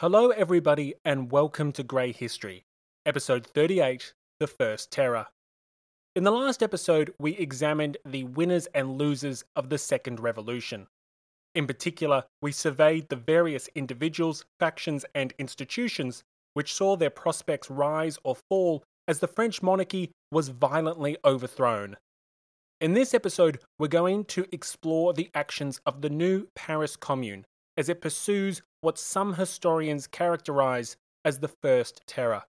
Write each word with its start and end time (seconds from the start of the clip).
Hello, 0.00 0.30
everybody, 0.30 0.94
and 1.04 1.30
welcome 1.30 1.72
to 1.72 1.82
Grey 1.82 2.10
History, 2.10 2.64
episode 3.04 3.46
38 3.46 4.14
The 4.38 4.46
First 4.46 4.90
Terror. 4.90 5.26
In 6.16 6.24
the 6.24 6.30
last 6.30 6.62
episode, 6.62 7.12
we 7.18 7.36
examined 7.36 7.98
the 8.06 8.24
winners 8.24 8.66
and 8.74 8.96
losers 8.96 9.44
of 9.54 9.68
the 9.68 9.76
Second 9.76 10.18
Revolution. 10.18 10.86
In 11.54 11.66
particular, 11.66 12.24
we 12.40 12.50
surveyed 12.50 13.10
the 13.10 13.16
various 13.16 13.68
individuals, 13.74 14.46
factions, 14.58 15.04
and 15.14 15.34
institutions 15.38 16.22
which 16.54 16.72
saw 16.72 16.96
their 16.96 17.10
prospects 17.10 17.68
rise 17.68 18.18
or 18.24 18.36
fall 18.48 18.82
as 19.06 19.18
the 19.18 19.28
French 19.28 19.62
monarchy 19.62 20.12
was 20.32 20.48
violently 20.48 21.18
overthrown. 21.26 21.98
In 22.80 22.94
this 22.94 23.12
episode, 23.12 23.58
we're 23.78 23.88
going 23.88 24.24
to 24.24 24.46
explore 24.50 25.12
the 25.12 25.28
actions 25.34 25.78
of 25.84 26.00
the 26.00 26.08
new 26.08 26.48
Paris 26.56 26.96
Commune 26.96 27.44
as 27.80 27.88
it 27.88 28.02
pursues 28.02 28.60
what 28.82 28.98
some 28.98 29.34
historians 29.34 30.06
characterize 30.06 30.98
as 31.24 31.38
the 31.38 31.48
First 31.48 32.02
Terror. 32.06 32.42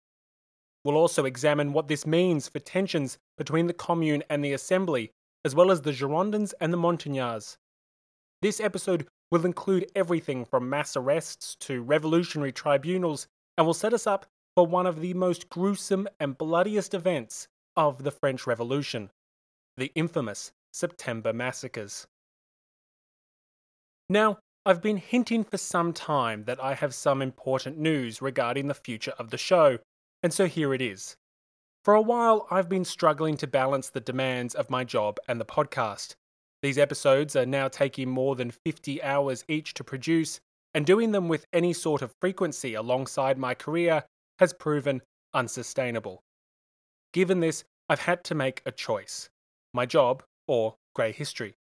We'll 0.83 0.97
also 0.97 1.23
examine 1.23 1.71
what 1.71 1.87
this 1.87 2.05
means 2.05 2.49
for 2.49 2.59
tensions 2.59 3.17
between 3.37 3.67
the 3.67 3.73
Commune 3.73 4.23
and 4.29 4.43
the 4.43 4.51
Assembly, 4.51 5.13
as 5.45 5.55
well 5.55 5.71
as 5.71 5.83
the 5.83 5.93
Girondins 5.93 6.53
and 6.59 6.73
the 6.73 6.77
Montagnards. 6.77 7.57
This 8.41 8.59
episode 8.59 9.07
will 9.31 9.45
include 9.45 9.89
everything 9.95 10.43
from 10.43 10.69
mass 10.69 10.97
arrests 10.97 11.55
to 11.61 11.81
revolutionary 11.81 12.51
tribunals 12.51 13.27
and 13.57 13.65
will 13.65 13.73
set 13.73 13.93
us 13.93 14.05
up 14.05 14.25
for 14.53 14.67
one 14.67 14.85
of 14.85 14.99
the 14.99 15.13
most 15.13 15.49
gruesome 15.49 16.09
and 16.19 16.37
bloodiest 16.37 16.93
events 16.93 17.47
of 17.77 18.03
the 18.03 18.11
French 18.11 18.45
Revolution 18.45 19.09
the 19.77 19.93
infamous 19.95 20.51
September 20.73 21.31
massacres. 21.31 22.05
Now, 24.09 24.39
I've 24.63 24.81
been 24.81 24.97
hinting 24.97 25.43
for 25.43 25.57
some 25.57 25.91
time 25.91 26.43
that 26.43 26.63
I 26.63 26.75
have 26.75 26.93
some 26.93 27.23
important 27.23 27.79
news 27.79 28.21
regarding 28.21 28.67
the 28.67 28.75
future 28.75 29.13
of 29.17 29.31
the 29.31 29.37
show, 29.37 29.79
and 30.21 30.31
so 30.31 30.45
here 30.45 30.71
it 30.75 30.83
is. 30.83 31.15
For 31.83 31.95
a 31.95 32.01
while, 32.01 32.45
I've 32.51 32.69
been 32.69 32.85
struggling 32.85 33.37
to 33.37 33.47
balance 33.47 33.89
the 33.89 33.99
demands 33.99 34.53
of 34.53 34.69
my 34.69 34.83
job 34.83 35.17
and 35.27 35.41
the 35.41 35.45
podcast. 35.45 36.13
These 36.61 36.77
episodes 36.77 37.35
are 37.35 37.45
now 37.47 37.69
taking 37.69 38.07
more 38.07 38.35
than 38.35 38.51
50 38.51 39.01
hours 39.01 39.43
each 39.47 39.73
to 39.73 39.83
produce, 39.83 40.39
and 40.75 40.85
doing 40.85 41.11
them 41.11 41.27
with 41.27 41.47
any 41.51 41.73
sort 41.73 42.03
of 42.03 42.13
frequency 42.21 42.75
alongside 42.75 43.39
my 43.39 43.55
career 43.55 44.03
has 44.37 44.53
proven 44.53 45.01
unsustainable. 45.33 46.21
Given 47.13 47.39
this, 47.39 47.63
I've 47.89 48.01
had 48.01 48.23
to 48.25 48.35
make 48.35 48.61
a 48.67 48.71
choice 48.71 49.27
my 49.73 49.87
job 49.87 50.21
or 50.47 50.75
grey 50.93 51.13
history. 51.13 51.55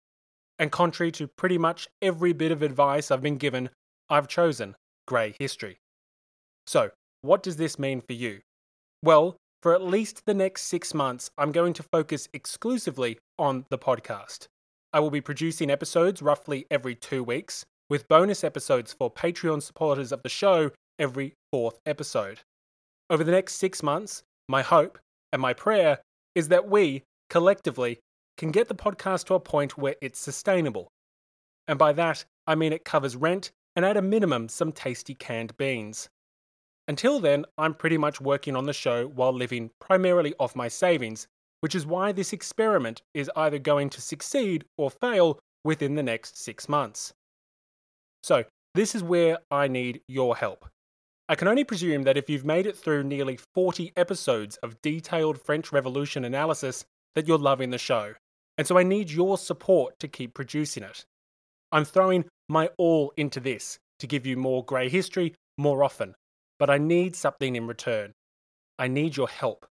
And 0.60 0.70
contrary 0.70 1.10
to 1.12 1.26
pretty 1.26 1.56
much 1.56 1.88
every 2.02 2.34
bit 2.34 2.52
of 2.52 2.60
advice 2.62 3.10
I've 3.10 3.22
been 3.22 3.38
given, 3.38 3.70
I've 4.10 4.28
chosen 4.28 4.76
grey 5.06 5.34
history. 5.38 5.78
So, 6.66 6.90
what 7.22 7.42
does 7.42 7.56
this 7.56 7.78
mean 7.78 8.02
for 8.02 8.12
you? 8.12 8.40
Well, 9.02 9.36
for 9.62 9.74
at 9.74 9.82
least 9.82 10.26
the 10.26 10.34
next 10.34 10.64
six 10.64 10.92
months, 10.92 11.30
I'm 11.38 11.50
going 11.50 11.72
to 11.72 11.82
focus 11.82 12.28
exclusively 12.34 13.18
on 13.38 13.64
the 13.70 13.78
podcast. 13.78 14.48
I 14.92 15.00
will 15.00 15.10
be 15.10 15.22
producing 15.22 15.70
episodes 15.70 16.20
roughly 16.20 16.66
every 16.70 16.94
two 16.94 17.24
weeks, 17.24 17.64
with 17.88 18.08
bonus 18.08 18.44
episodes 18.44 18.92
for 18.92 19.10
Patreon 19.10 19.62
supporters 19.62 20.12
of 20.12 20.22
the 20.22 20.28
show 20.28 20.70
every 20.98 21.32
fourth 21.50 21.78
episode. 21.86 22.40
Over 23.08 23.24
the 23.24 23.32
next 23.32 23.54
six 23.54 23.82
months, 23.82 24.22
my 24.46 24.60
hope 24.60 24.98
and 25.32 25.40
my 25.40 25.54
prayer 25.54 26.00
is 26.34 26.48
that 26.48 26.68
we, 26.68 27.02
collectively, 27.30 27.98
can 28.40 28.50
get 28.50 28.68
the 28.68 28.74
podcast 28.74 29.26
to 29.26 29.34
a 29.34 29.40
point 29.40 29.76
where 29.76 29.96
it's 30.00 30.18
sustainable. 30.18 30.90
And 31.68 31.78
by 31.78 31.92
that, 31.92 32.24
I 32.46 32.54
mean 32.54 32.72
it 32.72 32.86
covers 32.86 33.14
rent 33.14 33.52
and 33.76 33.84
at 33.84 33.98
a 33.98 34.02
minimum 34.02 34.48
some 34.48 34.72
tasty 34.72 35.14
canned 35.14 35.54
beans. 35.58 36.08
Until 36.88 37.20
then, 37.20 37.44
I'm 37.58 37.74
pretty 37.74 37.98
much 37.98 38.18
working 38.18 38.56
on 38.56 38.64
the 38.64 38.72
show 38.72 39.06
while 39.06 39.34
living 39.34 39.70
primarily 39.78 40.32
off 40.40 40.56
my 40.56 40.68
savings, 40.68 41.28
which 41.60 41.74
is 41.74 41.84
why 41.84 42.12
this 42.12 42.32
experiment 42.32 43.02
is 43.12 43.30
either 43.36 43.58
going 43.58 43.90
to 43.90 44.00
succeed 44.00 44.64
or 44.78 44.90
fail 44.90 45.38
within 45.62 45.94
the 45.94 46.02
next 46.02 46.38
six 46.38 46.66
months. 46.66 47.12
So, 48.22 48.44
this 48.74 48.94
is 48.94 49.02
where 49.02 49.36
I 49.50 49.68
need 49.68 50.00
your 50.08 50.34
help. 50.34 50.66
I 51.28 51.34
can 51.34 51.46
only 51.46 51.64
presume 51.64 52.04
that 52.04 52.16
if 52.16 52.30
you've 52.30 52.46
made 52.46 52.66
it 52.66 52.78
through 52.78 53.04
nearly 53.04 53.38
40 53.54 53.92
episodes 53.96 54.56
of 54.62 54.80
detailed 54.80 55.38
French 55.38 55.72
Revolution 55.72 56.24
analysis, 56.24 56.86
that 57.14 57.28
you're 57.28 57.36
loving 57.36 57.68
the 57.68 57.78
show. 57.78 58.14
And 58.58 58.66
so 58.66 58.78
I 58.78 58.82
need 58.82 59.10
your 59.10 59.38
support 59.38 59.98
to 60.00 60.08
keep 60.08 60.34
producing 60.34 60.82
it. 60.82 61.04
I'm 61.72 61.84
throwing 61.84 62.24
my 62.48 62.70
all 62.78 63.12
into 63.16 63.40
this 63.40 63.78
to 64.00 64.06
give 64.06 64.26
you 64.26 64.36
more 64.36 64.64
grey 64.64 64.88
history 64.88 65.34
more 65.56 65.84
often, 65.84 66.14
but 66.58 66.70
I 66.70 66.78
need 66.78 67.16
something 67.16 67.56
in 67.56 67.66
return. 67.66 68.12
I 68.78 68.88
need 68.88 69.16
your 69.16 69.28
help. 69.28 69.66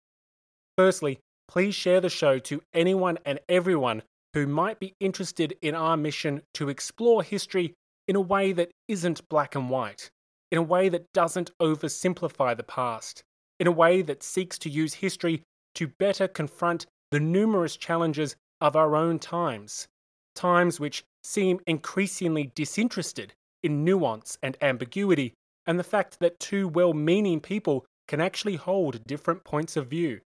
Firstly, 0.76 1.18
please 1.48 1.74
share 1.74 2.00
the 2.00 2.08
show 2.08 2.38
to 2.40 2.62
anyone 2.72 3.18
and 3.24 3.40
everyone 3.48 4.02
who 4.34 4.46
might 4.46 4.78
be 4.78 4.94
interested 5.00 5.56
in 5.62 5.74
our 5.74 5.96
mission 5.96 6.42
to 6.54 6.68
explore 6.68 7.22
history 7.22 7.74
in 8.06 8.16
a 8.16 8.20
way 8.20 8.52
that 8.52 8.70
isn't 8.86 9.28
black 9.28 9.54
and 9.54 9.70
white 9.70 10.10
in 10.50 10.58
a 10.58 10.62
way 10.62 10.88
that 10.88 11.12
doesn't 11.12 11.50
oversimplify 11.60 12.56
the 12.56 12.62
past, 12.62 13.22
in 13.60 13.66
a 13.66 13.72
way 13.72 14.02
that 14.02 14.22
seeks 14.22 14.58
to 14.58 14.70
use 14.70 14.94
history 14.94 15.42
to 15.74 15.88
better 15.98 16.26
confront 16.26 16.86
the 17.10 17.20
numerous 17.20 17.76
challenges 17.76 18.36
of 18.60 18.76
our 18.76 18.96
own 18.96 19.18
times, 19.18 19.88
times 20.34 20.78
which 20.80 21.04
seem 21.22 21.60
increasingly 21.66 22.52
disinterested 22.54 23.34
in 23.62 23.84
nuance 23.84 24.38
and 24.42 24.56
ambiguity, 24.62 25.34
and 25.66 25.78
the 25.78 25.84
fact 25.84 26.18
that 26.20 26.40
two 26.40 26.68
well 26.68 26.94
meaning 26.94 27.40
people 27.40 27.84
can 28.06 28.20
actually 28.20 28.56
hold 28.56 29.04
different 29.06 29.44
points 29.44 29.76
of 29.76 29.88
view. 29.88 30.20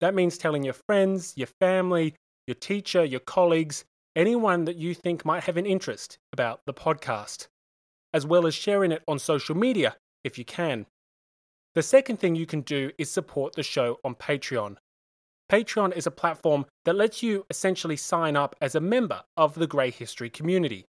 That 0.00 0.14
means 0.14 0.38
telling 0.38 0.64
your 0.64 0.76
friends, 0.88 1.34
your 1.36 1.48
family, 1.60 2.14
your 2.46 2.54
teacher, 2.54 3.04
your 3.04 3.20
colleagues, 3.20 3.84
anyone 4.16 4.64
that 4.64 4.76
you 4.76 4.94
think 4.94 5.24
might 5.24 5.44
have 5.44 5.56
an 5.56 5.66
interest 5.66 6.18
about 6.32 6.60
the 6.66 6.74
podcast 6.74 7.48
as 8.14 8.24
well 8.24 8.46
as 8.46 8.54
sharing 8.54 8.92
it 8.92 9.02
on 9.08 9.18
social 9.18 9.56
media 9.56 9.96
if 10.22 10.38
you 10.38 10.44
can. 10.44 10.86
The 11.74 11.82
second 11.82 12.20
thing 12.20 12.36
you 12.36 12.46
can 12.46 12.60
do 12.60 12.92
is 12.96 13.10
support 13.10 13.54
the 13.54 13.64
show 13.64 13.98
on 14.04 14.14
Patreon. 14.14 14.76
Patreon 15.50 15.94
is 15.96 16.06
a 16.06 16.10
platform 16.10 16.66
that 16.84 16.96
lets 16.96 17.22
you 17.22 17.44
essentially 17.50 17.96
sign 17.96 18.36
up 18.36 18.56
as 18.60 18.74
a 18.74 18.80
member 18.80 19.22
of 19.36 19.54
the 19.54 19.66
Grey 19.66 19.90
History 19.90 20.30
community. 20.30 20.86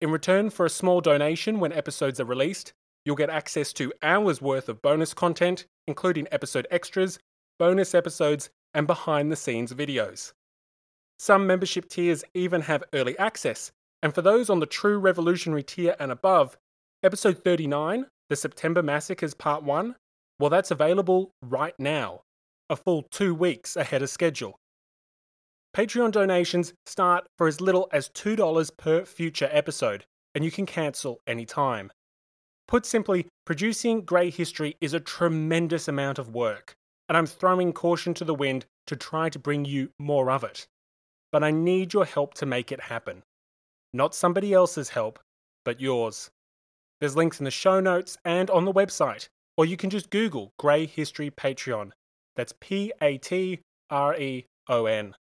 In 0.00 0.10
return 0.10 0.50
for 0.50 0.66
a 0.66 0.70
small 0.70 1.00
donation 1.00 1.60
when 1.60 1.72
episodes 1.72 2.20
are 2.20 2.24
released, 2.24 2.72
you'll 3.04 3.16
get 3.16 3.30
access 3.30 3.72
to 3.74 3.92
hours 4.02 4.42
worth 4.42 4.68
of 4.68 4.82
bonus 4.82 5.14
content, 5.14 5.66
including 5.86 6.28
episode 6.30 6.66
extras, 6.70 7.18
bonus 7.58 7.94
episodes, 7.94 8.50
and 8.74 8.86
behind 8.86 9.30
the 9.32 9.36
scenes 9.36 9.72
videos. 9.72 10.32
Some 11.18 11.46
membership 11.46 11.88
tiers 11.88 12.24
even 12.34 12.60
have 12.62 12.84
early 12.92 13.16
access 13.18 13.72
and 14.04 14.14
for 14.14 14.20
those 14.20 14.50
on 14.50 14.60
the 14.60 14.66
True 14.66 14.98
Revolutionary 14.98 15.62
tier 15.62 15.96
and 15.98 16.12
above, 16.12 16.58
episode 17.02 17.42
39, 17.42 18.04
The 18.28 18.36
September 18.36 18.82
Massacres 18.82 19.32
Part 19.32 19.62
1, 19.62 19.96
well, 20.38 20.50
that's 20.50 20.70
available 20.70 21.30
right 21.40 21.72
now, 21.78 22.20
a 22.70 22.76
full 22.76 23.02
two 23.10 23.34
weeks 23.34 23.76
ahead 23.76 24.02
of 24.02 24.10
schedule. 24.10 24.58
Patreon 25.76 26.12
donations 26.12 26.72
start 26.86 27.26
for 27.36 27.48
as 27.48 27.60
little 27.60 27.88
as 27.92 28.08
$2 28.10 28.76
per 28.76 29.04
future 29.04 29.48
episode, 29.50 30.04
and 30.34 30.44
you 30.44 30.50
can 30.50 30.66
cancel 30.66 31.20
anytime. 31.26 31.90
Put 32.68 32.86
simply, 32.86 33.26
producing 33.44 34.02
Grey 34.02 34.30
History 34.30 34.76
is 34.80 34.94
a 34.94 35.00
tremendous 35.00 35.88
amount 35.88 36.18
of 36.18 36.34
work, 36.34 36.74
and 37.08 37.18
I'm 37.18 37.26
throwing 37.26 37.72
caution 37.72 38.14
to 38.14 38.24
the 38.24 38.34
wind 38.34 38.66
to 38.86 38.96
try 38.96 39.28
to 39.28 39.38
bring 39.38 39.64
you 39.64 39.90
more 39.98 40.30
of 40.30 40.44
it. 40.44 40.66
But 41.32 41.42
I 41.42 41.50
need 41.50 41.92
your 41.92 42.04
help 42.04 42.34
to 42.34 42.46
make 42.46 42.70
it 42.70 42.80
happen. 42.80 43.22
Not 43.92 44.14
somebody 44.14 44.52
else's 44.52 44.90
help, 44.90 45.18
but 45.64 45.80
yours. 45.80 46.30
There's 47.00 47.16
links 47.16 47.40
in 47.40 47.44
the 47.44 47.50
show 47.50 47.80
notes 47.80 48.16
and 48.24 48.48
on 48.50 48.64
the 48.64 48.72
website, 48.72 49.28
or 49.56 49.66
you 49.66 49.76
can 49.76 49.90
just 49.90 50.10
Google 50.10 50.52
Grey 50.58 50.86
History 50.86 51.30
Patreon. 51.30 51.90
That's 52.36 52.54
P 52.60 52.92
A 53.00 53.18
T 53.18 53.60
R 53.90 54.16
E 54.16 54.46
O 54.68 54.86
N. 54.86 55.14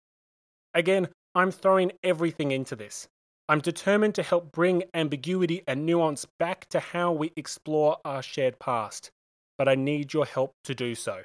Again, 0.74 1.10
I'm 1.36 1.52
throwing 1.52 1.92
everything 2.04 2.52
into 2.52 2.76
this. 2.76 3.08
I'm 3.50 3.60
determined 3.60 4.16
to 4.16 4.24
help 4.24 4.52
bring 4.52 4.84
ambiguity 4.94 5.64
and 5.68 5.86
nuance 5.86 6.26
back 6.40 6.68
to 6.70 6.80
how 6.80 7.12
we 7.12 7.34
explore 7.36 7.98
our 8.06 8.22
shared 8.22 8.60
past, 8.60 9.12
but 9.58 9.68
I 9.68 9.76
need 9.76 10.14
your 10.14 10.26
help 10.26 10.54
to 10.64 10.74
do 10.74 10.96
so. 10.96 11.22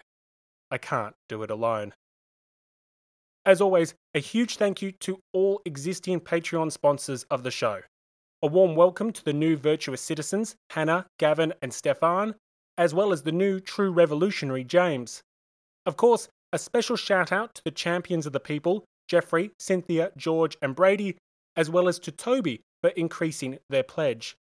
I 0.71 0.79
can't 0.79 1.15
do 1.29 1.43
it 1.45 1.51
alone. 1.51 1.95
As 3.45 3.61
always, 3.61 3.95
a 4.13 4.19
huge 4.19 4.57
thank 4.57 4.83
you 4.83 4.91
to 4.91 5.21
all 5.33 5.61
existing 5.65 6.19
Patreon 6.19 6.73
sponsors 6.73 7.23
of 7.31 7.45
the 7.45 7.53
show. 7.53 7.81
A 8.43 8.49
warm 8.49 8.75
welcome 8.75 9.13
to 9.13 9.25
the 9.25 9.33
new 9.33 9.57
virtuous 9.57 10.01
citizens, 10.01 10.57
Hannah, 10.71 11.07
Gavin, 11.21 11.55
and 11.63 11.73
Stefan, 11.73 12.35
as 12.77 12.93
well 12.93 13.13
as 13.13 13.23
the 13.23 13.31
new 13.31 13.61
true 13.61 13.93
revolutionary, 13.93 14.65
James. 14.65 15.23
Of 15.87 15.97
course, 15.97 16.29
a 16.53 16.59
special 16.59 16.97
shout 16.97 17.33
out 17.33 17.55
to 17.55 17.65
the 17.65 17.71
champions 17.71 18.27
of 18.27 18.33
the 18.33 18.41
people, 18.41 18.85
Jeffrey, 19.09 19.53
Cynthia, 19.59 20.11
George, 20.17 20.57
and 20.61 20.75
Brady, 20.75 21.17
as 21.57 21.71
well 21.71 21.89
as 21.89 21.99
to 22.01 22.13
Toby 22.13 22.61
for 22.83 22.91
increasing 22.91 23.59
their 23.71 23.85
pledge. 23.85 24.37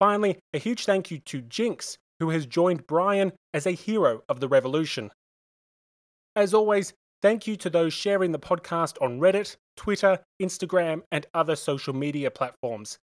Finally, 0.00 0.38
a 0.52 0.58
huge 0.58 0.84
thank 0.84 1.10
you 1.10 1.18
to 1.20 1.40
Jinx, 1.40 1.96
who 2.18 2.30
has 2.30 2.46
joined 2.46 2.86
Brian 2.86 3.32
as 3.52 3.66
a 3.66 3.72
hero 3.72 4.22
of 4.28 4.40
the 4.40 4.48
revolution. 4.48 5.10
As 6.36 6.52
always, 6.52 6.92
thank 7.22 7.46
you 7.46 7.56
to 7.56 7.70
those 7.70 7.92
sharing 7.92 8.32
the 8.32 8.38
podcast 8.38 9.00
on 9.00 9.20
Reddit, 9.20 9.56
Twitter, 9.76 10.18
Instagram, 10.42 11.02
and 11.12 11.26
other 11.32 11.54
social 11.54 11.94
media 11.94 12.30
platforms, 12.30 12.98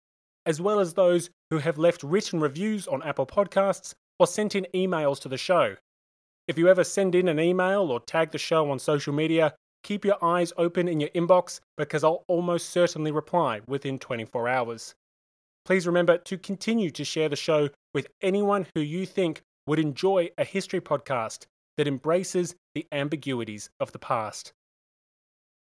as 0.44 0.60
well 0.60 0.80
as 0.80 0.94
those 0.94 1.30
who 1.50 1.58
have 1.58 1.78
left 1.78 2.02
written 2.02 2.40
reviews 2.40 2.88
on 2.88 3.02
Apple 3.02 3.26
Podcasts 3.26 3.94
or 4.18 4.26
sent 4.26 4.54
in 4.54 4.66
emails 4.74 5.20
to 5.20 5.28
the 5.28 5.38
show. 5.38 5.76
If 6.50 6.58
you 6.58 6.66
ever 6.66 6.82
send 6.82 7.14
in 7.14 7.28
an 7.28 7.38
email 7.38 7.92
or 7.92 8.00
tag 8.00 8.32
the 8.32 8.36
show 8.38 8.72
on 8.72 8.80
social 8.80 9.12
media, 9.12 9.54
keep 9.84 10.04
your 10.04 10.16
eyes 10.20 10.52
open 10.56 10.88
in 10.88 10.98
your 10.98 11.10
inbox 11.10 11.60
because 11.76 12.02
I'll 12.02 12.24
almost 12.26 12.70
certainly 12.70 13.12
reply 13.12 13.60
within 13.68 14.00
24 14.00 14.48
hours. 14.48 14.96
Please 15.64 15.86
remember 15.86 16.18
to 16.18 16.36
continue 16.36 16.90
to 16.90 17.04
share 17.04 17.28
the 17.28 17.36
show 17.36 17.68
with 17.94 18.08
anyone 18.20 18.66
who 18.74 18.80
you 18.80 19.06
think 19.06 19.42
would 19.68 19.78
enjoy 19.78 20.30
a 20.38 20.44
history 20.44 20.80
podcast 20.80 21.46
that 21.76 21.86
embraces 21.86 22.56
the 22.74 22.84
ambiguities 22.90 23.70
of 23.78 23.92
the 23.92 24.00
past. 24.00 24.52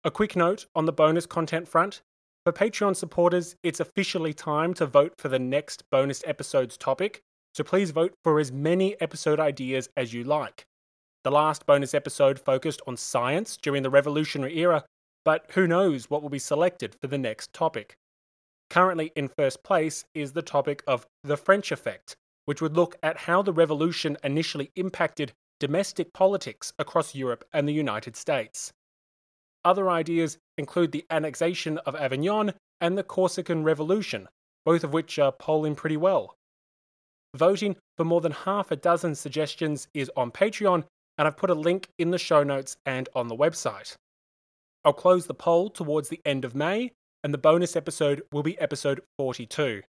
A 0.05 0.11
quick 0.13 0.37
note 0.37 0.67
on 0.77 0.85
the 0.85 0.93
bonus 0.93 1.27
content 1.27 1.67
front. 1.67 2.01
For 2.45 2.53
Patreon 2.53 2.95
supporters, 2.95 3.57
it's 3.65 3.81
officially 3.81 4.33
time 4.33 4.75
to 4.75 4.87
vote 4.87 5.15
for 5.19 5.29
the 5.29 5.41
next 5.41 5.83
bonus 5.91 6.23
episode's 6.25 6.77
topic, 6.77 7.23
so 7.55 7.65
please 7.65 7.91
vote 7.91 8.15
for 8.23 8.39
as 8.39 8.53
many 8.53 9.01
episode 9.01 9.41
ideas 9.41 9.89
as 9.97 10.13
you 10.13 10.25
like. 10.25 10.65
The 11.25 11.31
last 11.31 11.67
bonus 11.67 11.95
episode 11.95 12.39
focused 12.39 12.81
on 12.87 12.97
science 12.97 13.57
during 13.57 13.83
the 13.83 13.91
Revolutionary 13.91 14.59
era, 14.59 14.85
but 15.25 15.45
who 15.53 15.67
knows 15.67 16.09
what 16.09 16.23
will 16.23 16.31
be 16.31 16.39
selected 16.39 16.97
for 17.01 17.09
the 17.09 17.19
next 17.19 17.53
topic. 17.53 17.95
Currently 18.71 19.13
in 19.17 19.29
first 19.29 19.63
place 19.63 20.05
is 20.15 20.33
the 20.33 20.43
topic 20.43 20.83
of 20.87 21.07
the 21.25 21.37
French 21.37 21.73
effect, 21.73 22.15
which 22.47 22.63
would 22.63 22.77
look 22.77 22.97
at 23.03 23.17
how 23.17 23.43
the 23.43 23.53
revolution 23.53 24.17
initially 24.25 24.71
impacted 24.77 25.33
domestic 25.59 26.13
politics 26.13 26.73
across 26.79 27.15
Europe 27.15 27.45
and 27.53 27.69
the 27.69 27.75
United 27.75 28.17
States. 28.17 28.73
Other 29.65 29.91
ideas 29.91 30.39
include 30.57 30.93
the 30.93 31.05
annexation 31.11 31.79
of 31.79 31.95
Avignon 31.95 32.55
and 32.81 32.97
the 32.97 33.03
Corsican 33.05 33.63
Revolution, 33.63 34.29
both 34.65 34.85
of 34.85 34.95
which 34.95 35.19
are 35.19 35.33
polling 35.33 35.75
pretty 35.75 35.99
well. 35.99 36.35
Voting 37.37 37.77
for 37.97 38.05
more 38.05 38.21
than 38.21 38.33
half 38.33 38.71
a 38.71 38.77
dozen 38.77 39.15
suggestions 39.15 39.87
is 39.95 40.11
on 40.17 40.31
Patreon, 40.31 40.85
and 41.19 41.29
I've 41.29 41.37
put 41.37 41.51
a 41.51 41.55
link 41.55 41.89
in 41.99 42.11
the 42.11 42.19
show 42.19 42.43
notes 42.43 42.77
and 42.87 43.09
on 43.15 43.29
the 43.29 43.37
website. 43.37 43.95
I'll 44.85 44.93
close 44.93 45.27
the 45.27 45.35
poll 45.35 45.71
towards 45.71 46.09
the 46.09 46.21
end 46.25 46.45
of 46.45 46.55
May, 46.55 46.91
and 47.23 47.33
the 47.33 47.39
bonus 47.39 47.77
episode 47.77 48.23
will 48.33 48.43
be 48.43 48.59
episode 48.59 49.01
42. 49.19 49.83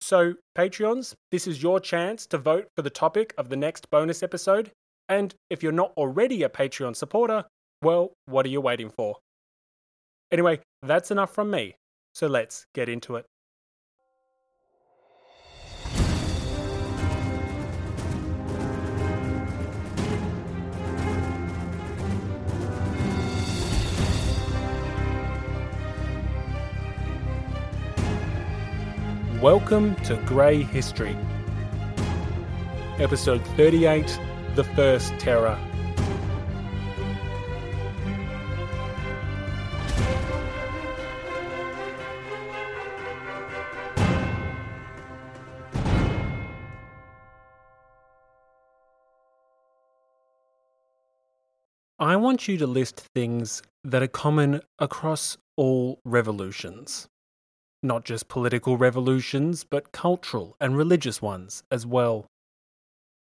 So, 0.00 0.34
Patreons, 0.56 1.14
this 1.30 1.46
is 1.46 1.62
your 1.62 1.78
chance 1.78 2.26
to 2.28 2.38
vote 2.38 2.68
for 2.74 2.82
the 2.82 2.90
topic 2.90 3.34
of 3.36 3.50
the 3.50 3.56
next 3.56 3.90
bonus 3.90 4.22
episode. 4.22 4.72
And 5.08 5.34
if 5.50 5.62
you're 5.62 5.72
not 5.72 5.92
already 5.96 6.42
a 6.42 6.48
Patreon 6.48 6.96
supporter, 6.96 7.44
well, 7.82 8.12
what 8.26 8.46
are 8.46 8.50
you 8.50 8.60
waiting 8.60 8.90
for? 8.90 9.16
Anyway, 10.32 10.60
that's 10.82 11.10
enough 11.10 11.34
from 11.34 11.50
me. 11.50 11.74
So 12.14 12.26
let's 12.26 12.64
get 12.74 12.88
into 12.88 13.16
it. 13.16 13.26
Welcome 29.42 29.94
to 30.04 30.16
Grey 30.26 30.62
History. 30.62 31.16
Episode 32.98 33.42
38 33.56 34.20
The 34.54 34.64
First 34.64 35.14
Terror. 35.18 35.58
I 51.98 52.16
want 52.16 52.46
you 52.46 52.58
to 52.58 52.66
list 52.66 53.00
things 53.14 53.62
that 53.84 54.02
are 54.02 54.06
common 54.06 54.60
across 54.78 55.38
all 55.56 56.02
revolutions 56.04 57.08
not 57.82 58.04
just 58.04 58.28
political 58.28 58.76
revolutions, 58.76 59.64
but 59.64 59.92
cultural 59.92 60.56
and 60.60 60.76
religious 60.76 61.22
ones 61.22 61.62
as 61.70 61.86
well. 61.86 62.26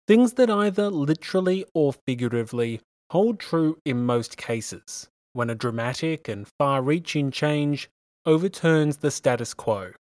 Things 0.07 0.33
that 0.33 0.50
either 0.50 0.89
literally 0.89 1.65
or 1.73 1.94
figuratively 1.94 2.81
hold 3.11 3.39
true 3.39 3.77
in 3.85 4.05
most 4.05 4.38
cases 4.38 5.07
when 5.33 5.50
a 5.50 5.55
dramatic 5.55 6.27
and 6.27 6.47
far 6.59 6.81
reaching 6.81 7.31
change 7.31 7.89
overturns 8.25 8.97
the 8.97 9.11
status 9.11 9.53
quo. 9.53 9.91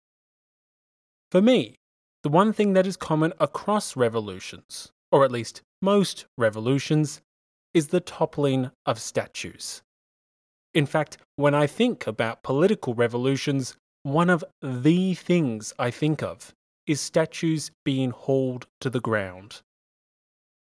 For 1.31 1.40
me, 1.40 1.76
the 2.22 2.28
one 2.28 2.52
thing 2.52 2.75
that 2.75 2.87
is 2.87 2.96
common 2.96 3.32
across 3.40 3.96
revolutions, 3.96 4.93
or 5.10 5.25
at 5.25 5.32
least 5.32 5.62
most 5.81 6.26
revolutions, 6.37 7.20
is 7.75 7.88
the 7.88 8.00
toppling 8.00 8.70
of 8.87 9.00
statues. 9.00 9.82
In 10.75 10.87
fact, 10.87 11.19
when 11.37 11.54
I 11.54 11.66
think 11.66 12.06
about 12.06 12.43
political 12.43 12.94
revolutions, 12.94 13.76
one 14.02 14.31
of 14.31 14.44
the 14.60 15.14
things 15.14 15.72
I 15.78 15.90
think 15.90 16.22
of 16.22 16.52
is 16.87 17.00
statues 17.00 17.70
being 17.84 18.10
hauled 18.10 18.66
to 18.81 18.90
the 18.90 19.00
ground. 19.00 19.62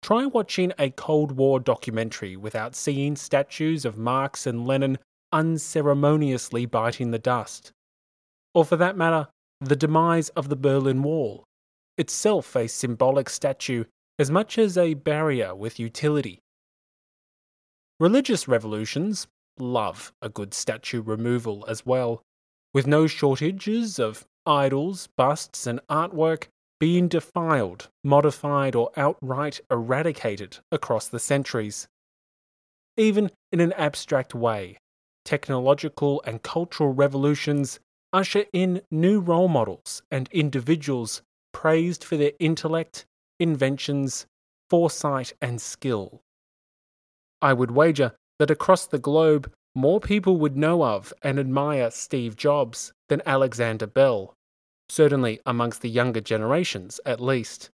Try 0.03 0.27
watching 0.27 0.73
a 0.78 0.90
Cold 0.90 1.33
War 1.33 1.61
documentary 1.61 2.37
without 2.37 2.75
seeing 2.75 3.16
statues 3.16 3.85
of 3.85 3.99
Marx 3.99 4.47
and 4.47 4.66
Lenin 4.66 4.99
unceremoniously 5.33 6.64
biting 6.64 7.11
the 7.11 7.19
dust. 7.19 7.73
Or 8.55 8.64
for 8.64 8.76
that 8.76 8.97
matter, 8.97 9.28
the 9.61 9.76
demise 9.76 10.28
of 10.31 10.49
the 10.49 10.57
Berlin 10.57 11.02
Wall, 11.02 11.45
itself 11.99 12.55
a 12.57 12.69
symbolic 12.69 13.28
statue 13.28 13.85
as 14.19 14.31
much 14.31 14.59
as 14.59 14.78
a 14.78 14.95
barrier 14.95 15.55
with 15.55 15.78
utility. 15.78 16.38
Religious 18.00 18.47
revolutions 18.47 19.26
love 19.59 20.12
a 20.23 20.28
good 20.28 20.55
statue 20.55 21.02
removal 21.02 21.64
as 21.69 21.85
well, 21.85 22.23
with 22.76 22.87
no 22.87 23.06
shortages 23.06 23.99
of 23.99 24.26
idols, 24.45 25.09
busts, 25.16 25.66
and 25.66 25.80
artwork 25.88 26.49
being 26.78 27.09
defiled, 27.09 27.88
modified, 28.04 28.76
or 28.76 28.90
outright 28.99 29.59
eradicated 29.71 30.59
across 30.71 31.09
the 31.09 31.18
centuries. 31.18 31.88
Even 32.99 33.30
in 33.50 33.61
an 33.61 33.73
abstract 33.73 34.35
way, 34.35 34.76
technological 35.25 36.23
and 36.26 36.42
cultural 36.42 36.92
revolutions 36.92 37.80
usher 38.12 38.45
in 38.52 38.83
new 38.90 39.21
role 39.21 39.49
models 39.49 40.02
and 40.11 40.28
individuals 40.30 41.23
praised 41.54 42.04
for 42.04 42.18
their 42.18 42.33
intellect, 42.38 43.06
inventions, 43.40 44.26
foresight, 44.68 45.33
and 45.40 45.62
skill. 45.62 46.21
I 47.40 47.54
would 47.54 47.71
wager 47.71 48.12
that 48.38 48.50
across 48.50 48.87
the 48.87 48.99
globe, 48.99 49.50
more 49.76 50.00
people 50.00 50.38
would 50.38 50.56
know 50.56 50.83
of 50.83 51.12
and 51.23 51.38
admire 51.38 51.90
Steve 51.90 52.35
Jobs 52.35 52.92
than 53.09 53.23
Alexander 53.26 53.87
Bell, 53.87 54.35
certainly 54.88 55.38
amongst 55.45 55.83
the 55.83 55.90
younger 55.90 56.21
generations 56.21 56.99
at 57.04 57.21
least. 57.21 57.71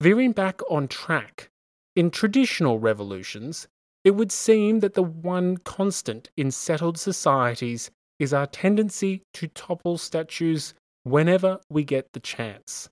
Veering 0.00 0.32
back 0.32 0.60
on 0.70 0.88
track, 0.88 1.50
in 1.94 2.10
traditional 2.10 2.78
revolutions, 2.78 3.68
it 4.04 4.12
would 4.12 4.32
seem 4.32 4.80
that 4.80 4.94
the 4.94 5.02
one 5.02 5.58
constant 5.58 6.30
in 6.36 6.50
settled 6.50 6.98
societies 6.98 7.90
is 8.18 8.32
our 8.32 8.46
tendency 8.46 9.22
to 9.34 9.48
topple 9.48 9.98
statues 9.98 10.74
whenever 11.02 11.60
we 11.68 11.84
get 11.84 12.12
the 12.12 12.20
chance. 12.20 12.88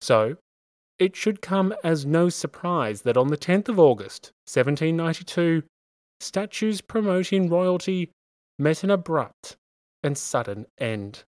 So, 0.00 0.36
it 0.98 1.16
should 1.16 1.42
come 1.42 1.74
as 1.82 2.06
no 2.06 2.28
surprise 2.28 3.02
that 3.02 3.16
on 3.16 3.28
the 3.28 3.36
10th 3.36 3.68
of 3.68 3.80
August, 3.80 4.32
1792, 4.46 5.62
statues 6.22 6.80
promoting 6.80 7.48
royalty 7.48 8.10
met 8.58 8.84
an 8.84 8.90
abrupt 8.90 9.56
and 10.02 10.16
sudden 10.16 10.66
end. 10.78 11.24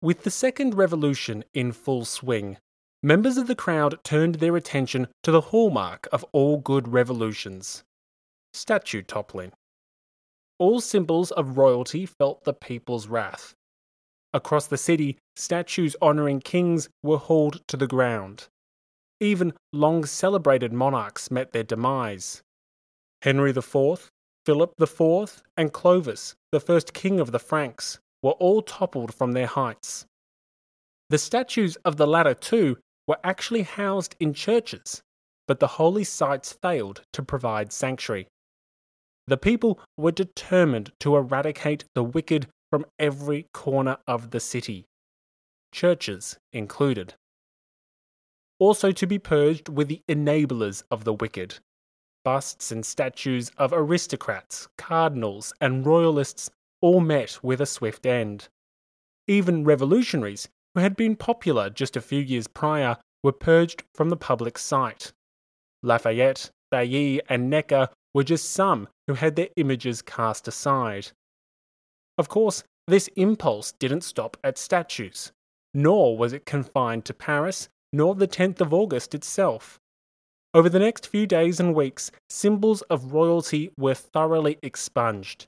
With 0.00 0.22
the 0.22 0.30
Second 0.30 0.74
Revolution 0.74 1.44
in 1.54 1.72
full 1.72 2.04
swing, 2.04 2.58
members 3.02 3.36
of 3.36 3.46
the 3.46 3.56
crowd 3.56 3.98
turned 4.04 4.36
their 4.36 4.56
attention 4.56 5.08
to 5.22 5.32
the 5.32 5.40
hallmark 5.40 6.08
of 6.12 6.24
all 6.32 6.58
good 6.58 6.88
revolutions 6.88 7.84
statue 8.52 9.02
toppling. 9.02 9.52
All 10.58 10.80
symbols 10.80 11.30
of 11.30 11.56
royalty 11.56 12.06
felt 12.06 12.44
the 12.44 12.52
people's 12.52 13.06
wrath. 13.06 13.54
Across 14.32 14.66
the 14.66 14.76
city, 14.76 15.18
statues 15.36 15.96
honouring 16.02 16.40
kings 16.40 16.88
were 17.02 17.18
hauled 17.18 17.66
to 17.68 17.76
the 17.76 17.86
ground. 17.86 18.48
Even 19.20 19.52
long 19.72 20.04
celebrated 20.04 20.72
monarchs 20.72 21.30
met 21.30 21.52
their 21.52 21.62
demise. 21.62 22.42
Henry 23.22 23.50
IV, 23.50 24.10
Philip 24.46 24.74
IV, 24.80 25.42
and 25.56 25.72
Clovis, 25.72 26.34
the 26.52 26.60
first 26.60 26.94
king 26.94 27.18
of 27.20 27.32
the 27.32 27.38
Franks, 27.38 27.98
were 28.22 28.32
all 28.32 28.62
toppled 28.62 29.14
from 29.14 29.32
their 29.32 29.46
heights. 29.46 30.06
The 31.10 31.18
statues 31.18 31.76
of 31.84 31.96
the 31.96 32.06
latter 32.06 32.34
two 32.34 32.78
were 33.06 33.18
actually 33.24 33.62
housed 33.62 34.14
in 34.20 34.34
churches, 34.34 35.02
but 35.46 35.60
the 35.60 35.66
holy 35.66 36.04
sites 36.04 36.52
failed 36.52 37.02
to 37.12 37.22
provide 37.22 37.72
sanctuary. 37.72 38.28
The 39.26 39.36
people 39.36 39.80
were 39.96 40.12
determined 40.12 40.92
to 41.00 41.16
eradicate 41.16 41.84
the 41.94 42.04
wicked 42.04 42.48
from 42.70 42.86
every 42.98 43.46
corner 43.52 43.98
of 44.06 44.30
the 44.30 44.40
city, 44.40 44.84
churches 45.72 46.36
included. 46.52 47.14
Also 48.58 48.90
to 48.92 49.06
be 49.06 49.18
purged 49.18 49.68
were 49.68 49.84
the 49.84 50.02
enablers 50.08 50.82
of 50.90 51.04
the 51.04 51.12
wicked, 51.12 51.58
busts 52.24 52.70
and 52.70 52.84
statues 52.84 53.50
of 53.58 53.72
aristocrats, 53.72 54.68
cardinals, 54.76 55.52
and 55.60 55.86
royalists 55.86 56.50
all 56.80 57.00
met 57.00 57.38
with 57.42 57.60
a 57.60 57.66
swift 57.66 58.06
end. 58.06 58.48
Even 59.26 59.64
revolutionaries, 59.64 60.48
who 60.74 60.80
had 60.80 60.96
been 60.96 61.16
popular 61.16 61.70
just 61.70 61.96
a 61.96 62.00
few 62.00 62.20
years 62.20 62.46
prior, 62.46 62.96
were 63.22 63.32
purged 63.32 63.82
from 63.94 64.10
the 64.10 64.16
public 64.16 64.58
sight. 64.58 65.12
Lafayette, 65.82 66.50
Bailly, 66.70 67.20
and 67.28 67.50
Necker 67.50 67.88
were 68.14 68.24
just 68.24 68.50
some 68.50 68.88
who 69.06 69.14
had 69.14 69.36
their 69.36 69.48
images 69.56 70.02
cast 70.02 70.48
aside. 70.48 71.08
Of 72.16 72.28
course, 72.28 72.64
this 72.86 73.08
impulse 73.16 73.72
didn't 73.72 74.02
stop 74.02 74.36
at 74.42 74.58
statues, 74.58 75.32
nor 75.74 76.16
was 76.16 76.32
it 76.32 76.46
confined 76.46 77.04
to 77.04 77.14
Paris, 77.14 77.68
nor 77.92 78.14
the 78.14 78.28
10th 78.28 78.60
of 78.60 78.74
August 78.74 79.14
itself. 79.14 79.78
Over 80.54 80.68
the 80.68 80.78
next 80.78 81.06
few 81.06 81.26
days 81.26 81.60
and 81.60 81.74
weeks, 81.74 82.10
symbols 82.28 82.82
of 82.82 83.12
royalty 83.12 83.70
were 83.76 83.94
thoroughly 83.94 84.58
expunged 84.62 85.46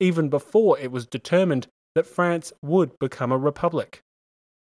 even 0.00 0.30
before 0.30 0.78
it 0.78 0.90
was 0.90 1.06
determined 1.06 1.68
that 1.94 2.06
France 2.06 2.52
would 2.62 2.98
become 2.98 3.30
a 3.30 3.38
republic. 3.38 4.02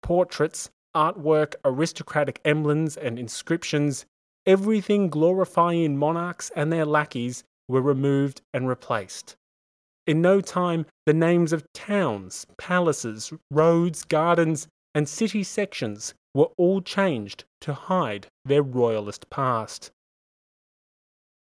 Portraits, 0.02 0.70
artwork, 0.94 1.54
aristocratic 1.64 2.40
emblems, 2.44 2.96
and 2.96 3.18
inscriptions, 3.18 4.04
everything 4.46 5.08
glorifying 5.08 5.96
monarchs 5.96 6.50
and 6.54 6.70
their 6.70 6.84
lackeys, 6.84 7.42
were 7.66 7.80
removed 7.80 8.42
and 8.52 8.68
replaced. 8.68 9.34
In 10.06 10.20
no 10.20 10.42
time, 10.42 10.84
the 11.06 11.14
names 11.14 11.54
of 11.54 11.64
towns, 11.72 12.46
palaces, 12.58 13.32
roads, 13.50 14.04
gardens, 14.04 14.68
and 14.94 15.08
city 15.08 15.42
sections 15.42 16.12
were 16.34 16.50
all 16.58 16.82
changed 16.82 17.44
to 17.64 17.74
hide 17.74 18.28
their 18.44 18.62
royalist 18.62 19.28
past. 19.28 19.90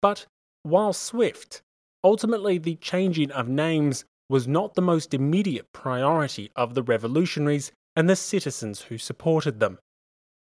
But 0.01 0.25
while 0.63 0.93
swift, 0.93 1.61
Ultimately, 2.03 2.57
the 2.57 2.75
changing 2.75 3.31
of 3.31 3.49
names 3.49 4.05
was 4.29 4.47
not 4.47 4.75
the 4.75 4.81
most 4.81 5.13
immediate 5.13 5.65
priority 5.73 6.51
of 6.55 6.73
the 6.73 6.83
revolutionaries 6.83 7.71
and 7.95 8.09
the 8.09 8.15
citizens 8.15 8.83
who 8.83 8.97
supported 8.97 9.59
them, 9.59 9.79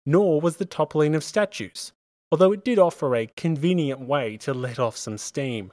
nor 0.05 0.41
was 0.41 0.57
the 0.57 0.65
toppling 0.65 1.15
of 1.15 1.23
statues, 1.23 1.93
although 2.33 2.53
it 2.53 2.65
did 2.65 2.79
offer 2.79 3.15
a 3.15 3.29
convenient 3.37 4.01
way 4.01 4.37
to 4.39 4.53
let 4.53 4.79
off 4.79 4.97
some 4.97 5.19
steam. 5.19 5.73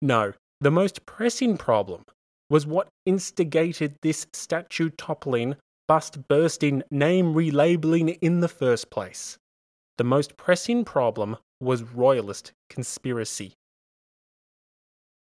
No, 0.00 0.34
the 0.60 0.70
most 0.70 1.04
pressing 1.04 1.56
problem 1.56 2.04
was 2.48 2.66
what 2.66 2.88
instigated 3.06 3.96
this 4.02 4.26
statue 4.32 4.90
toppling, 4.90 5.56
bust 5.92 6.26
bursting, 6.26 6.82
name 6.90 7.34
relabeling 7.34 8.16
in 8.22 8.40
the 8.40 8.48
first 8.48 8.88
place. 8.88 9.36
The 9.98 10.04
most 10.04 10.38
pressing 10.38 10.86
problem 10.86 11.36
was 11.60 11.82
royalist 11.82 12.52
conspiracy. 12.70 13.52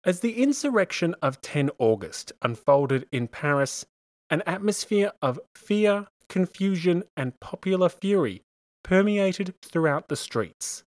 As 0.07 0.21
the 0.21 0.43
insurrection 0.43 1.15
of 1.21 1.43
10 1.43 1.69
August 1.79 2.33
unfolded 2.41 3.07
in 3.13 3.29
Paris, 3.29 3.85
an 4.31 4.41
atmosphere 4.47 5.13
of 5.21 5.39
fear, 5.55 6.07
confusion, 6.31 7.05
and 7.15 7.39
popular 7.41 7.91
fury 7.91 8.41
permeated 8.83 9.53
throughout 9.61 10.09
the 10.09 10.17
streets. 10.17 10.83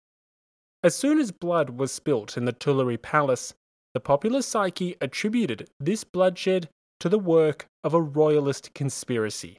As 0.84 0.96
soon 0.96 1.18
as 1.18 1.32
blood 1.32 1.72
was 1.72 1.92
spilt 1.92 2.38
in 2.38 2.46
the 2.46 2.54
Tuileries 2.54 3.00
Palace, 3.02 3.56
the 3.96 4.00
popular 4.00 4.44
psyche 4.44 4.98
attributed 5.02 5.68
this 5.80 6.04
bloodshed 6.04 6.70
to 7.00 7.10
the 7.10 7.18
work 7.18 7.66
of 7.84 7.96
a 7.96 8.02
royalist 8.04 8.72
conspiracy. 8.76 9.58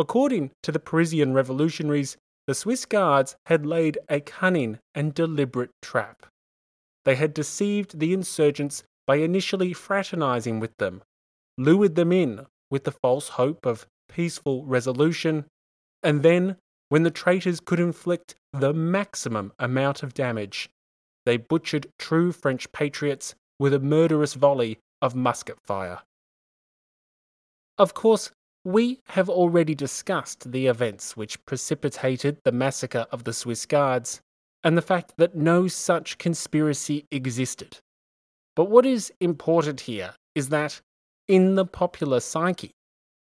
According 0.00 0.52
to 0.62 0.72
the 0.72 0.80
Parisian 0.80 1.34
revolutionaries, 1.34 2.16
the 2.46 2.54
Swiss 2.54 2.86
guards 2.86 3.36
had 3.44 3.66
laid 3.66 3.98
a 4.08 4.20
cunning 4.20 4.78
and 4.94 5.12
deliberate 5.12 5.72
trap. 5.82 6.24
They 7.04 7.16
had 7.16 7.34
deceived 7.34 7.98
the 7.98 8.14
insurgents 8.14 8.82
by 9.06 9.16
initially 9.16 9.74
fraternizing 9.74 10.58
with 10.58 10.74
them, 10.78 11.02
lured 11.58 11.96
them 11.96 12.12
in 12.12 12.46
with 12.70 12.84
the 12.84 12.92
false 12.92 13.28
hope 13.28 13.66
of 13.66 13.86
peaceful 14.08 14.64
resolution, 14.64 15.44
and 16.02 16.22
then, 16.22 16.56
when 16.88 17.02
the 17.02 17.10
traitors 17.10 17.60
could 17.60 17.78
inflict 17.78 18.34
the 18.54 18.72
maximum 18.72 19.52
amount 19.58 20.02
of 20.02 20.14
damage, 20.14 20.70
they 21.26 21.36
butchered 21.36 21.92
true 21.98 22.32
French 22.32 22.72
patriots 22.72 23.34
with 23.58 23.74
a 23.74 23.80
murderous 23.80 24.32
volley 24.32 24.78
of 25.02 25.14
musket 25.14 25.60
fire. 25.60 26.00
Of 27.76 27.92
course, 27.92 28.30
we 28.64 29.00
have 29.06 29.28
already 29.28 29.74
discussed 29.74 30.50
the 30.52 30.66
events 30.66 31.16
which 31.16 31.44
precipitated 31.46 32.38
the 32.44 32.52
massacre 32.52 33.06
of 33.10 33.24
the 33.24 33.32
Swiss 33.32 33.64
Guards, 33.66 34.20
and 34.62 34.76
the 34.76 34.82
fact 34.82 35.14
that 35.16 35.34
no 35.34 35.66
such 35.66 36.18
conspiracy 36.18 37.06
existed. 37.10 37.78
But 38.54 38.66
what 38.66 38.84
is 38.84 39.12
important 39.20 39.80
here 39.82 40.14
is 40.34 40.50
that, 40.50 40.80
in 41.28 41.54
the 41.54 41.64
popular 41.64 42.20
psyche, 42.20 42.72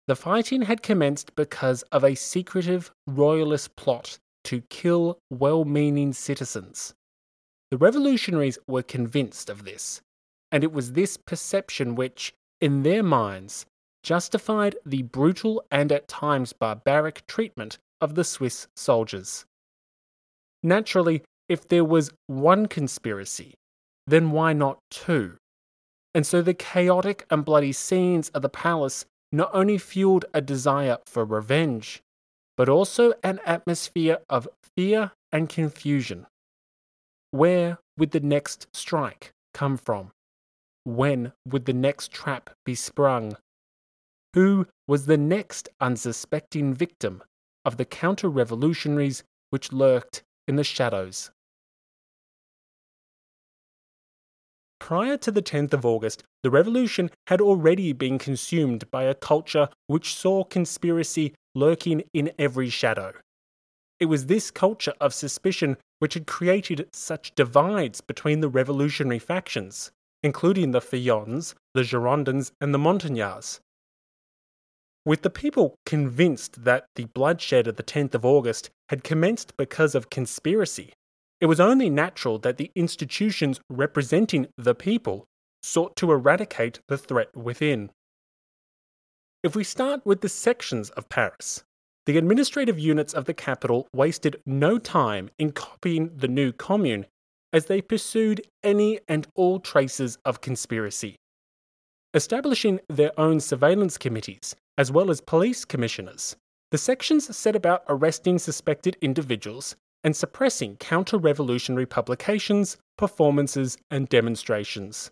the 0.09 0.17
fighting 0.17 0.63
had 0.63 0.83
commenced 0.83 1.37
because 1.37 1.83
of 1.93 2.03
a 2.03 2.17
secretive 2.17 2.91
royalist 3.07 3.77
plot 3.77 4.19
to 4.45 4.63
kill 4.71 5.19
well 5.31 5.65
meaning 5.65 6.13
citizens. 6.13 6.95
The 7.71 7.77
revolutionaries 7.77 8.59
were 8.67 8.83
convinced 8.83 9.51
of 9.51 9.65
this, 9.65 10.01
and 10.51 10.65
it 10.65 10.73
was 10.73 10.93
this 10.93 11.19
perception 11.19 11.95
which, 11.95 12.33
in 12.61 12.83
their 12.83 13.03
minds, 13.03 13.67
justified 14.03 14.77
the 14.85 15.03
brutal 15.03 15.63
and 15.71 15.91
at 15.93 16.09
times 16.09 16.53
barbaric 16.53 17.27
treatment 17.27 17.79
of 18.01 18.15
the 18.15 18.25
Swiss 18.25 18.69
soldiers. 18.77 19.45
Naturally, 20.63 21.23
if 21.49 21.67
there 21.69 21.85
was 21.85 22.13
one 22.27 22.67
conspiracy, 22.67 23.55
then 24.07 24.31
why 24.31 24.53
not 24.53 24.79
two? 24.91 25.37
And 26.15 26.27
so 26.27 26.43
the 26.43 26.55
chaotic 26.55 27.27
and 27.31 27.45
bloody 27.45 27.73
scenes 27.73 28.29
of 28.31 28.43
the 28.43 28.49
palace 28.49 29.05
not 29.31 29.51
only 29.53 29.79
fueled 29.79 30.25
a 30.33 30.41
desire 30.41 30.99
for 31.07 31.25
revenge, 31.25 32.03
but 32.57 32.69
also 32.69 33.13
an 33.23 33.41
atmosphere 33.45 34.19
of 34.29 34.49
fear 34.77 35.13
and 35.31 35.49
confusion. 35.49 36.27
Where 37.31 37.79
would 37.99 38.13
the 38.13 38.21
next 38.21 38.67
strike 38.73 39.33
come 39.53 39.77
from? 39.77 40.13
When 40.85 41.33
would 41.47 41.67
the 41.67 41.75
next 41.75 42.11
trap 42.11 42.51
be 42.65 42.75
sprung? 42.75 43.37
Who 44.35 44.67
was 44.87 45.07
the 45.07 45.17
next 45.17 45.69
unsuspecting 45.81 46.75
victim 46.75 47.23
of 47.65 47.77
the 47.77 47.85
counter 47.85 48.29
revolutionaries 48.29 49.25
which 49.51 49.73
lurked 49.73 50.23
in 50.47 50.57
the 50.57 50.65
shadows 50.65 51.31
Prior 54.89 55.19
to 55.19 55.31
the 55.31 55.43
10th 55.43 55.75
of 55.75 55.85
August, 55.85 56.23
the 56.43 56.51
revolution 56.51 57.11
had 57.27 57.43
already 57.43 57.93
been 57.93 58.19
consumed 58.19 58.91
by 58.91 59.03
a 59.03 59.15
culture 59.15 59.69
which 59.87 60.15
saw 60.15 60.45
conspiracy 60.45 61.35
lurking 61.55 62.05
in 62.15 62.33
every 62.39 62.71
shadow. 62.71 63.13
It 64.01 64.07
was 64.07 64.27
this 64.27 64.51
culture 64.51 64.95
of 64.99 65.13
suspicion 65.13 65.77
which 65.99 66.15
had 66.15 66.27
created 66.27 66.89
such 66.95 67.35
divides 67.35 68.01
between 68.01 68.41
the 68.41 68.49
revolutionary 68.49 69.19
factions, 69.19 69.91
including 70.23 70.71
the 70.71 70.81
Feuillants, 70.81 71.55
the 71.75 71.83
Girondins, 71.83 72.53
and 72.59 72.73
the 72.73 72.79
Montagnards. 72.79 73.61
With 75.09 75.23
the 75.23 75.31
people 75.31 75.79
convinced 75.87 76.65
that 76.65 76.85
the 76.95 77.07
bloodshed 77.07 77.67
of 77.67 77.77
the 77.77 77.83
10th 77.83 78.15
of 78.15 78.27
August 78.27 78.69
had 78.91 79.03
commenced 79.03 79.57
because 79.57 79.95
of 79.95 80.11
conspiracy, 80.11 80.93
it 81.41 81.47
was 81.47 81.59
only 81.59 81.89
natural 81.89 82.39
that 82.41 82.59
the 82.59 82.71
institutions 82.75 83.59
representing 83.71 84.49
the 84.59 84.75
people 84.75 85.25
sought 85.63 85.97
to 85.97 86.13
eradicate 86.13 86.81
the 86.89 86.99
threat 86.99 87.35
within. 87.35 87.91
If 89.43 89.57
we 89.57 89.65
start 89.65 90.05
with 90.05 90.21
the 90.21 90.29
sections 90.29 90.91
of 90.91 91.09
Paris, 91.09 91.65
the 92.05 92.19
administrative 92.19 92.79
units 92.79 93.15
of 93.15 93.25
the 93.25 93.33
capital 93.33 93.89
wasted 93.95 94.43
no 94.45 94.79
time 94.79 95.31
in 95.39 95.53
copying 95.53 96.11
the 96.15 96.29
new 96.29 96.53
commune 96.53 97.07
as 97.51 97.65
they 97.65 97.81
pursued 97.81 98.43
any 98.63 99.01
and 99.09 99.27
all 99.35 99.59
traces 99.59 100.19
of 100.27 100.43
conspiracy. 100.43 101.17
Establishing 102.15 102.81
their 102.89 103.13
own 103.21 103.39
surveillance 103.39 103.99
committees, 103.99 104.57
as 104.79 104.91
well 104.91 105.11
as 105.11 105.21
police 105.21 105.67
commissioners, 105.67 106.37
the 106.71 106.79
sections 106.79 107.37
set 107.37 107.55
about 107.55 107.85
arresting 107.87 108.39
suspected 108.39 108.97
individuals 109.03 109.77
and 110.03 110.17
suppressing 110.17 110.77
counter 110.77 111.19
revolutionary 111.19 111.85
publications, 111.85 112.79
performances, 112.97 113.77
and 113.91 114.09
demonstrations. 114.09 115.11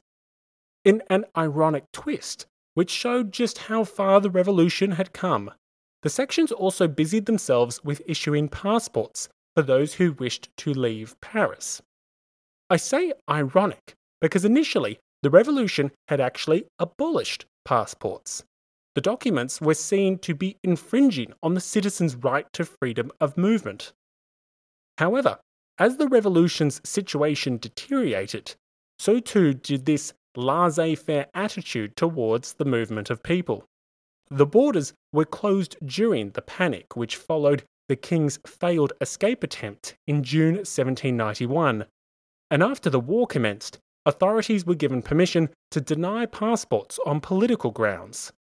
In 0.84 1.02
an 1.10 1.26
ironic 1.36 1.84
twist, 1.92 2.46
which 2.74 2.90
showed 2.90 3.32
just 3.32 3.58
how 3.58 3.84
far 3.84 4.20
the 4.20 4.30
revolution 4.30 4.92
had 4.92 5.12
come, 5.12 5.50
the 6.02 6.08
sections 6.08 6.50
also 6.50 6.88
busied 6.88 7.26
themselves 7.26 7.82
with 7.84 8.00
issuing 8.06 8.48
passports 8.48 9.28
for 9.54 9.62
those 9.62 9.94
who 9.94 10.12
wished 10.12 10.48
to 10.58 10.72
leave 10.72 11.20
Paris. 11.20 11.82
I 12.70 12.76
say 12.76 13.12
ironic 13.28 13.94
because 14.20 14.44
initially 14.44 14.98
the 15.26 15.30
revolution 15.30 15.90
had 16.06 16.20
actually 16.20 16.66
abolished 16.78 17.46
passports. 17.64 18.44
The 18.94 19.00
documents 19.00 19.60
were 19.60 19.74
seen 19.74 20.20
to 20.20 20.36
be 20.36 20.56
infringing 20.62 21.32
on 21.42 21.54
the 21.54 21.60
citizens' 21.60 22.14
right 22.14 22.46
to 22.52 22.64
freedom 22.64 23.10
of 23.20 23.36
movement. 23.36 23.92
However, 24.98 25.40
as 25.78 25.96
the 25.96 26.06
revolution's 26.06 26.80
situation 26.88 27.56
deteriorated, 27.56 28.54
so 29.00 29.18
too 29.18 29.52
did 29.52 29.84
this 29.84 30.14
laissez 30.36 30.94
faire 30.94 31.26
attitude 31.34 31.96
towards 31.96 32.52
the 32.52 32.64
movement 32.64 33.10
of 33.10 33.24
people. 33.24 33.64
The 34.30 34.46
borders 34.46 34.92
were 35.12 35.24
closed 35.24 35.76
during 35.84 36.30
the 36.30 36.42
panic 36.42 36.94
which 36.94 37.16
followed 37.16 37.64
the 37.88 37.96
king's 37.96 38.38
failed 38.46 38.92
escape 39.00 39.42
attempt 39.42 39.96
in 40.06 40.22
June 40.22 40.58
1791, 40.58 41.84
and 42.48 42.62
after 42.62 42.88
the 42.88 43.00
war 43.00 43.26
commenced, 43.26 43.80
authorities 44.06 44.64
were 44.64 44.74
given 44.74 45.02
permission 45.02 45.50
to 45.72 45.80
deny 45.80 46.24
passports 46.24 46.98
on 47.04 47.20
political 47.20 47.70
grounds. 47.70 48.32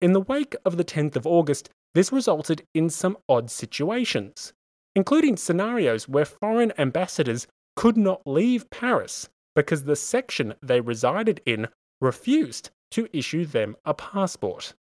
In 0.00 0.14
the 0.14 0.20
wake 0.22 0.56
of 0.64 0.78
the 0.78 0.84
10th 0.84 1.16
of 1.16 1.26
August, 1.26 1.68
this 1.92 2.12
resulted 2.12 2.66
in 2.72 2.88
some 2.88 3.18
odd 3.28 3.50
situations, 3.50 4.54
including 4.94 5.36
scenarios 5.36 6.08
where 6.08 6.24
foreign 6.24 6.72
ambassadors 6.78 7.46
could 7.76 7.96
not 7.96 8.26
leave 8.26 8.70
Paris 8.70 9.28
because 9.54 9.84
the 9.84 9.96
section 9.96 10.54
they 10.62 10.80
resided 10.80 11.40
in 11.44 11.68
refused 12.00 12.70
to 12.92 13.08
issue 13.12 13.44
them 13.44 13.76
a 13.84 13.92
passport. 13.92 14.74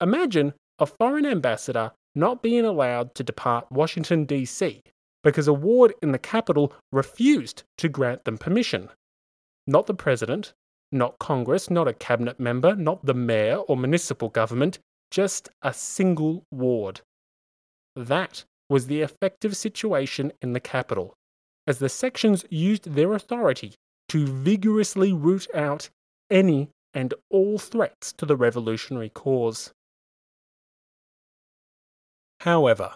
Imagine 0.00 0.52
a 0.78 0.86
foreign 0.86 1.26
ambassador 1.26 1.92
not 2.14 2.42
being 2.42 2.64
allowed 2.64 3.14
to 3.14 3.24
depart 3.24 3.70
Washington, 3.70 4.24
D.C. 4.24 4.82
because 5.28 5.46
a 5.46 5.52
ward 5.52 5.92
in 6.00 6.10
the 6.10 6.18
capital 6.18 6.72
refused 6.90 7.62
to 7.76 7.86
grant 7.86 8.24
them 8.24 8.38
permission. 8.38 8.88
Not 9.66 9.86
the 9.86 9.92
president, 9.92 10.54
not 10.90 11.18
Congress, 11.18 11.68
not 11.68 11.86
a 11.86 11.92
cabinet 11.92 12.40
member, 12.40 12.74
not 12.74 13.04
the 13.04 13.12
mayor 13.12 13.56
or 13.56 13.76
municipal 13.76 14.30
government, 14.30 14.78
just 15.10 15.50
a 15.60 15.74
single 15.74 16.44
ward. 16.50 17.02
That 17.94 18.46
was 18.70 18.86
the 18.86 19.02
effective 19.02 19.54
situation 19.54 20.32
in 20.40 20.54
the 20.54 20.60
capital, 20.60 21.12
as 21.66 21.78
the 21.78 21.90
sections 21.90 22.46
used 22.48 22.94
their 22.94 23.12
authority 23.12 23.74
to 24.08 24.26
vigorously 24.26 25.12
root 25.12 25.46
out 25.54 25.90
any 26.30 26.70
and 26.94 27.12
all 27.28 27.58
threats 27.58 28.14
to 28.14 28.24
the 28.24 28.34
revolutionary 28.34 29.10
cause. 29.10 29.72
However, 32.40 32.94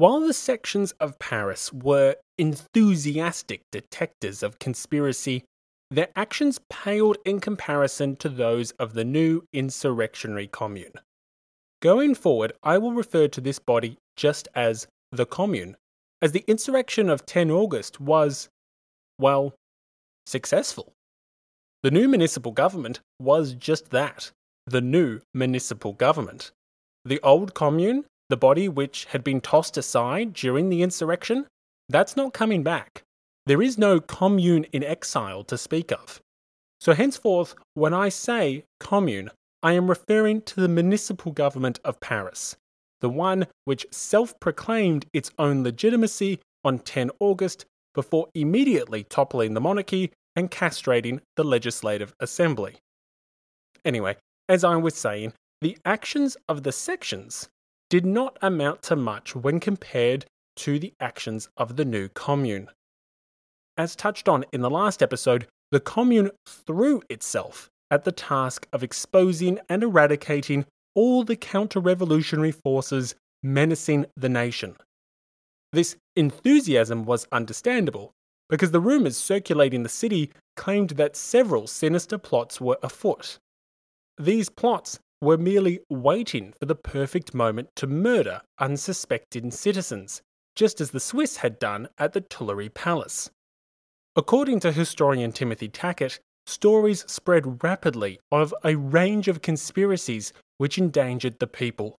while 0.00 0.20
the 0.20 0.32
sections 0.32 0.92
of 0.92 1.18
Paris 1.18 1.70
were 1.74 2.16
enthusiastic 2.38 3.60
detectors 3.70 4.42
of 4.42 4.58
conspiracy, 4.58 5.44
their 5.90 6.08
actions 6.16 6.58
paled 6.70 7.18
in 7.26 7.38
comparison 7.38 8.16
to 8.16 8.30
those 8.30 8.70
of 8.78 8.94
the 8.94 9.04
new 9.04 9.42
insurrectionary 9.52 10.46
commune. 10.46 10.94
Going 11.82 12.14
forward, 12.14 12.54
I 12.62 12.78
will 12.78 12.94
refer 12.94 13.28
to 13.28 13.42
this 13.42 13.58
body 13.58 13.98
just 14.16 14.48
as 14.54 14.86
the 15.12 15.26
commune, 15.26 15.76
as 16.22 16.32
the 16.32 16.46
insurrection 16.48 17.10
of 17.10 17.26
10 17.26 17.50
August 17.50 18.00
was, 18.00 18.48
well, 19.18 19.52
successful. 20.24 20.94
The 21.82 21.90
new 21.90 22.08
municipal 22.08 22.52
government 22.52 23.00
was 23.18 23.52
just 23.52 23.90
that 23.90 24.30
the 24.66 24.80
new 24.80 25.20
municipal 25.34 25.92
government. 25.92 26.52
The 27.04 27.20
old 27.22 27.52
commune 27.52 28.06
the 28.30 28.36
body 28.36 28.68
which 28.68 29.04
had 29.06 29.22
been 29.22 29.40
tossed 29.40 29.76
aside 29.76 30.32
during 30.32 30.70
the 30.70 30.82
insurrection, 30.82 31.46
that's 31.88 32.16
not 32.16 32.32
coming 32.32 32.62
back. 32.62 33.02
There 33.46 33.60
is 33.60 33.76
no 33.76 34.00
commune 34.00 34.64
in 34.72 34.84
exile 34.84 35.42
to 35.44 35.58
speak 35.58 35.92
of. 35.92 36.20
So 36.80 36.94
henceforth, 36.94 37.56
when 37.74 37.92
I 37.92 38.08
say 38.08 38.64
commune, 38.78 39.30
I 39.62 39.72
am 39.72 39.90
referring 39.90 40.42
to 40.42 40.60
the 40.60 40.68
municipal 40.68 41.32
government 41.32 41.80
of 41.84 42.00
Paris, 42.00 42.56
the 43.00 43.10
one 43.10 43.48
which 43.64 43.86
self 43.90 44.38
proclaimed 44.40 45.06
its 45.12 45.30
own 45.38 45.64
legitimacy 45.64 46.40
on 46.64 46.78
10 46.78 47.10
August 47.18 47.66
before 47.94 48.28
immediately 48.34 49.02
toppling 49.04 49.54
the 49.54 49.60
monarchy 49.60 50.12
and 50.36 50.50
castrating 50.50 51.20
the 51.36 51.44
Legislative 51.44 52.14
Assembly. 52.20 52.76
Anyway, 53.84 54.16
as 54.48 54.62
I 54.62 54.76
was 54.76 54.94
saying, 54.94 55.32
the 55.60 55.76
actions 55.84 56.36
of 56.48 56.62
the 56.62 56.72
sections 56.72 57.48
did 57.90 58.06
not 58.06 58.38
amount 58.40 58.82
to 58.82 58.96
much 58.96 59.36
when 59.36 59.60
compared 59.60 60.24
to 60.56 60.78
the 60.78 60.94
actions 61.00 61.48
of 61.56 61.76
the 61.76 61.84
new 61.84 62.08
commune. 62.08 62.70
As 63.76 63.94
touched 63.96 64.28
on 64.28 64.44
in 64.52 64.62
the 64.62 64.70
last 64.70 65.02
episode, 65.02 65.46
the 65.70 65.80
commune 65.80 66.30
threw 66.46 67.02
itself 67.10 67.68
at 67.90 68.04
the 68.04 68.12
task 68.12 68.66
of 68.72 68.82
exposing 68.82 69.58
and 69.68 69.82
eradicating 69.82 70.64
all 70.94 71.24
the 71.24 71.36
counter 71.36 71.80
revolutionary 71.80 72.52
forces 72.52 73.14
menacing 73.42 74.06
the 74.16 74.28
nation. 74.28 74.76
This 75.72 75.96
enthusiasm 76.16 77.04
was 77.04 77.26
understandable 77.32 78.12
because 78.48 78.70
the 78.70 78.80
rumours 78.80 79.16
circulating 79.16 79.82
the 79.82 79.88
city 79.88 80.30
claimed 80.56 80.90
that 80.90 81.16
several 81.16 81.66
sinister 81.66 82.18
plots 82.18 82.60
were 82.60 82.78
afoot. 82.82 83.38
These 84.18 84.48
plots 84.48 84.98
were 85.20 85.36
merely 85.36 85.80
waiting 85.88 86.52
for 86.58 86.66
the 86.66 86.74
perfect 86.74 87.34
moment 87.34 87.68
to 87.76 87.86
murder 87.86 88.40
unsuspecting 88.58 89.50
citizens, 89.50 90.22
just 90.56 90.80
as 90.80 90.90
the 90.90 91.00
Swiss 91.00 91.38
had 91.38 91.58
done 91.58 91.88
at 91.98 92.12
the 92.12 92.20
Tuileries 92.20 92.72
Palace. 92.74 93.30
According 94.16 94.60
to 94.60 94.72
historian 94.72 95.32
Timothy 95.32 95.68
Tackett, 95.68 96.18
stories 96.46 97.04
spread 97.06 97.62
rapidly 97.62 98.18
of 98.32 98.54
a 98.64 98.74
range 98.74 99.28
of 99.28 99.42
conspiracies 99.42 100.32
which 100.58 100.78
endangered 100.78 101.38
the 101.38 101.46
people. 101.46 101.96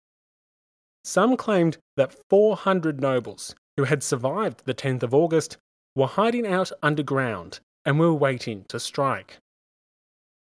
Some 1.04 1.38
claimed 1.38 1.78
that 1.98 2.16
400 2.30 3.00
nobles 3.00 3.56
who 3.78 3.86
had 3.86 4.04
survived 4.04 4.66
the 4.66 4.74
10th 4.74 5.04
of 5.04 5.14
August 5.14 5.58
were 5.96 6.08
hiding 6.08 6.46
out 6.46 6.72
underground 6.84 7.60
and 7.86 8.00
were 8.00 8.14
waiting 8.14 8.66
to 8.70 8.80
strike. 8.80 9.38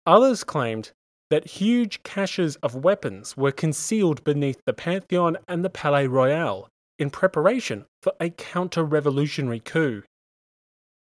Others 0.05 0.43
claimed 0.43 0.91
that 1.33 1.47
huge 1.47 2.03
caches 2.03 2.57
of 2.57 2.75
weapons 2.75 3.35
were 3.35 3.51
concealed 3.51 4.23
beneath 4.23 4.61
the 4.67 4.71
Pantheon 4.71 5.35
and 5.47 5.65
the 5.65 5.69
Palais 5.69 6.05
Royal 6.05 6.69
in 6.99 7.09
preparation 7.09 7.85
for 8.03 8.13
a 8.19 8.29
counter 8.29 8.83
revolutionary 8.83 9.59
coup. 9.59 10.03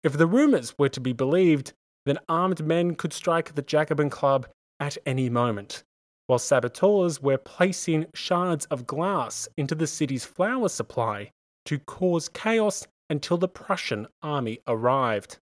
If 0.05 0.12
the 0.12 0.29
rumours 0.29 0.73
were 0.79 0.88
to 0.90 1.01
be 1.01 1.12
believed, 1.12 1.73
then 2.07 2.21
armed 2.29 2.64
men 2.64 2.95
could 2.95 3.12
strike 3.12 3.57
the 3.57 3.62
Jacobin 3.62 4.09
Club 4.09 4.47
at 4.79 4.97
any 5.05 5.29
moment, 5.29 5.83
while 6.29 6.38
saboteurs 6.38 7.21
were 7.21 7.37
placing 7.37 8.07
shards 8.14 8.66
of 8.66 8.87
glass 8.87 9.49
into 9.57 9.75
the 9.75 9.88
city's 9.88 10.25
flour 10.25 10.69
supply 10.69 11.33
to 11.64 11.81
cause 11.81 12.29
chaos 12.29 12.87
until 13.09 13.37
the 13.37 13.49
Prussian 13.49 14.07
army 14.23 14.61
arrived. 14.69 15.38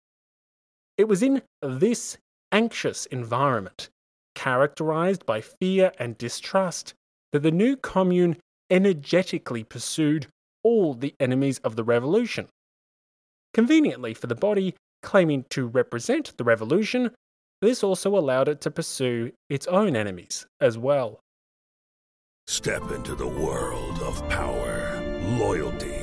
It 0.97 1.07
was 1.07 1.23
in 1.23 1.41
this 1.61 2.17
anxious 2.51 3.05
environment 3.05 3.89
characterized 4.35 5.25
by 5.25 5.41
fear 5.41 5.91
and 5.99 6.17
distrust, 6.17 6.93
that 7.31 7.43
the 7.43 7.51
new 7.51 7.75
commune 7.75 8.37
energetically 8.69 9.63
pursued 9.63 10.27
all 10.63 10.93
the 10.93 11.13
enemies 11.19 11.59
of 11.59 11.75
the 11.75 11.83
revolution. 11.83 12.47
Conveniently 13.53 14.13
for 14.13 14.27
the 14.27 14.35
body 14.35 14.75
claiming 15.01 15.45
to 15.49 15.67
represent 15.67 16.35
the 16.37 16.43
revolution, 16.43 17.11
this 17.61 17.83
also 17.83 18.17
allowed 18.17 18.47
it 18.47 18.61
to 18.61 18.71
pursue 18.71 19.31
its 19.49 19.67
own 19.67 19.95
enemies 19.95 20.45
as 20.59 20.77
well. 20.77 21.19
Step 22.47 22.91
into 22.91 23.15
the 23.15 23.27
world 23.27 23.99
of 23.99 24.27
power, 24.29 25.01
loyalty 25.37 26.02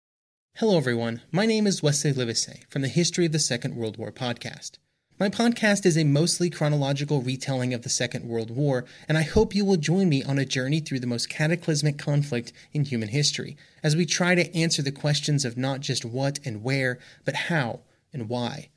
Hello, 0.57 0.77
everyone. 0.77 1.21
My 1.31 1.47
name 1.47 1.65
is 1.65 1.81
Wesley 1.81 2.13
Livesey 2.13 2.65
from 2.69 2.83
the 2.83 2.87
History 2.87 3.25
of 3.25 3.31
the 3.31 3.39
Second 3.39 3.75
World 3.75 3.97
War 3.97 4.11
podcast. 4.11 4.73
My 5.17 5.27
podcast 5.27 5.87
is 5.87 5.97
a 5.97 6.03
mostly 6.03 6.51
chronological 6.51 7.21
retelling 7.21 7.73
of 7.73 7.81
the 7.81 7.89
Second 7.89 8.27
World 8.27 8.51
War, 8.51 8.85
and 9.07 9.17
I 9.17 9.23
hope 9.23 9.55
you 9.55 9.65
will 9.65 9.77
join 9.77 10.07
me 10.07 10.21
on 10.21 10.37
a 10.37 10.45
journey 10.45 10.79
through 10.79 10.99
the 10.99 11.07
most 11.07 11.29
cataclysmic 11.29 11.97
conflict 11.97 12.51
in 12.73 12.83
human 12.83 13.09
history 13.09 13.57
as 13.81 13.95
we 13.95 14.05
try 14.05 14.35
to 14.35 14.55
answer 14.55 14.83
the 14.83 14.91
questions 14.91 15.45
of 15.45 15.57
not 15.57 15.79
just 15.79 16.05
what 16.05 16.39
and 16.45 16.61
where, 16.61 16.99
but 17.25 17.35
how 17.47 17.79
and 18.13 18.29
why. 18.29 18.69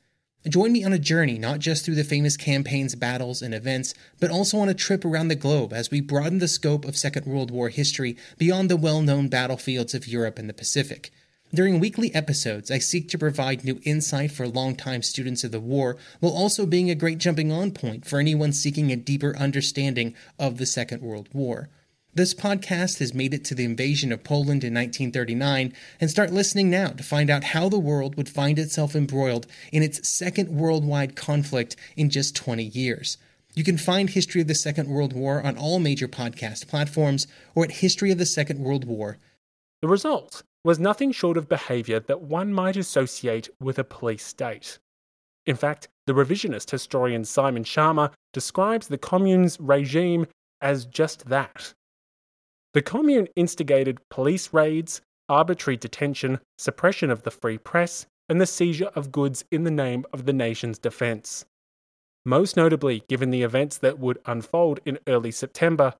Join 0.47 0.71
me 0.71 0.83
on 0.83 0.93
a 0.93 0.97
journey 0.97 1.37
not 1.37 1.59
just 1.59 1.85
through 1.85 1.95
the 1.95 2.03
famous 2.03 2.37
campaigns, 2.37 2.95
battles, 2.95 3.43
and 3.43 3.53
events, 3.53 3.93
but 4.19 4.31
also 4.31 4.57
on 4.57 4.69
a 4.69 4.73
trip 4.73 5.05
around 5.05 5.27
the 5.27 5.35
globe 5.35 5.73
as 5.73 5.91
we 5.91 6.01
broaden 6.01 6.39
the 6.39 6.47
scope 6.47 6.85
of 6.85 6.97
Second 6.97 7.27
World 7.27 7.51
War 7.51 7.69
history 7.69 8.17
beyond 8.39 8.69
the 8.69 8.77
well 8.77 9.01
known 9.01 9.27
battlefields 9.27 9.93
of 9.93 10.07
Europe 10.07 10.39
and 10.39 10.49
the 10.49 10.53
Pacific. 10.53 11.11
During 11.55 11.79
weekly 11.79 12.13
episodes, 12.13 12.69
I 12.69 12.79
seek 12.79 13.07
to 13.07 13.17
provide 13.17 13.63
new 13.63 13.79
insight 13.85 14.31
for 14.31 14.45
longtime 14.45 15.03
students 15.03 15.45
of 15.45 15.53
the 15.53 15.61
war, 15.61 15.95
while 16.19 16.33
also 16.33 16.65
being 16.65 16.89
a 16.89 16.95
great 16.95 17.17
jumping 17.17 17.49
on 17.49 17.71
point 17.71 18.05
for 18.05 18.19
anyone 18.19 18.51
seeking 18.51 18.91
a 18.91 18.97
deeper 18.97 19.33
understanding 19.37 20.15
of 20.37 20.57
the 20.57 20.65
Second 20.65 21.01
World 21.01 21.29
War. 21.31 21.69
This 22.13 22.33
podcast 22.33 22.99
has 22.99 23.13
made 23.13 23.33
it 23.33 23.45
to 23.45 23.55
the 23.55 23.63
invasion 23.63 24.11
of 24.11 24.25
Poland 24.25 24.65
in 24.65 24.73
1939, 24.73 25.71
and 26.01 26.11
start 26.11 26.33
listening 26.33 26.69
now 26.69 26.89
to 26.89 27.03
find 27.03 27.29
out 27.29 27.45
how 27.45 27.69
the 27.69 27.79
world 27.79 28.17
would 28.17 28.27
find 28.27 28.59
itself 28.59 28.93
embroiled 28.93 29.47
in 29.71 29.81
its 29.81 30.09
second 30.09 30.49
worldwide 30.49 31.15
conflict 31.15 31.77
in 31.95 32.09
just 32.09 32.35
20 32.35 32.63
years. 32.65 33.17
You 33.53 33.63
can 33.63 33.77
find 33.77 34.09
History 34.09 34.41
of 34.41 34.47
the 34.47 34.55
Second 34.55 34.89
World 34.89 35.13
War 35.13 35.41
on 35.41 35.57
all 35.57 35.79
major 35.79 36.09
podcast 36.09 36.67
platforms 36.67 37.27
or 37.53 37.63
at 37.63 37.69
historyofthesecondworldwar. 37.69 39.15
The 39.81 39.87
result 39.87 40.43
was 40.65 40.79
nothing 40.79 41.11
short 41.11 41.37
of 41.37 41.47
behaviour 41.47 41.99
that 41.99 42.21
one 42.21 42.51
might 42.51 42.75
associate 42.75 43.47
with 43.61 43.77
a 43.77 43.83
police 43.83 44.25
state. 44.25 44.79
In 45.45 45.55
fact, 45.55 45.87
the 46.07 46.13
revisionist 46.13 46.71
historian 46.71 47.23
Simon 47.23 47.63
Schama 47.63 48.11
describes 48.33 48.87
the 48.87 48.97
Commune's 48.97 49.59
regime 49.59 50.25
as 50.61 50.85
just 50.87 51.25
that 51.29 51.71
the 52.73 52.81
Commune 52.81 53.27
instigated 53.35 53.99
police 54.09 54.53
raids, 54.53 55.01
arbitrary 55.29 55.77
detention, 55.77 56.39
suppression 56.57 57.11
of 57.11 57.21
the 57.21 57.31
free 57.31 57.59
press, 57.59 58.07
and 58.27 58.41
the 58.41 58.47
seizure 58.47 58.91
of 58.95 59.11
goods 59.11 59.45
in 59.51 59.63
the 59.63 59.71
name 59.71 60.03
of 60.11 60.25
the 60.25 60.33
nation's 60.33 60.79
defence. 60.79 61.45
Most 62.25 62.57
notably, 62.57 63.03
given 63.07 63.29
the 63.29 63.43
events 63.43 63.77
that 63.77 63.99
would 63.99 64.17
unfold 64.25 64.79
in 64.83 64.97
early 65.07 65.31
September, 65.31 65.93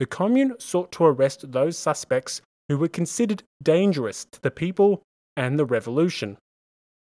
the 0.00 0.06
Commune 0.06 0.56
sought 0.58 0.90
to 0.92 1.04
arrest 1.04 1.52
those 1.52 1.78
suspects 1.78 2.42
who 2.68 2.78
were 2.78 2.88
considered 2.88 3.42
dangerous 3.62 4.24
to 4.32 4.40
the 4.40 4.50
people 4.50 5.02
and 5.36 5.58
the 5.58 5.64
revolution. 5.64 6.36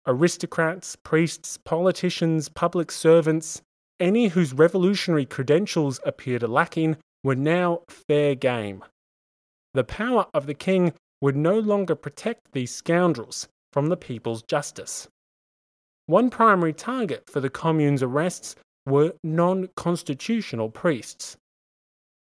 Aristocrats, 0.06 0.96
priests, 0.96 1.58
politicians, 1.64 2.48
public 2.48 2.90
servants, 2.90 3.62
any 4.00 4.28
whose 4.28 4.52
revolutionary 4.52 5.24
credentials 5.24 6.00
appeared 6.04 6.42
lacking 6.42 6.96
were 7.22 7.36
now 7.36 7.80
fair 7.88 8.34
game 8.34 8.84
the 9.74 9.84
power 9.84 10.26
of 10.32 10.46
the 10.46 10.54
king 10.54 10.94
would 11.20 11.36
no 11.36 11.58
longer 11.58 11.94
protect 11.94 12.40
these 12.52 12.74
scoundrels 12.74 13.48
from 13.72 13.88
the 13.88 13.96
people's 13.96 14.42
justice. 14.44 15.08
One 16.06 16.30
primary 16.30 16.72
target 16.72 17.28
for 17.28 17.40
the 17.40 17.50
commune's 17.50 18.02
arrests 18.02 18.56
were 18.86 19.14
non 19.22 19.68
constitutional 19.76 20.70
priests. 20.70 21.36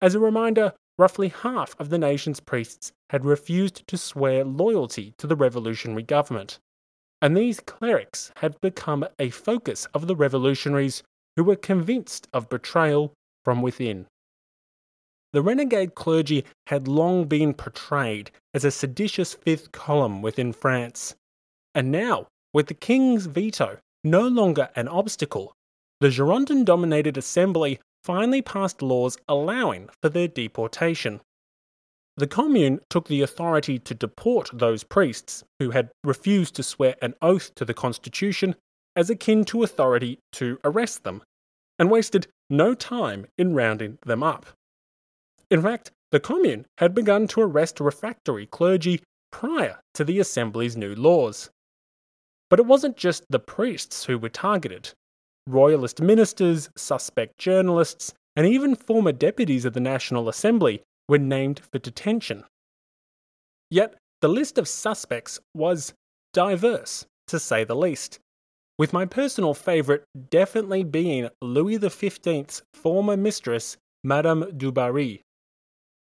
As 0.02 0.16
a 0.16 0.20
reminder, 0.20 0.74
roughly 0.98 1.30
half 1.30 1.76
of 1.80 1.90
the 1.90 1.98
nation's 1.98 2.40
priests 2.40 2.92
had 3.14 3.24
refused 3.24 3.88
to 3.88 3.98
swear 3.98 4.44
loyalty 4.44 5.14
to 5.18 5.28
the 5.28 5.36
revolutionary 5.36 6.04
government, 6.04 6.60
and 7.22 7.38
these 7.38 7.62
clerics 7.62 8.34
had 8.38 8.60
become 8.60 9.06
a 9.18 9.30
focus 9.30 9.88
of 9.94 10.08
the 10.08 10.16
revolutionaries 10.16 11.04
who 11.38 11.44
were 11.46 11.56
convinced 11.56 12.28
of 12.34 12.50
betrayal 12.50 13.14
from 13.46 13.62
within. 13.62 14.08
The 15.32 15.42
renegade 15.42 15.96
clergy 15.96 16.44
had 16.68 16.88
long 16.88 17.26
been 17.26 17.54
portrayed 17.54 18.30
as 18.54 18.66
a 18.66 18.72
seditious 18.72 19.34
fifth 19.34 19.72
column 19.72 20.22
within 20.22 20.52
France. 20.52 21.16
And 21.74 21.92
now, 21.92 22.28
with 22.54 22.68
the 22.68 22.76
king's 22.76 23.26
veto 23.26 23.80
no 24.04 24.28
longer 24.28 24.70
an 24.76 24.88
obstacle, 24.88 25.56
the 26.02 26.10
Girondin 26.10 26.66
dominated 26.66 27.18
assembly 27.18 27.80
finally 28.04 28.42
passed 28.42 28.82
laws 28.82 29.18
allowing 29.28 29.90
for 30.02 30.10
their 30.10 30.28
deportation. 30.28 31.22
The 32.16 32.28
Commune 32.28 32.80
took 32.90 33.08
the 33.08 33.22
authority 33.22 33.80
to 33.80 33.96
deport 33.96 34.52
those 34.54 34.84
priests 34.84 35.44
who 35.60 35.72
had 35.72 35.90
refused 36.04 36.56
to 36.56 36.64
swear 36.64 36.96
an 37.02 37.16
oath 37.22 37.56
to 37.56 37.66
the 37.66 37.74
Constitution 37.74 38.56
as 38.96 39.10
akin 39.10 39.46
to 39.46 39.64
authority 39.64 40.20
to 40.34 40.60
arrest 40.64 41.04
them, 41.04 41.24
and 41.80 41.90
wasted 41.90 42.28
no 42.50 42.76
time 42.76 43.26
in 43.38 43.56
rounding 43.56 43.98
them 44.06 44.22
up. 44.22 44.46
In 45.50 45.64
fact, 45.64 45.92
the 46.12 46.20
Commune 46.20 46.68
had 46.78 46.94
begun 46.94 47.28
to 47.30 47.42
arrest 47.42 47.80
refractory 47.80 48.46
clergy 48.46 49.02
prior 49.32 49.80
to 49.96 50.04
the 50.04 50.20
Assembly's 50.20 50.78
new 50.78 50.94
laws. 50.94 51.50
But 52.52 52.60
it 52.60 52.68
wasn't 52.68 52.98
just 52.98 53.24
the 53.30 53.40
priests 53.40 54.06
who 54.06 54.20
were 54.20 54.30
targeted. 54.30 54.92
Royalist 55.48 56.00
ministers, 56.00 56.70
suspect 56.78 57.40
journalists, 57.40 58.14
and 58.36 58.46
even 58.46 58.76
former 58.76 59.12
deputies 59.12 59.66
of 59.66 59.74
the 59.74 59.80
National 59.80 60.30
Assembly 60.30 60.84
were 61.08 61.18
named 61.18 61.62
for 61.72 61.80
detention. 61.80 62.44
Yet, 63.70 63.96
the 64.22 64.30
list 64.30 64.58
of 64.58 64.68
suspects 64.68 65.40
was 65.54 65.94
diverse, 66.34 67.06
to 67.28 67.40
say 67.40 67.64
the 67.64 67.76
least, 67.76 68.20
with 68.78 68.94
my 68.94 69.06
personal 69.06 69.54
favourite 69.54 70.02
definitely 70.30 70.84
being 70.84 71.30
Louis 71.42 71.78
XV's 71.78 72.62
former 72.74 73.16
mistress, 73.16 73.78
Madame 74.04 74.58
du 74.58 74.72
Barry. 74.72 75.22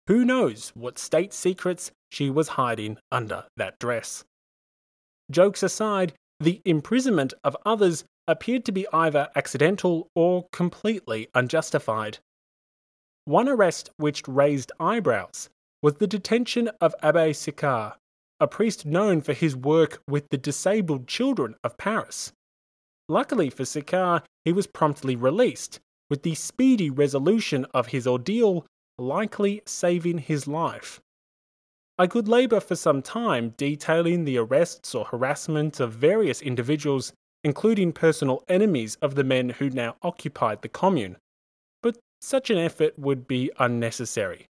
Who 0.07 0.25
knows 0.25 0.71
what 0.75 0.99
state 0.99 1.33
secrets 1.33 1.93
she 2.11 2.31
was 2.31 2.49
hiding 2.49 2.99
under 3.11 3.45
that 3.57 3.79
dress? 3.79 4.25
Jokes 5.31 5.63
aside, 5.63 6.15
the 6.41 6.61
imprisonment 6.65 7.35
of 7.45 7.57
others 7.65 8.05
appeared 8.27 8.65
to 8.65 8.73
be 8.73 8.87
either 8.93 9.29
accidental 9.37 10.09
or 10.15 10.47
completely 10.53 11.29
unjustified. 11.35 12.19
One 13.25 13.49
arrest 13.49 13.91
which 13.99 14.27
raised 14.27 14.73
eyebrows 14.81 15.49
was 15.81 15.95
the 15.95 16.09
detention 16.09 16.69
of 16.81 16.95
Abbe 17.03 17.33
Sicard, 17.33 17.95
a 18.41 18.49
priest 18.49 18.85
known 18.85 19.21
for 19.21 19.33
his 19.33 19.55
work 19.55 20.03
with 20.09 20.29
the 20.31 20.39
disabled 20.39 21.07
children 21.07 21.55
of 21.63 21.79
Paris. 21.79 22.33
Luckily 23.09 23.49
for 23.49 23.65
Sicard, 23.65 24.25
he 24.45 24.53
was 24.53 24.67
promptly 24.67 25.15
released, 25.15 25.79
with 26.11 26.25
the 26.25 26.35
speedy 26.35 26.91
resolution 26.91 27.65
of 27.73 27.89
his 27.89 28.09
ordeal 28.09 28.67
likely 28.99 29.63
saving 29.67 30.19
his 30.19 30.49
life. 30.49 31.01
I 31.99 32.09
could 32.09 32.27
labour 32.27 32.59
for 32.59 32.75
some 32.75 33.03
time 33.03 33.55
detailing 33.57 34.25
the 34.25 34.39
arrests 34.39 34.97
or 34.97 35.05
harassment 35.05 35.79
of 35.79 35.93
various 35.93 36.43
individuals, 36.43 37.13
including 37.45 37.93
personal 37.93 38.43
enemies 38.49 38.97
of 38.97 39.15
the 39.15 39.25
men 39.25 39.51
who 39.51 39.71
now 39.71 39.95
occupied 40.03 40.63
the 40.63 40.69
commune, 40.69 41.19
such 42.23 42.49
an 42.51 42.57
effort 42.57 42.97
would 42.99 43.27
be 43.27 43.51
unnecessary. 43.59 44.47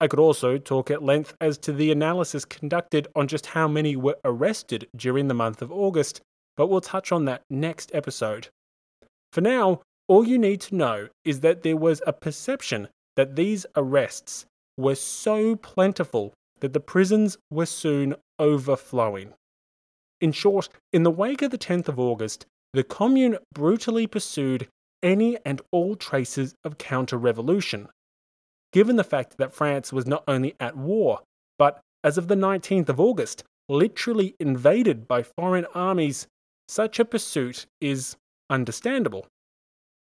I 0.00 0.06
could 0.06 0.20
also 0.20 0.58
talk 0.58 0.90
at 0.90 1.02
length 1.02 1.34
as 1.40 1.58
to 1.58 1.72
the 1.72 1.90
analysis 1.90 2.44
conducted 2.44 3.08
on 3.14 3.28
just 3.28 3.46
how 3.46 3.68
many 3.68 3.96
were 3.96 4.16
arrested 4.24 4.88
during 4.96 5.28
the 5.28 5.34
month 5.34 5.60
of 5.60 5.72
August, 5.72 6.20
but 6.56 6.68
we'll 6.68 6.80
touch 6.80 7.10
on 7.10 7.24
that 7.24 7.42
next 7.50 7.90
episode. 7.94 8.48
For 9.32 9.40
now, 9.40 9.82
all 10.06 10.26
you 10.26 10.38
need 10.38 10.60
to 10.62 10.76
know 10.76 11.08
is 11.24 11.40
that 11.40 11.62
there 11.62 11.76
was 11.76 12.00
a 12.06 12.12
perception 12.12 12.88
that 13.16 13.36
these 13.36 13.66
arrests 13.76 14.46
were 14.76 14.94
so 14.94 15.56
plentiful 15.56 16.32
that 16.60 16.72
the 16.72 16.80
prisons 16.80 17.36
were 17.50 17.66
soon 17.66 18.14
overflowing. 18.38 19.32
In 20.20 20.32
short, 20.32 20.68
in 20.92 21.02
the 21.02 21.10
wake 21.10 21.42
of 21.42 21.50
the 21.50 21.58
10th 21.58 21.88
of 21.88 21.98
August, 21.98 22.46
the 22.72 22.84
Commune 22.84 23.38
brutally 23.52 24.06
pursued 24.06 24.68
any 25.04 25.38
and 25.44 25.60
all 25.70 25.94
traces 25.94 26.56
of 26.64 26.78
counter 26.78 27.16
revolution. 27.16 27.88
Given 28.72 28.96
the 28.96 29.04
fact 29.04 29.36
that 29.36 29.54
France 29.54 29.92
was 29.92 30.06
not 30.06 30.24
only 30.26 30.56
at 30.58 30.76
war, 30.76 31.20
but 31.58 31.80
as 32.02 32.18
of 32.18 32.26
the 32.26 32.34
19th 32.34 32.88
of 32.88 32.98
August, 32.98 33.44
literally 33.68 34.34
invaded 34.40 35.06
by 35.06 35.22
foreign 35.22 35.66
armies, 35.74 36.26
such 36.66 36.98
a 36.98 37.04
pursuit 37.04 37.66
is 37.80 38.16
understandable. 38.50 39.26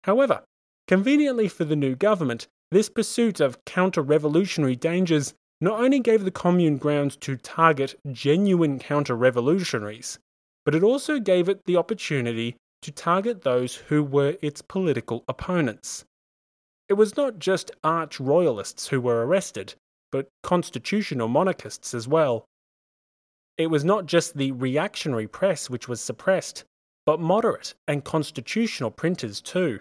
However, 0.06 0.44
conveniently 0.88 1.48
for 1.48 1.66
the 1.66 1.76
new 1.76 1.96
government, 1.96 2.48
this 2.72 2.90
pursuit 2.90 3.40
of 3.40 3.64
counter 3.66 4.02
revolutionary 4.02 4.76
dangers 4.76 5.34
not 5.62 5.80
only 5.80 6.00
gave 6.00 6.24
the 6.24 6.32
commune 6.32 6.78
grounds 6.78 7.16
to 7.18 7.36
target 7.36 8.00
genuine 8.12 8.80
counter 8.80 9.16
revolutionaries, 9.16 10.20
but 10.66 10.76
it 10.76 10.84
also 10.84 11.20
gave 11.20 11.50
it 11.50 11.62
the 11.66 11.78
opportunity 11.78 12.56
to 12.82 12.92
target 12.92 13.42
those 13.42 13.76
who 13.76 14.04
were 14.04 14.38
its 14.42 14.62
political 14.62 15.24
opponents. 15.28 16.06
It 16.90 16.94
was 16.94 17.18
not 17.18 17.40
just 17.40 17.72
arch 17.84 18.20
royalists 18.20 18.88
who 18.88 19.02
were 19.02 19.26
arrested, 19.26 19.76
but 20.12 20.30
constitutional 20.44 21.28
monarchists 21.28 21.94
as 21.94 22.08
well. 22.08 22.46
It 23.58 23.68
was 23.68 23.84
not 23.84 24.06
just 24.06 24.38
the 24.38 24.52
reactionary 24.52 25.28
press 25.28 25.70
which 25.70 25.88
was 25.88 26.00
suppressed, 26.00 26.64
but 27.06 27.20
moderate 27.20 27.74
and 27.88 28.04
constitutional 28.04 28.92
printers 28.92 29.42
too. 29.42 29.80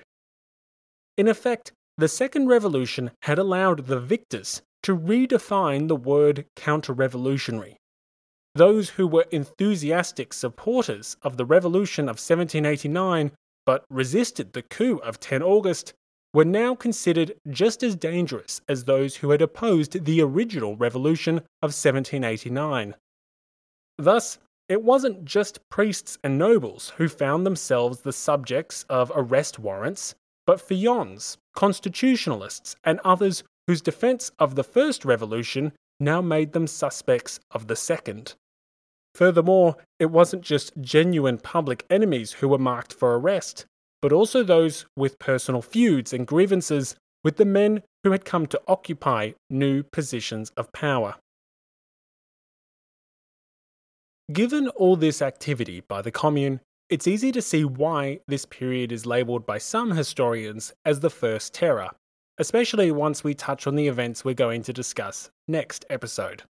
In 1.16 1.28
effect, 1.28 1.72
the 1.98 2.08
Second 2.08 2.48
Revolution 2.48 3.10
had 3.22 3.38
allowed 3.38 3.86
the 3.86 4.00
victors 4.00 4.62
to 4.82 4.96
redefine 4.96 5.88
the 5.88 5.96
word 5.96 6.46
counter 6.54 6.92
revolutionary. 6.92 7.76
Those 8.56 8.88
who 8.88 9.06
were 9.06 9.26
enthusiastic 9.30 10.32
supporters 10.32 11.18
of 11.20 11.36
the 11.36 11.44
revolution 11.44 12.04
of 12.04 12.16
1789 12.16 13.32
but 13.66 13.84
resisted 13.90 14.54
the 14.54 14.62
coup 14.62 14.96
of 15.04 15.20
10 15.20 15.42
August 15.42 15.92
were 16.32 16.46
now 16.46 16.74
considered 16.74 17.34
just 17.50 17.82
as 17.82 17.96
dangerous 17.96 18.62
as 18.66 18.84
those 18.84 19.16
who 19.16 19.28
had 19.28 19.42
opposed 19.42 20.06
the 20.06 20.22
original 20.22 20.74
revolution 20.74 21.36
of 21.60 21.74
1789. 21.76 22.94
Thus, 23.98 24.38
it 24.70 24.82
wasn't 24.82 25.26
just 25.26 25.60
priests 25.68 26.16
and 26.24 26.38
nobles 26.38 26.94
who 26.96 27.08
found 27.08 27.44
themselves 27.44 28.00
the 28.00 28.12
subjects 28.12 28.86
of 28.88 29.12
arrest 29.14 29.58
warrants, 29.58 30.14
but 30.46 30.66
Feuillants, 30.66 31.36
constitutionalists, 31.54 32.74
and 32.84 33.00
others 33.04 33.44
whose 33.66 33.82
defense 33.82 34.32
of 34.38 34.54
the 34.54 34.64
first 34.64 35.04
revolution 35.04 35.72
now 36.00 36.22
made 36.22 36.52
them 36.52 36.66
suspects 36.66 37.38
of 37.50 37.66
the 37.66 37.76
second. 37.76 38.34
Furthermore, 39.16 39.78
it 39.98 40.10
wasn't 40.10 40.42
just 40.42 40.78
genuine 40.78 41.38
public 41.38 41.86
enemies 41.88 42.32
who 42.32 42.48
were 42.48 42.58
marked 42.58 42.92
for 42.92 43.18
arrest, 43.18 43.64
but 44.02 44.12
also 44.12 44.42
those 44.42 44.84
with 44.94 45.18
personal 45.18 45.62
feuds 45.62 46.12
and 46.12 46.26
grievances 46.26 46.96
with 47.24 47.38
the 47.38 47.46
men 47.46 47.82
who 48.04 48.12
had 48.12 48.26
come 48.26 48.46
to 48.46 48.60
occupy 48.68 49.32
new 49.48 49.82
positions 49.82 50.50
of 50.50 50.70
power. 50.72 51.14
Given 54.30 54.68
all 54.68 54.96
this 54.96 55.22
activity 55.22 55.80
by 55.80 56.02
the 56.02 56.10
Commune, 56.10 56.60
it's 56.90 57.08
easy 57.08 57.32
to 57.32 57.40
see 57.40 57.64
why 57.64 58.20
this 58.28 58.44
period 58.44 58.92
is 58.92 59.06
labelled 59.06 59.46
by 59.46 59.56
some 59.56 59.92
historians 59.92 60.74
as 60.84 61.00
the 61.00 61.08
First 61.08 61.54
Terror, 61.54 61.88
especially 62.36 62.92
once 62.92 63.24
we 63.24 63.32
touch 63.32 63.66
on 63.66 63.76
the 63.76 63.88
events 63.88 64.26
we're 64.26 64.34
going 64.34 64.62
to 64.64 64.74
discuss 64.74 65.30
next 65.48 65.86
episode 65.88 66.42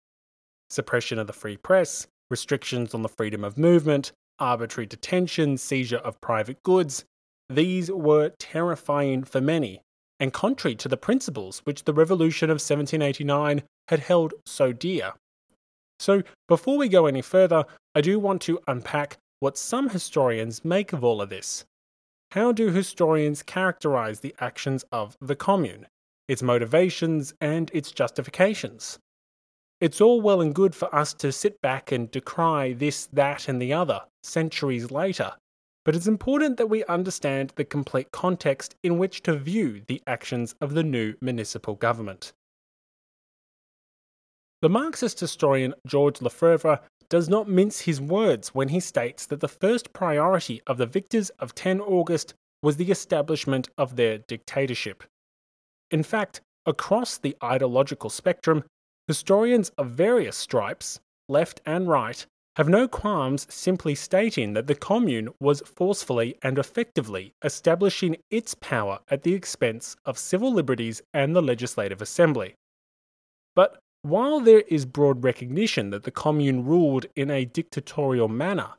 suppression 0.72 1.20
of 1.20 1.28
the 1.28 1.34
free 1.34 1.58
press, 1.58 2.08
restrictions 2.30 2.94
on 2.94 3.02
the 3.02 3.10
freedom 3.10 3.44
of 3.44 3.58
movement, 3.58 4.12
arbitrary 4.40 4.86
detention, 4.86 5.58
seizure 5.58 5.98
of 5.98 6.20
private 6.22 6.62
goods, 6.64 7.06
these 7.50 7.92
were 7.92 8.30
terrifying 8.40 9.24
for 9.24 9.40
many, 9.40 9.82
and 10.20 10.34
contrary 10.34 10.76
to 10.76 10.88
the 10.88 10.98
principles 10.98 11.60
which 11.66 11.84
the 11.84 11.94
Revolution 11.94 12.50
of 12.50 12.56
1789 12.56 13.64
had 13.88 14.00
held 14.00 14.34
so 14.46 14.74
dear. 14.74 15.14
So, 16.00 16.24
before 16.48 16.78
we 16.78 16.90
go 16.90 17.06
any 17.06 17.22
further, 17.22 17.66
I 17.94 18.02
do 18.02 18.20
want 18.20 18.42
to 18.44 18.60
unpack 18.68 19.18
what 19.40 19.58
some 19.58 19.90
historians 19.90 20.66
make 20.66 20.92
of 20.92 21.04
all 21.04 21.22
of 21.22 21.30
this. 21.30 21.66
How 22.32 22.52
do 22.52 22.72
historians 22.72 23.44
characterize 23.44 24.20
the 24.20 24.36
actions 24.40 24.84
of 24.92 25.16
the 25.22 25.36
Commune, 25.36 25.88
its 26.28 26.42
motivations, 26.42 27.34
and 27.40 27.70
its 27.74 27.92
justifications? 27.92 29.00
It's 29.82 30.00
all 30.00 30.22
well 30.22 30.42
and 30.42 30.56
good 30.56 30.74
for 30.74 30.94
us 30.96 31.14
to 31.16 31.32
sit 31.32 31.62
back 31.62 31.92
and 31.92 32.10
decry 32.10 32.74
this, 32.74 33.08
that, 33.08 33.50
and 33.50 33.62
the 33.62 33.74
other 33.74 34.02
centuries 34.24 34.90
later, 34.90 35.34
but 35.84 35.96
it's 35.96 36.08
important 36.08 36.58
that 36.58 36.70
we 36.70 36.86
understand 36.86 37.52
the 37.56 37.66
complete 37.66 38.12
context 38.12 38.76
in 38.84 38.98
which 38.98 39.22
to 39.24 39.36
view 39.36 39.82
the 39.88 40.02
actions 40.08 40.56
of 40.62 40.74
the 40.74 40.84
new 40.84 41.14
municipal 41.22 41.76
government. 41.76 42.34
The 44.62 44.70
Marxist 44.70 45.20
historian 45.20 45.76
George 45.86 46.22
Lefebvre 46.22 46.80
does 47.10 47.30
not 47.30 47.48
mince 47.48 47.82
his 47.82 48.02
words 48.02 48.56
when 48.56 48.70
he 48.70 48.80
states 48.80 49.26
that 49.28 49.42
the 49.42 49.48
first 49.48 49.94
priority 49.94 50.62
of 50.66 50.78
the 50.78 50.88
victors 50.88 51.30
of 51.32 51.54
10 51.54 51.82
August 51.82 52.34
was 52.64 52.78
the 52.78 52.90
establishment 52.90 53.70
of 53.78 53.96
their 53.96 54.18
dictatorship. 54.18 55.04
In 55.92 56.02
fact, 56.02 56.42
across 56.66 57.18
the 57.18 57.36
ideological 57.44 58.10
spectrum, 58.10 58.64
historians 59.08 59.70
of 59.78 59.92
various 59.92 60.36
stripes, 60.36 61.00
left 61.30 61.62
and 61.66 61.88
right, 61.88 62.26
have 62.56 62.70
no 62.70 62.88
qualms 62.88 63.46
simply 63.54 63.94
stating 63.94 64.54
that 64.54 64.68
the 64.68 64.76
Commune 64.76 65.30
was 65.40 65.62
forcefully 65.62 66.38
and 66.42 66.58
effectively 66.58 67.34
establishing 67.44 68.16
its 68.32 68.56
power 68.56 69.00
at 69.10 69.24
the 69.24 69.34
expense 69.34 69.96
of 70.06 70.18
civil 70.18 70.54
liberties 70.54 71.02
and 71.14 71.36
the 71.36 71.42
Legislative 71.42 72.02
Assembly. 72.02 72.56
But 73.56 73.80
while 74.04 74.40
there 74.40 74.64
is 74.68 74.86
broad 74.86 75.24
recognition 75.24 75.90
that 75.90 76.04
the 76.04 76.12
Commune 76.12 76.64
ruled 76.64 77.08
in 77.16 77.30
a 77.30 77.46
dictatorial 77.46 78.30
manner, 78.30 78.70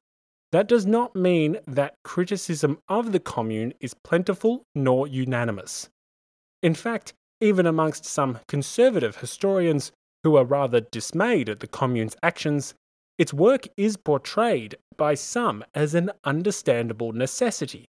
that 0.52 0.68
does 0.68 0.86
not 0.86 1.14
mean 1.14 1.58
that 1.66 1.96
criticism 2.04 2.78
of 2.88 3.12
the 3.12 3.20
Commune 3.20 3.74
is 3.80 3.92
plentiful 3.92 4.62
nor 4.74 5.06
unanimous. 5.06 5.90
In 6.62 6.74
fact, 6.74 7.12
even 7.40 7.66
amongst 7.66 8.06
some 8.06 8.38
conservative 8.48 9.16
historians 9.16 9.92
who 10.26 10.34
are 10.34 10.44
rather 10.44 10.80
dismayed 10.80 11.48
at 11.48 11.60
the 11.60 11.68
Commune's 11.68 12.16
actions, 12.20 12.74
its 13.16 13.32
work 13.32 13.68
is 13.76 13.96
portrayed 13.96 14.74
by 14.96 15.14
some 15.14 15.64
as 15.72 15.94
an 15.94 16.10
understandable 16.24 17.12
necessity. 17.12 17.84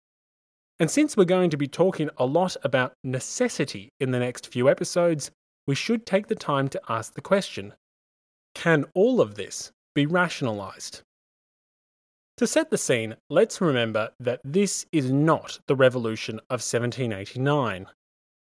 And 0.78 0.92
since 0.92 1.18
we're 1.18 1.26
going 1.26 1.50
to 1.50 1.58
be 1.58 1.68
talking 1.68 2.12
a 2.16 2.28
lot 2.28 2.56
about 2.62 2.94
necessity 3.04 3.90
in 4.00 4.12
the 4.12 4.20
next 4.20 4.46
few 4.46 4.70
episodes, 4.70 5.32
we 5.66 5.74
should 5.74 6.06
take 6.06 6.28
the 6.28 6.36
time 6.36 6.68
to 6.68 6.82
ask 6.88 7.16
the 7.16 7.22
question 7.22 7.74
can 8.54 8.86
all 8.94 9.20
of 9.20 9.34
this 9.34 9.72
be 9.96 10.06
rationalized? 10.06 11.02
To 12.38 12.46
set 12.46 12.70
the 12.70 12.78
scene, 12.78 13.16
let's 13.32 13.62
remember 13.62 14.12
that 14.20 14.42
this 14.44 14.86
is 14.92 15.10
not 15.10 15.60
the 15.66 15.76
revolution 15.76 16.36
of 16.52 16.62
1789. 16.62 17.88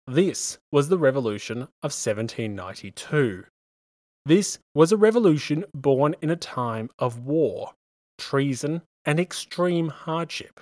This 0.06 0.58
was 0.70 0.90
the 0.90 0.98
revolution 0.98 1.62
of 1.82 1.90
1792. 1.90 3.46
This 4.26 4.58
was 4.74 4.92
a 4.92 4.96
revolution 4.96 5.64
born 5.74 6.14
in 6.20 6.30
a 6.30 6.36
time 6.36 6.90
of 6.98 7.20
war, 7.20 7.72
treason, 8.18 8.82
and 9.04 9.18
extreme 9.18 9.88
hardship. 9.88 10.60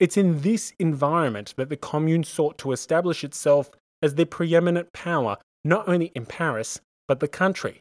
It's 0.00 0.16
in 0.16 0.40
this 0.40 0.72
environment 0.78 1.54
that 1.56 1.68
the 1.68 1.76
Commune 1.76 2.24
sought 2.24 2.58
to 2.58 2.72
establish 2.72 3.22
itself 3.22 3.70
as 4.02 4.14
the 4.14 4.24
preeminent 4.24 4.92
power 4.92 5.36
not 5.64 5.88
only 5.88 6.06
in 6.14 6.26
Paris, 6.26 6.80
but 7.06 7.20
the 7.20 7.28
country, 7.28 7.80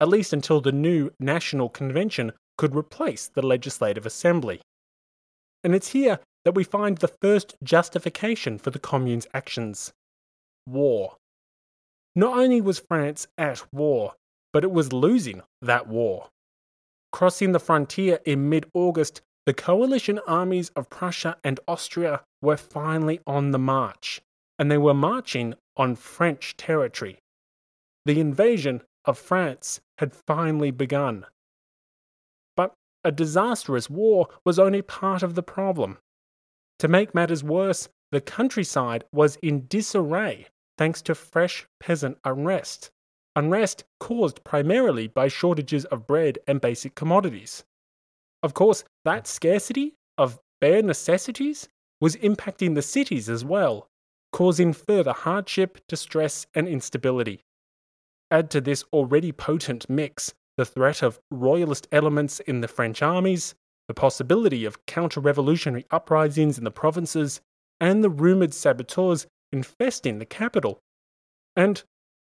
at 0.00 0.08
least 0.08 0.32
until 0.32 0.60
the 0.60 0.70
new 0.70 1.10
National 1.18 1.68
Convention 1.68 2.32
could 2.56 2.74
replace 2.74 3.28
the 3.28 3.44
Legislative 3.44 4.06
Assembly. 4.06 4.60
And 5.64 5.74
it's 5.74 5.88
here 5.88 6.20
that 6.44 6.54
we 6.54 6.62
find 6.62 6.98
the 6.98 7.12
first 7.20 7.56
justification 7.64 8.58
for 8.58 8.70
the 8.70 8.78
Commune's 8.78 9.26
actions 9.34 9.92
war. 10.66 11.16
Not 12.14 12.38
only 12.38 12.60
was 12.60 12.78
France 12.78 13.26
at 13.36 13.64
war, 13.72 14.14
but 14.52 14.64
it 14.64 14.70
was 14.70 14.92
losing 14.92 15.42
that 15.62 15.86
war. 15.86 16.28
Crossing 17.12 17.52
the 17.52 17.60
frontier 17.60 18.20
in 18.24 18.48
mid 18.48 18.66
August, 18.74 19.22
the 19.46 19.54
coalition 19.54 20.18
armies 20.26 20.70
of 20.70 20.90
Prussia 20.90 21.36
and 21.44 21.60
Austria 21.68 22.22
were 22.42 22.56
finally 22.56 23.20
on 23.26 23.52
the 23.52 23.58
march, 23.58 24.20
and 24.58 24.70
they 24.70 24.78
were 24.78 24.94
marching 24.94 25.54
on 25.76 25.94
French 25.94 26.56
territory. 26.56 27.20
The 28.04 28.20
invasion 28.20 28.82
of 29.04 29.18
France 29.18 29.80
had 29.98 30.12
finally 30.12 30.70
begun. 30.70 31.26
But 32.56 32.74
a 33.04 33.12
disastrous 33.12 33.88
war 33.88 34.28
was 34.44 34.58
only 34.58 34.82
part 34.82 35.22
of 35.22 35.34
the 35.34 35.42
problem. 35.42 35.98
To 36.80 36.88
make 36.88 37.14
matters 37.14 37.44
worse, 37.44 37.88
the 38.10 38.20
countryside 38.20 39.04
was 39.12 39.36
in 39.36 39.66
disarray 39.66 40.46
thanks 40.76 41.02
to 41.02 41.14
fresh 41.14 41.66
peasant 41.80 42.18
unrest 42.24 42.90
unrest 43.36 43.84
caused 44.00 44.42
primarily 44.42 45.06
by 45.06 45.28
shortages 45.28 45.84
of 45.86 46.06
bread 46.06 46.38
and 46.48 46.60
basic 46.60 46.94
commodities. 46.94 47.64
Of 48.42 48.54
course, 48.54 48.82
that 49.04 49.26
scarcity 49.26 49.94
of 50.18 50.40
bare 50.60 50.82
necessities 50.82 51.68
was 52.00 52.16
impacting 52.16 52.74
the 52.74 52.82
cities 52.82 53.28
as 53.28 53.44
well, 53.44 53.88
causing 54.32 54.72
further 54.72 55.12
hardship, 55.12 55.78
distress, 55.86 56.46
and 56.54 56.66
instability. 56.66 57.44
Add 58.30 58.50
to 58.50 58.60
this 58.60 58.84
already 58.92 59.30
potent 59.32 59.88
mix 59.88 60.34
the 60.56 60.64
threat 60.64 61.02
of 61.02 61.20
royalist 61.30 61.86
elements 61.92 62.40
in 62.40 62.60
the 62.60 62.68
French 62.68 63.02
armies, 63.02 63.54
the 63.88 63.94
possibility 63.94 64.64
of 64.64 64.84
counter 64.86 65.20
revolutionary 65.20 65.84
uprisings 65.90 66.58
in 66.58 66.64
the 66.64 66.70
provinces, 66.70 67.40
and 67.80 68.02
the 68.02 68.10
rumoured 68.10 68.54
saboteurs 68.54 69.26
infesting 69.52 70.18
the 70.18 70.24
capital. 70.24 70.80
And, 71.54 71.82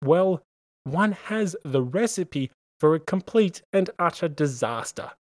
well, 0.04 0.44
one 0.91 1.12
has 1.12 1.56
the 1.63 1.82
recipe 1.82 2.52
for 2.80 2.95
a 2.95 3.00
complete 3.00 3.62
and 3.73 3.89
utter 4.00 4.28
disaster. 4.28 5.12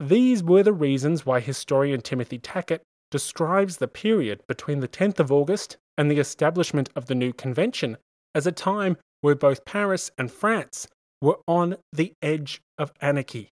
These 0.00 0.42
were 0.42 0.62
the 0.62 0.72
reasons 0.72 1.26
why 1.26 1.40
historian 1.40 2.00
Timothy 2.00 2.38
Tackett 2.38 2.80
describes 3.10 3.78
the 3.78 3.88
period 3.88 4.42
between 4.46 4.80
the 4.80 4.88
10th 4.88 5.18
of 5.18 5.32
August 5.32 5.76
and 5.96 6.10
the 6.10 6.18
establishment 6.20 6.90
of 6.94 7.06
the 7.06 7.14
new 7.14 7.32
convention 7.32 7.96
as 8.34 8.46
a 8.46 8.52
time 8.52 8.96
where 9.20 9.34
both 9.34 9.64
Paris 9.64 10.10
and 10.16 10.30
France 10.30 10.86
were 11.20 11.38
on 11.48 11.76
the 11.92 12.12
edge 12.22 12.60
of 12.78 12.92
anarchy. 13.00 13.50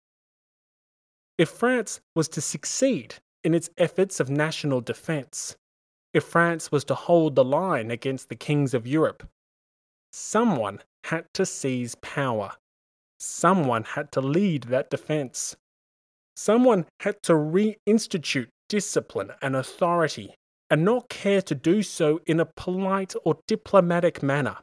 If 1.37 1.49
France 1.49 1.99
was 2.15 2.27
to 2.29 2.41
succeed 2.41 3.15
in 3.43 3.53
its 3.53 3.69
efforts 3.77 4.19
of 4.19 4.29
national 4.29 4.81
defense, 4.81 5.55
if 6.13 6.23
France 6.23 6.71
was 6.71 6.83
to 6.85 6.95
hold 6.95 7.35
the 7.35 7.43
line 7.43 7.91
against 7.91 8.29
the 8.29 8.35
kings 8.35 8.73
of 8.73 8.87
Europe, 8.87 9.27
someone 10.13 10.79
had 11.05 11.25
to 11.33 11.45
seize 11.45 11.95
power. 11.95 12.51
Someone 13.19 13.83
had 13.83 14.11
to 14.11 14.21
lead 14.21 14.63
that 14.63 14.89
defense. 14.89 15.55
Someone 16.35 16.85
had 17.01 17.21
to 17.23 17.33
reinstitute 17.33 18.49
discipline 18.67 19.31
and 19.41 19.55
authority, 19.55 20.35
and 20.69 20.83
not 20.83 21.07
care 21.09 21.41
to 21.43 21.55
do 21.55 21.83
so 21.83 22.19
in 22.25 22.39
a 22.39 22.45
polite 22.45 23.13
or 23.23 23.37
diplomatic 23.47 24.23
manner. 24.23 24.57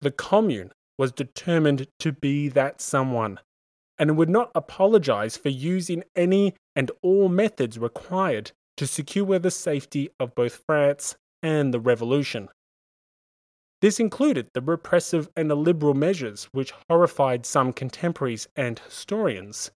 The 0.00 0.10
Commune 0.10 0.72
was 0.98 1.12
determined 1.12 1.86
to 2.00 2.12
be 2.12 2.48
that 2.48 2.80
someone, 2.80 3.38
and 3.98 4.16
would 4.16 4.28
not 4.28 4.50
apologize 4.54 5.36
for 5.36 5.48
using 5.48 6.02
any 6.14 6.54
and 6.74 6.90
all 7.02 7.28
methods 7.28 7.78
required 7.78 8.50
to 8.76 8.86
secure 8.86 9.38
the 9.38 9.50
safety 9.50 10.10
of 10.18 10.34
both 10.34 10.62
France 10.66 11.16
and 11.42 11.72
the 11.72 11.80
revolution. 11.80 12.48
This 13.82 14.00
included 14.00 14.48
the 14.54 14.62
repressive 14.62 15.28
and 15.36 15.50
illiberal 15.50 15.94
measures 15.94 16.44
which 16.52 16.72
horrified 16.88 17.44
some 17.44 17.72
contemporaries 17.72 18.48
and 18.56 18.78
historians, 18.78 19.70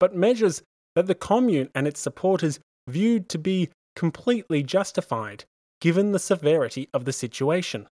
but 0.00 0.16
measures 0.16 0.62
that 0.96 1.06
the 1.06 1.14
Commune 1.14 1.70
and 1.74 1.86
its 1.86 2.00
supporters 2.00 2.58
viewed 2.88 3.28
to 3.28 3.38
be 3.38 3.70
completely 3.94 4.62
justified 4.62 5.44
given 5.80 6.12
the 6.12 6.18
severity 6.18 6.88
of 6.92 7.04
the 7.04 7.12
situation. 7.12 7.86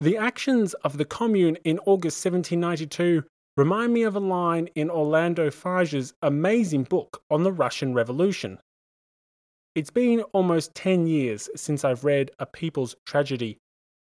The 0.00 0.16
actions 0.16 0.74
of 0.74 0.98
the 0.98 1.04
Commune 1.04 1.56
in 1.64 1.78
August 1.80 2.24
1792 2.24 3.24
remind 3.56 3.92
me 3.92 4.02
of 4.02 4.16
a 4.16 4.20
line 4.20 4.68
in 4.74 4.90
Orlando 4.90 5.50
Figes' 5.50 6.14
amazing 6.22 6.84
book 6.84 7.22
on 7.30 7.42
the 7.42 7.52
Russian 7.52 7.94
Revolution. 7.94 8.58
It's 9.74 9.90
been 9.90 10.22
almost 10.32 10.74
10 10.74 11.06
years 11.06 11.48
since 11.54 11.84
I've 11.84 12.04
read 12.04 12.30
A 12.38 12.46
People's 12.46 12.96
Tragedy, 13.06 13.58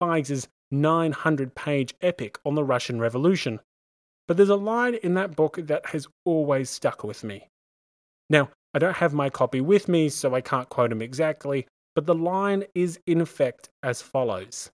Figes' 0.02 0.48
900 0.72 1.54
page 1.54 1.94
epic 2.02 2.36
on 2.44 2.56
the 2.56 2.64
Russian 2.64 2.98
Revolution, 2.98 3.60
but 4.26 4.36
there's 4.36 4.48
a 4.48 4.56
line 4.56 4.94
in 4.94 5.14
that 5.14 5.36
book 5.36 5.60
that 5.62 5.86
has 5.86 6.08
always 6.24 6.70
stuck 6.70 7.04
with 7.04 7.22
me. 7.22 7.46
Now, 8.28 8.50
I 8.74 8.80
don't 8.80 8.96
have 8.96 9.14
my 9.14 9.30
copy 9.30 9.60
with 9.60 9.86
me, 9.86 10.08
so 10.08 10.34
I 10.34 10.40
can't 10.40 10.68
quote 10.68 10.90
him 10.90 11.02
exactly, 11.02 11.68
but 11.94 12.06
the 12.06 12.16
line 12.16 12.64
is 12.74 12.98
in 13.06 13.20
effect 13.20 13.70
as 13.84 14.02
follows 14.02 14.72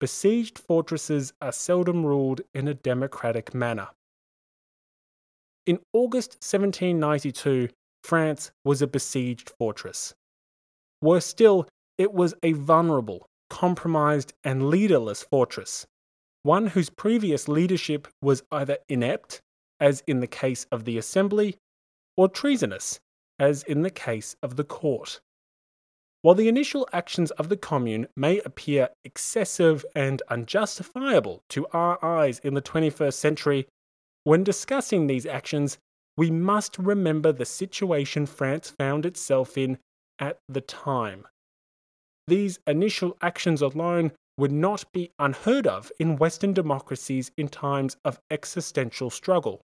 Besieged 0.00 0.58
fortresses 0.58 1.32
are 1.40 1.52
seldom 1.52 2.04
ruled 2.04 2.40
in 2.52 2.66
a 2.66 2.74
democratic 2.74 3.54
manner. 3.54 3.90
In 5.66 5.78
August 5.92 6.38
1792, 6.42 7.68
France 8.02 8.50
was 8.64 8.82
a 8.82 8.88
besieged 8.88 9.50
fortress. 9.50 10.14
Worse 11.00 11.26
still, 11.26 11.68
it 11.96 12.12
was 12.12 12.34
a 12.42 12.54
vulnerable, 12.54 13.28
compromised, 13.52 14.32
and 14.42 14.70
leaderless 14.70 15.22
fortress, 15.22 15.86
one 16.42 16.68
whose 16.68 16.88
previous 16.88 17.48
leadership 17.48 18.08
was 18.22 18.42
either 18.50 18.78
inept, 18.88 19.42
as 19.78 20.02
in 20.06 20.20
the 20.20 20.26
case 20.26 20.64
of 20.72 20.86
the 20.86 20.96
Assembly, 20.96 21.58
or 22.16 22.28
treasonous, 22.28 22.98
as 23.38 23.62
in 23.64 23.82
the 23.82 23.90
case 23.90 24.36
of 24.42 24.56
the 24.56 24.64
court. 24.64 25.20
While 26.22 26.34
the 26.34 26.48
initial 26.48 26.88
actions 26.94 27.30
of 27.32 27.50
the 27.50 27.58
Commune 27.58 28.06
may 28.16 28.38
appear 28.40 28.88
excessive 29.04 29.84
and 29.94 30.22
unjustifiable 30.30 31.42
to 31.50 31.66
our 31.74 32.02
eyes 32.02 32.38
in 32.38 32.54
the 32.54 32.62
21st 32.62 33.12
century, 33.12 33.68
when 34.24 34.44
discussing 34.44 35.06
these 35.06 35.26
actions, 35.26 35.76
we 36.16 36.30
must 36.30 36.78
remember 36.78 37.32
the 37.32 37.44
situation 37.44 38.24
France 38.24 38.70
found 38.70 39.04
itself 39.04 39.58
in 39.58 39.76
at 40.18 40.38
the 40.48 40.62
time. 40.62 41.26
These 42.26 42.58
initial 42.66 43.16
actions 43.20 43.62
alone 43.62 44.12
would 44.38 44.52
not 44.52 44.84
be 44.92 45.10
unheard 45.18 45.66
of 45.66 45.92
in 45.98 46.16
Western 46.16 46.52
democracies 46.52 47.30
in 47.36 47.48
times 47.48 47.96
of 48.04 48.20
existential 48.30 49.10
struggle. 49.10 49.60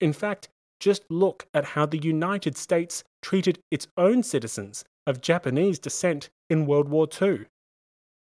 In 0.00 0.12
fact, 0.12 0.48
just 0.80 1.04
look 1.10 1.46
at 1.54 1.64
how 1.64 1.86
the 1.86 1.98
United 1.98 2.56
States 2.56 3.02
treated 3.22 3.58
its 3.70 3.88
own 3.96 4.22
citizens 4.22 4.84
of 5.06 5.22
Japanese 5.22 5.78
descent 5.78 6.28
in 6.50 6.66
World 6.66 6.88
War 6.88 7.08
II. 7.20 7.46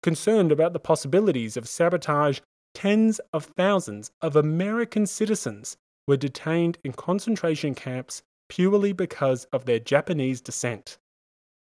Concerned 0.03 0.53
about 0.53 0.73
the 0.73 0.79
possibilities 0.79 1.57
of 1.57 1.69
sabotage, 1.69 2.41
tens 2.75 3.21
of 3.33 3.47
thousands 3.57 4.11
of 4.21 4.37
American 4.37 5.07
citizens 5.07 5.77
were 6.07 6.17
detained 6.17 6.79
in 6.85 6.93
concentration 6.93 7.75
camps 7.75 8.23
purely 8.49 8.93
because 8.93 9.45
of 9.47 9.65
their 9.65 9.81
Japanese 9.81 10.41
descent. 10.41 10.99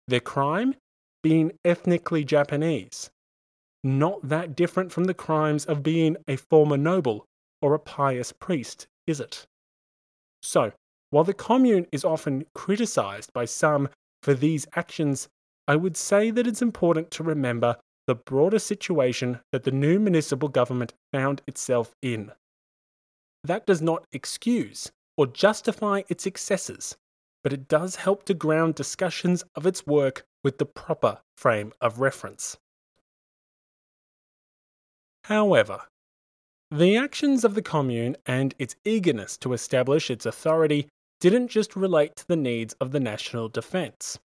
Their 0.07 0.19
crime? 0.19 0.75
Being 1.25 1.53
ethnically 1.65 2.23
Japanese. 2.23 3.09
Not 3.83 4.29
that 4.29 4.55
different 4.55 4.91
from 4.91 5.05
the 5.05 5.15
crimes 5.15 5.65
of 5.65 5.81
being 5.81 6.17
a 6.27 6.35
former 6.35 6.77
noble 6.77 7.25
or 7.63 7.73
a 7.73 7.79
pious 7.79 8.31
priest, 8.31 8.85
is 9.07 9.19
it? 9.19 9.47
So, 10.43 10.71
while 11.09 11.23
the 11.23 11.33
commune 11.33 11.87
is 11.91 12.05
often 12.05 12.45
criticized 12.53 13.33
by 13.33 13.45
some 13.45 13.89
for 14.21 14.35
these 14.35 14.67
actions, 14.75 15.27
I 15.67 15.77
would 15.77 15.97
say 15.97 16.29
that 16.29 16.45
it's 16.45 16.61
important 16.61 17.09
to 17.09 17.23
remember 17.23 17.77
the 18.05 18.13
broader 18.13 18.59
situation 18.59 19.39
that 19.51 19.63
the 19.63 19.71
new 19.71 19.99
municipal 19.99 20.47
government 20.47 20.93
found 21.11 21.41
itself 21.47 21.95
in. 22.03 22.33
That 23.43 23.65
does 23.65 23.81
not 23.81 24.05
excuse 24.11 24.91
or 25.17 25.25
justify 25.25 26.03
its 26.07 26.27
excesses, 26.27 26.95
but 27.43 27.51
it 27.51 27.67
does 27.67 27.95
help 27.95 28.25
to 28.25 28.35
ground 28.35 28.75
discussions 28.75 29.43
of 29.55 29.65
its 29.65 29.87
work 29.87 30.23
with 30.45 30.59
the 30.59 30.65
proper 30.65 31.17
frame 31.35 31.73
of 31.81 31.99
reference. 31.99 32.55
However, 35.23 35.81
the 36.69 36.95
actions 36.95 37.43
of 37.43 37.55
the 37.55 37.63
commune 37.63 38.15
and 38.27 38.53
its 38.59 38.75
eagerness 38.85 39.37
to 39.37 39.53
establish 39.53 40.11
its 40.11 40.23
authority 40.23 40.87
didn't 41.19 41.47
just 41.47 41.75
relate 41.75 42.15
to 42.17 42.27
the 42.27 42.35
needs 42.35 42.75
of 42.79 42.91
the 42.91 42.99
national 42.99 43.49
defence. 43.49 44.19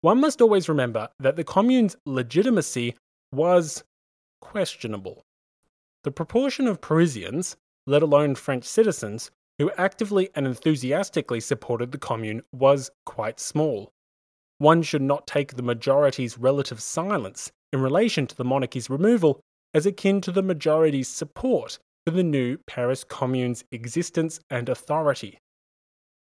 One 0.00 0.20
must 0.20 0.42
always 0.42 0.68
remember 0.68 1.08
that 1.20 1.36
the 1.36 1.44
commune's 1.44 1.94
legitimacy 2.04 2.96
was 3.32 3.84
questionable. 4.40 5.22
The 6.02 6.10
proportion 6.10 6.66
of 6.66 6.80
Parisians, 6.80 7.56
let 7.86 8.02
alone 8.02 8.34
French 8.34 8.64
citizens, 8.64 9.30
who 9.58 9.70
actively 9.78 10.30
and 10.34 10.48
enthusiastically 10.48 11.38
supported 11.38 11.92
the 11.92 11.98
commune 11.98 12.42
was 12.50 12.90
quite 13.06 13.38
small. 13.38 13.93
One 14.58 14.82
should 14.82 15.02
not 15.02 15.26
take 15.26 15.54
the 15.54 15.62
majority's 15.62 16.38
relative 16.38 16.80
silence 16.80 17.50
in 17.72 17.80
relation 17.80 18.26
to 18.28 18.36
the 18.36 18.44
monarchy's 18.44 18.88
removal 18.88 19.40
as 19.74 19.86
akin 19.86 20.20
to 20.22 20.32
the 20.32 20.42
majority's 20.42 21.08
support 21.08 21.78
for 22.06 22.12
the 22.12 22.22
new 22.22 22.58
Paris 22.66 23.02
Commune's 23.02 23.64
existence 23.72 24.38
and 24.50 24.68
authority. 24.68 25.38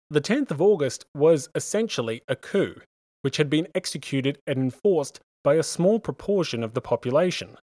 The 0.10 0.22
10th 0.22 0.52
of 0.52 0.62
August 0.62 1.06
was 1.14 1.50
essentially 1.54 2.22
a 2.28 2.36
coup, 2.36 2.82
which 3.22 3.38
had 3.38 3.50
been 3.50 3.68
executed 3.76 4.40
and 4.48 4.58
enforced 4.58 5.20
by 5.44 5.56
a 5.56 5.64
small 5.64 6.00
proportion 6.00 6.64
of 6.64 6.74
the 6.74 6.82
population. 6.82 7.58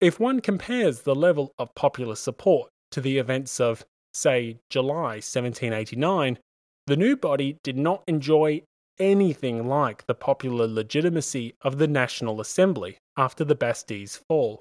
If 0.00 0.20
one 0.20 0.40
compares 0.40 1.00
the 1.00 1.14
level 1.14 1.52
of 1.58 1.74
popular 1.74 2.16
support 2.16 2.68
to 2.90 3.00
the 3.00 3.18
events 3.18 3.60
of, 3.60 3.86
say, 4.12 4.58
July 4.68 5.22
1789, 5.22 6.38
the 6.86 6.96
new 6.96 7.16
body 7.16 7.58
did 7.62 7.78
not 7.78 8.02
enjoy 8.06 8.62
anything 8.98 9.66
like 9.66 10.06
the 10.06 10.14
popular 10.14 10.66
legitimacy 10.66 11.54
of 11.62 11.78
the 11.78 11.86
National 11.86 12.40
Assembly 12.40 12.98
after 13.16 13.44
the 13.44 13.54
Bastille's 13.54 14.16
fall. 14.28 14.60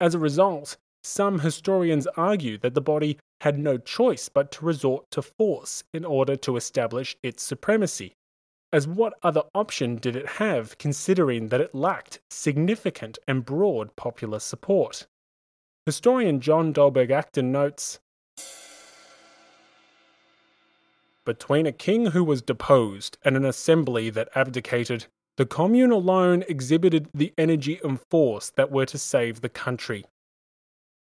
As 0.00 0.14
a 0.14 0.18
result, 0.18 0.76
some 1.02 1.40
historians 1.40 2.06
argue 2.16 2.58
that 2.58 2.74
the 2.74 2.80
body 2.80 3.18
had 3.40 3.58
no 3.58 3.78
choice 3.78 4.28
but 4.28 4.50
to 4.52 4.64
resort 4.64 5.04
to 5.12 5.22
force 5.22 5.84
in 5.94 6.04
order 6.04 6.36
to 6.36 6.56
establish 6.56 7.16
its 7.22 7.42
supremacy. 7.42 8.12
As 8.72 8.88
what 8.88 9.14
other 9.22 9.44
option 9.54 9.96
did 9.96 10.16
it 10.16 10.26
have 10.26 10.76
considering 10.78 11.48
that 11.48 11.60
it 11.60 11.74
lacked 11.74 12.20
significant 12.30 13.18
and 13.28 13.44
broad 13.44 13.94
popular 13.96 14.40
support? 14.40 15.06
Historian 15.86 16.40
John 16.40 16.72
Dalberg 16.72 17.10
Acton 17.10 17.52
notes 17.52 18.00
Between 21.26 21.66
a 21.66 21.72
king 21.72 22.06
who 22.06 22.22
was 22.22 22.40
deposed 22.40 23.18
and 23.24 23.36
an 23.36 23.44
assembly 23.44 24.10
that 24.10 24.28
abdicated, 24.36 25.06
the 25.36 25.44
commune 25.44 25.90
alone 25.90 26.44
exhibited 26.48 27.08
the 27.12 27.34
energy 27.36 27.80
and 27.82 28.00
force 28.00 28.50
that 28.50 28.70
were 28.70 28.86
to 28.86 28.96
save 28.96 29.40
the 29.40 29.48
country. 29.48 30.04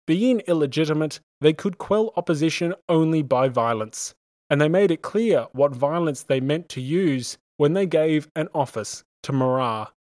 Being 0.09 0.41
illegitimate, 0.49 1.21
they 1.41 1.53
could 1.53 1.79
quell 1.79 2.13
opposition 2.17 2.75
only 2.89 3.23
by 3.23 3.49
violence, 3.49 4.17
and 4.51 4.61
they 4.61 4.69
made 4.69 4.91
it 4.91 5.01
clear 5.01 5.47
what 5.53 5.77
violence 5.77 6.25
they 6.25 6.41
meant 6.41 6.69
to 6.71 6.81
use 6.81 7.39
when 7.57 7.75
they 7.75 7.87
gave 7.87 8.29
an 8.35 8.49
office 8.53 9.05
to 9.23 9.33
Marat. 9.33 9.93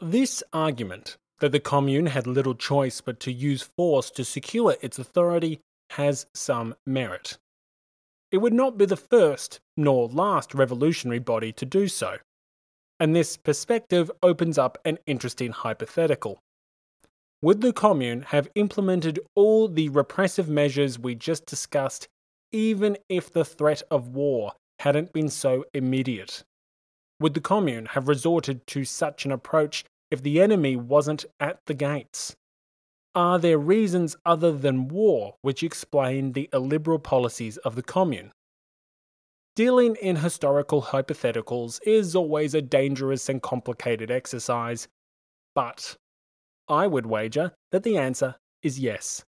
This 0.00 0.42
argument 0.50 1.18
that 1.40 1.52
the 1.52 1.60
commune 1.60 2.06
had 2.06 2.26
little 2.26 2.54
choice 2.54 3.00
but 3.00 3.20
to 3.20 3.32
use 3.32 3.62
force 3.62 4.10
to 4.10 4.24
secure 4.24 4.76
its 4.80 4.98
authority 4.98 5.60
has 5.90 6.26
some 6.34 6.74
merit. 6.86 7.38
It 8.30 8.38
would 8.38 8.52
not 8.52 8.76
be 8.76 8.86
the 8.86 8.96
first 8.96 9.60
nor 9.76 10.08
last 10.08 10.54
revolutionary 10.54 11.18
body 11.18 11.52
to 11.52 11.64
do 11.64 11.88
so, 11.88 12.18
and 12.98 13.14
this 13.14 13.36
perspective 13.36 14.10
opens 14.22 14.58
up 14.58 14.78
an 14.84 14.98
interesting 15.06 15.52
hypothetical. 15.52 16.38
Would 17.42 17.60
the 17.60 17.72
commune 17.72 18.22
have 18.22 18.48
implemented 18.54 19.20
all 19.34 19.68
the 19.68 19.90
repressive 19.90 20.48
measures 20.48 20.98
we 20.98 21.14
just 21.14 21.46
discussed, 21.46 22.08
even 22.52 22.96
if 23.08 23.30
the 23.30 23.44
threat 23.44 23.82
of 23.90 24.08
war 24.08 24.54
hadn't 24.78 25.12
been 25.12 25.28
so 25.28 25.64
immediate? 25.74 26.42
Would 27.20 27.34
the 27.34 27.40
commune 27.40 27.86
have 27.86 28.08
resorted 28.08 28.66
to 28.68 28.84
such 28.84 29.24
an 29.24 29.32
approach 29.32 29.84
if 30.10 30.22
the 30.22 30.40
enemy 30.40 30.76
wasn't 30.76 31.24
at 31.40 31.60
the 31.66 31.74
gates? 31.74 32.36
Are 33.14 33.38
there 33.38 33.58
reasons 33.58 34.16
other 34.26 34.52
than 34.52 34.88
war 34.88 35.36
which 35.42 35.62
explain 35.62 36.32
the 36.32 36.48
illiberal 36.52 36.98
policies 36.98 37.56
of 37.58 37.76
the 37.76 37.82
commune? 37.82 38.32
Dealing 39.54 39.94
in 39.96 40.16
historical 40.16 40.82
hypotheticals 40.82 41.78
is 41.86 42.16
always 42.16 42.54
a 42.54 42.62
dangerous 42.62 43.28
and 43.28 43.40
complicated 43.40 44.10
exercise, 44.10 44.88
but 45.54 45.96
I 46.68 46.88
would 46.88 47.06
wager 47.06 47.52
that 47.70 47.84
the 47.84 47.96
answer 47.96 48.34
is 48.62 48.80
yes. 48.80 49.24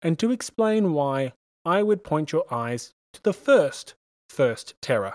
And 0.00 0.16
to 0.20 0.30
explain 0.30 0.92
why, 0.92 1.32
I 1.64 1.82
would 1.82 2.04
point 2.04 2.30
your 2.30 2.44
eyes 2.52 2.92
to 3.14 3.22
the 3.22 3.32
first 3.32 3.94
First 4.28 4.74
Terror. 4.80 5.14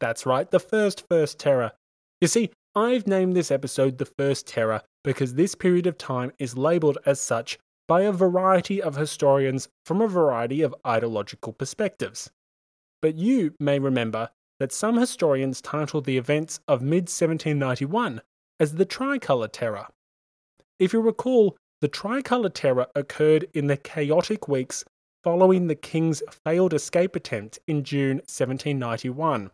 That's 0.00 0.26
right, 0.26 0.50
the 0.50 0.60
first 0.60 1.04
First 1.08 1.38
Terror. 1.38 1.72
You 2.20 2.28
see, 2.28 2.50
I've 2.74 3.06
named 3.06 3.36
this 3.36 3.50
episode 3.50 3.98
the 3.98 4.06
First 4.06 4.46
Terror 4.46 4.80
because 5.04 5.34
this 5.34 5.54
period 5.54 5.86
of 5.86 5.98
time 5.98 6.32
is 6.38 6.56
labelled 6.56 6.96
as 7.04 7.20
such 7.20 7.58
by 7.86 8.00
a 8.00 8.12
variety 8.12 8.80
of 8.80 8.96
historians 8.96 9.68
from 9.84 10.00
a 10.00 10.08
variety 10.08 10.62
of 10.62 10.74
ideological 10.86 11.52
perspectives. 11.52 12.30
But 13.02 13.16
you 13.16 13.54
may 13.60 13.78
remember 13.78 14.30
that 14.58 14.72
some 14.72 14.96
historians 14.96 15.60
title 15.60 16.00
the 16.00 16.16
events 16.16 16.60
of 16.66 16.80
mid 16.80 17.10
1791 17.10 18.22
as 18.58 18.76
the 18.76 18.86
Tricolour 18.86 19.48
Terror. 19.48 19.88
If 20.78 20.94
you 20.94 21.02
recall, 21.02 21.58
the 21.82 21.88
Tricolour 21.88 22.48
Terror 22.48 22.86
occurred 22.94 23.48
in 23.52 23.66
the 23.66 23.76
chaotic 23.76 24.48
weeks 24.48 24.82
following 25.22 25.66
the 25.66 25.74
King's 25.74 26.22
failed 26.30 26.72
escape 26.72 27.16
attempt 27.16 27.58
in 27.66 27.84
June 27.84 28.16
1791. 28.18 29.50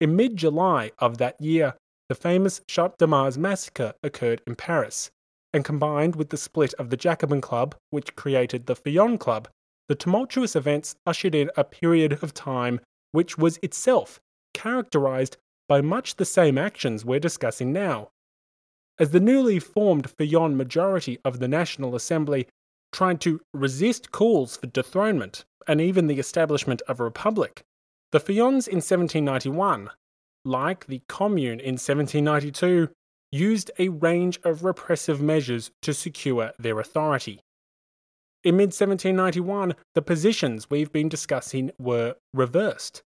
In 0.00 0.14
mid 0.14 0.36
July 0.36 0.92
of 1.00 1.18
that 1.18 1.40
year, 1.40 1.74
the 2.08 2.14
famous 2.14 2.60
Champ 2.66 2.96
de 2.98 3.06
Mars 3.06 3.36
massacre 3.36 3.94
occurred 4.02 4.40
in 4.46 4.54
Paris, 4.54 5.10
and 5.52 5.64
combined 5.64 6.16
with 6.16 6.30
the 6.30 6.36
split 6.36 6.74
of 6.74 6.90
the 6.90 6.96
Jacobin 6.96 7.40
Club, 7.40 7.74
which 7.90 8.16
created 8.16 8.66
the 8.66 8.76
Feuillant 8.76 9.20
Club, 9.20 9.48
the 9.88 9.94
tumultuous 9.94 10.54
events 10.54 10.96
ushered 11.06 11.34
in 11.34 11.50
a 11.56 11.64
period 11.64 12.22
of 12.22 12.34
time 12.34 12.80
which 13.12 13.38
was 13.38 13.58
itself 13.62 14.20
characterized 14.54 15.36
by 15.68 15.80
much 15.80 16.16
the 16.16 16.24
same 16.24 16.58
actions 16.58 17.04
we're 17.04 17.20
discussing 17.20 17.72
now. 17.72 18.08
As 18.98 19.10
the 19.10 19.20
newly 19.20 19.58
formed 19.58 20.10
Feuillant 20.10 20.56
majority 20.56 21.18
of 21.24 21.38
the 21.38 21.48
National 21.48 21.94
Assembly 21.94 22.48
tried 22.92 23.20
to 23.20 23.40
resist 23.54 24.10
calls 24.10 24.56
for 24.56 24.66
dethronement 24.66 25.44
and 25.66 25.80
even 25.80 26.06
the 26.06 26.18
establishment 26.18 26.82
of 26.88 27.00
a 27.00 27.04
republic, 27.04 27.62
the 28.12 28.18
Feuillants 28.18 28.66
in 28.66 28.76
1791, 28.78 29.90
like 30.44 30.86
the 30.86 31.02
Commune 31.08 31.60
in 31.60 31.74
1792, 31.74 32.88
used 33.30 33.70
a 33.78 33.88
range 33.88 34.38
of 34.44 34.64
repressive 34.64 35.20
measures 35.20 35.70
to 35.82 35.92
secure 35.92 36.52
their 36.58 36.80
authority. 36.80 37.40
In 38.44 38.56
mid 38.56 38.68
1791, 38.68 39.74
the 39.94 40.02
positions 40.02 40.70
we've 40.70 40.92
been 40.92 41.08
discussing 41.08 41.70
were 41.78 42.14
reversed. 42.32 43.02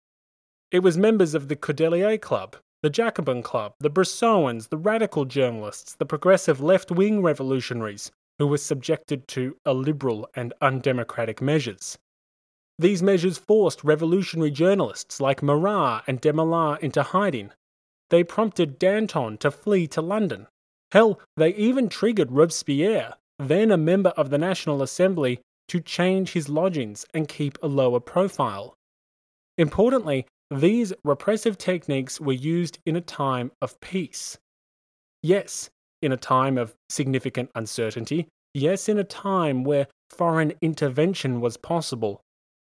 It 0.71 0.79
was 0.79 0.97
members 0.97 1.33
of 1.33 1.47
the 1.47 1.55
Cordelier 1.55 2.19
Club, 2.19 2.55
the 2.81 2.89
Jacobin 2.89 3.43
Club, 3.43 3.73
the 3.79 3.89
Brissotins, 3.89 4.69
the 4.69 4.77
radical 4.77 5.25
journalists, 5.25 5.95
the 5.95 6.05
progressive 6.05 6.61
left 6.61 6.91
wing 6.91 7.21
revolutionaries 7.21 8.11
who 8.39 8.47
were 8.47 8.57
subjected 8.57 9.27
to 9.29 9.57
illiberal 9.65 10.29
and 10.35 10.53
undemocratic 10.61 11.41
measures. 11.41 11.97
These 12.79 13.01
measures 13.01 13.37
forced 13.37 13.83
revolutionary 13.83 14.51
journalists 14.51 15.19
like 15.19 15.41
Marat 15.41 16.03
and 16.05 16.21
Desmoulins 16.21 16.79
into 16.79 17.01
hiding. 17.01 17.51
They 18.09 18.23
prompted 18.23 18.77
Danton 18.77 19.37
to 19.39 19.51
flee 19.51 19.87
to 19.87 20.01
London. 20.01 20.47
Hell, 20.91 21.19
they 21.35 21.53
even 21.55 21.89
triggered 21.89 22.31
Robespierre, 22.31 23.15
then 23.39 23.71
a 23.71 23.77
member 23.77 24.11
of 24.11 24.29
the 24.29 24.37
National 24.37 24.81
Assembly, 24.81 25.41
to 25.67 25.81
change 25.81 26.31
his 26.31 26.47
lodgings 26.47 27.05
and 27.13 27.27
keep 27.27 27.57
a 27.61 27.67
lower 27.67 27.99
profile. 27.99 28.75
Importantly, 29.57 30.25
these 30.49 30.93
repressive 31.03 31.57
techniques 31.57 32.21
were 32.21 32.31
used 32.31 32.79
in 32.85 32.95
a 32.95 33.01
time 33.01 33.51
of 33.61 33.79
peace. 33.81 34.37
Yes, 35.21 35.69
in 36.01 36.11
a 36.11 36.17
time 36.17 36.57
of 36.57 36.73
significant 36.89 37.49
uncertainty, 37.55 38.27
yes, 38.53 38.87
in 38.87 38.97
a 38.97 39.03
time 39.03 39.63
where 39.65 39.87
foreign 40.09 40.53
intervention 40.61 41.41
was 41.41 41.57
possible, 41.57 42.21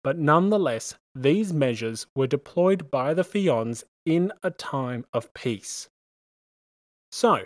but 0.08 0.18
nonetheless, 0.18 0.96
these 1.14 1.52
measures 1.52 2.08
were 2.16 2.28
deployed 2.28 2.90
by 2.90 3.14
the 3.14 3.26
Feuillants 3.26 3.84
in 4.06 4.32
a 4.42 4.50
time 4.50 5.06
of 5.12 5.34
peace. 5.34 5.90
So, 7.12 7.44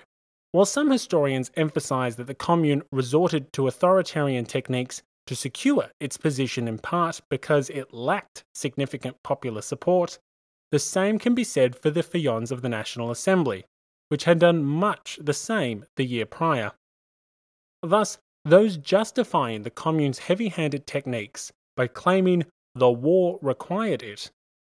while 0.51 0.65
some 0.65 0.91
historians 0.91 1.49
emphasize 1.55 2.17
that 2.17 2.27
the 2.27 2.35
Commune 2.35 2.83
resorted 2.91 3.51
to 3.53 3.65
authoritarian 3.65 4.45
techniques 4.45 5.01
to 5.25 5.35
secure 5.35 5.89
its 5.99 6.17
position 6.17 6.67
in 6.67 6.77
part 6.77 7.21
because 7.31 7.71
it 7.71 7.95
lacked 7.95 8.43
significant 8.53 9.23
popular 9.23 9.63
support, 9.63 10.19
the 10.69 10.77
same 10.77 11.17
can 11.17 11.33
be 11.33 11.43
said 11.43 11.75
for 11.75 11.89
the 11.89 12.03
Feuillants 12.03 12.51
of 12.51 12.61
the 12.61 12.69
National 12.69 13.09
Assembly, 13.09 13.65
which 14.09 14.25
had 14.25 14.37
done 14.37 14.63
much 14.63 15.17
the 15.19 15.33
same 15.33 15.87
the 15.95 16.05
year 16.05 16.27
prior. 16.27 16.73
Thus, 17.81 18.19
those 18.45 18.77
justifying 18.77 19.63
the 19.63 19.71
Commune's 19.71 20.19
heavy 20.19 20.49
handed 20.49 20.85
techniques 20.85 21.51
by 21.75 21.87
claiming 21.87 22.45
the 22.75 22.91
war 22.91 23.39
required 23.41 24.03
it 24.03 24.31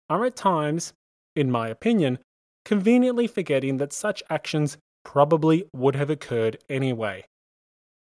are 0.10 0.26
at 0.26 0.36
times, 0.36 0.94
in 1.36 1.52
my 1.52 1.68
opinion, 1.68 2.20
conveniently 2.64 3.28
forgetting 3.28 3.78
that 3.78 3.94
such 3.94 4.24
actions 4.30 4.78
probably 5.04 5.66
would 5.74 5.96
have 5.96 6.10
occurred 6.10 6.58
anyway. 6.70 7.26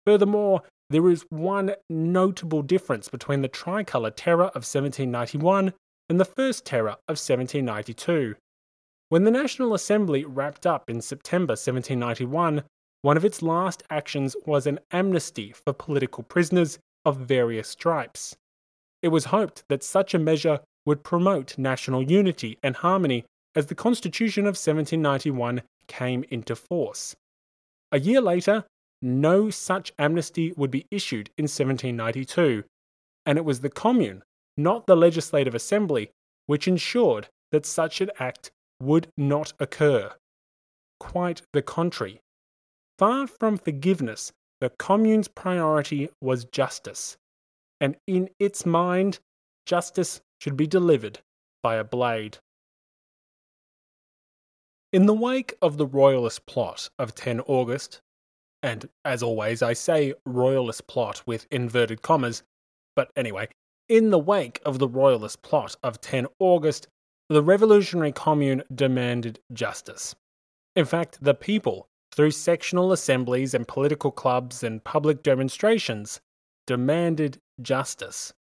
Furthermore, 0.05 0.63
there 0.89 1.09
is 1.09 1.25
one 1.29 1.75
notable 1.89 2.61
difference 2.61 3.09
between 3.09 3.41
the 3.41 3.47
tricolour 3.47 4.11
terror 4.11 4.45
of 4.45 4.65
1791 4.65 5.73
and 6.09 6.19
the 6.19 6.25
first 6.25 6.65
terror 6.65 6.97
of 7.07 7.17
1792. 7.17 8.35
When 9.09 9.23
the 9.23 9.31
National 9.31 9.73
Assembly 9.73 10.25
wrapped 10.25 10.65
up 10.65 10.89
in 10.89 11.01
September 11.01 11.53
1791, 11.53 12.63
one 13.01 13.17
of 13.17 13.25
its 13.25 13.41
last 13.41 13.83
actions 13.89 14.35
was 14.45 14.67
an 14.67 14.79
amnesty 14.91 15.51
for 15.51 15.73
political 15.73 16.23
prisoners 16.23 16.79
of 17.05 17.17
various 17.17 17.69
stripes. 17.69 18.35
It 19.01 19.09
was 19.09 19.25
hoped 19.25 19.63
that 19.69 19.83
such 19.83 20.13
a 20.13 20.19
measure 20.19 20.59
would 20.85 21.03
promote 21.03 21.57
national 21.57 22.03
unity 22.03 22.57
and 22.63 22.75
harmony 22.75 23.25
as 23.55 23.67
the 23.67 23.75
Constitution 23.75 24.43
of 24.43 24.57
1791 24.57 25.61
came 25.87 26.23
into 26.29 26.55
force. 26.55 27.15
A 27.91 27.99
year 27.99 28.21
later, 28.21 28.65
no 29.01 29.49
such 29.49 29.93
amnesty 29.97 30.53
would 30.57 30.71
be 30.71 30.85
issued 30.91 31.29
in 31.37 31.43
1792, 31.43 32.63
and 33.25 33.37
it 33.37 33.45
was 33.45 33.61
the 33.61 33.69
Commune, 33.69 34.23
not 34.57 34.87
the 34.87 34.95
Legislative 34.95 35.55
Assembly, 35.55 36.11
which 36.45 36.67
ensured 36.67 37.27
that 37.51 37.65
such 37.65 38.01
an 38.01 38.11
act 38.19 38.51
would 38.81 39.07
not 39.17 39.53
occur. 39.59 40.11
Quite 40.99 41.41
the 41.53 41.61
contrary. 41.61 42.19
Far 42.97 43.27
from 43.27 43.57
forgiveness, 43.57 44.31
the 44.59 44.69
Commune's 44.69 45.29
priority 45.29 46.09
was 46.21 46.45
justice, 46.45 47.17
and 47.79 47.95
in 48.07 48.29
its 48.39 48.65
mind, 48.65 49.19
justice 49.65 50.21
should 50.39 50.57
be 50.57 50.67
delivered 50.67 51.19
by 51.61 51.75
a 51.75 51.83
blade. 51.83 52.37
In 54.91 55.05
the 55.05 55.13
wake 55.13 55.55
of 55.61 55.77
the 55.77 55.85
Royalist 55.85 56.45
plot 56.45 56.89
of 56.97 57.13
10 57.13 57.41
August, 57.41 58.01
and 58.63 58.89
as 59.05 59.21
always, 59.21 59.61
I 59.61 59.73
say 59.73 60.13
Royalist 60.25 60.87
plot 60.87 61.21
with 61.25 61.47
inverted 61.51 62.01
commas, 62.01 62.43
but 62.95 63.11
anyway, 63.15 63.49
in 63.87 64.09
the 64.09 64.19
wake 64.19 64.61
of 64.65 64.79
the 64.79 64.87
Royalist 64.87 65.41
plot 65.41 65.75
of 65.83 66.01
10 66.01 66.27
August, 66.39 66.87
the 67.29 67.43
Revolutionary 67.43 68.11
Commune 68.11 68.63
demanded 68.73 69.39
justice. 69.53 70.15
In 70.75 70.85
fact, 70.85 71.19
the 71.21 71.35
people, 71.35 71.87
through 72.11 72.31
sectional 72.31 72.91
assemblies 72.91 73.53
and 73.53 73.67
political 73.67 74.11
clubs 74.11 74.63
and 74.63 74.83
public 74.83 75.21
demonstrations, 75.21 76.19
demanded 76.65 77.39
justice. 77.61 78.33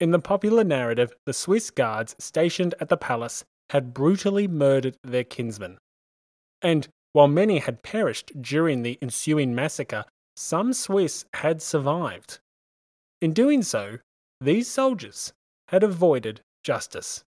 In 0.00 0.10
the 0.10 0.18
popular 0.18 0.64
narrative, 0.64 1.12
the 1.26 1.32
Swiss 1.32 1.70
guards 1.70 2.16
stationed 2.18 2.74
at 2.80 2.88
the 2.88 2.96
palace 2.96 3.44
had 3.70 3.94
brutally 3.94 4.48
murdered 4.48 4.96
their 5.02 5.24
kinsmen. 5.24 5.78
And 6.60 6.88
while 7.12 7.28
many 7.28 7.58
had 7.58 7.82
perished 7.82 8.32
during 8.40 8.82
the 8.82 8.98
ensuing 9.00 9.54
massacre, 9.54 10.04
some 10.36 10.72
Swiss 10.72 11.24
had 11.34 11.62
survived. 11.62 12.40
In 13.20 13.32
doing 13.32 13.62
so, 13.62 13.98
these 14.40 14.68
soldiers 14.68 15.32
had 15.68 15.82
avoided 15.82 16.40
justice. 16.64 17.22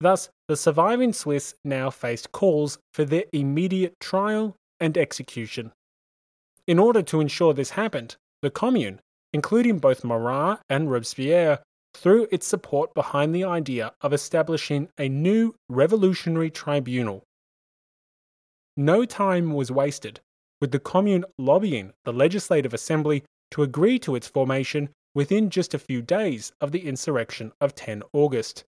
Thus, 0.00 0.30
the 0.48 0.56
surviving 0.56 1.12
Swiss 1.12 1.54
now 1.64 1.90
faced 1.90 2.32
calls 2.32 2.78
for 2.92 3.04
their 3.04 3.24
immediate 3.32 3.94
trial 4.00 4.56
and 4.80 4.98
execution. 4.98 5.72
In 6.66 6.78
order 6.78 7.02
to 7.02 7.20
ensure 7.20 7.54
this 7.54 7.70
happened, 7.70 8.16
the 8.42 8.50
Commune, 8.50 9.00
including 9.32 9.78
both 9.78 10.04
Marat 10.04 10.60
and 10.68 10.90
Robespierre, 10.90 11.60
threw 11.94 12.26
its 12.30 12.46
support 12.46 12.94
behind 12.94 13.34
the 13.34 13.44
idea 13.44 13.92
of 14.00 14.12
establishing 14.12 14.88
a 14.98 15.08
new 15.08 15.54
revolutionary 15.68 16.50
tribunal. 16.50 17.22
No 18.76 19.04
time 19.04 19.52
was 19.52 19.70
wasted, 19.70 20.20
with 20.60 20.72
the 20.72 20.78
Commune 20.78 21.24
lobbying 21.38 21.92
the 22.04 22.12
Legislative 22.12 22.72
Assembly 22.72 23.22
to 23.50 23.62
agree 23.62 23.98
to 23.98 24.14
its 24.14 24.28
formation 24.28 24.88
within 25.14 25.50
just 25.50 25.74
a 25.74 25.78
few 25.78 26.00
days 26.00 26.52
of 26.60 26.72
the 26.72 26.86
insurrection 26.86 27.52
of 27.60 27.74
10 27.74 28.02
August. 28.12 28.64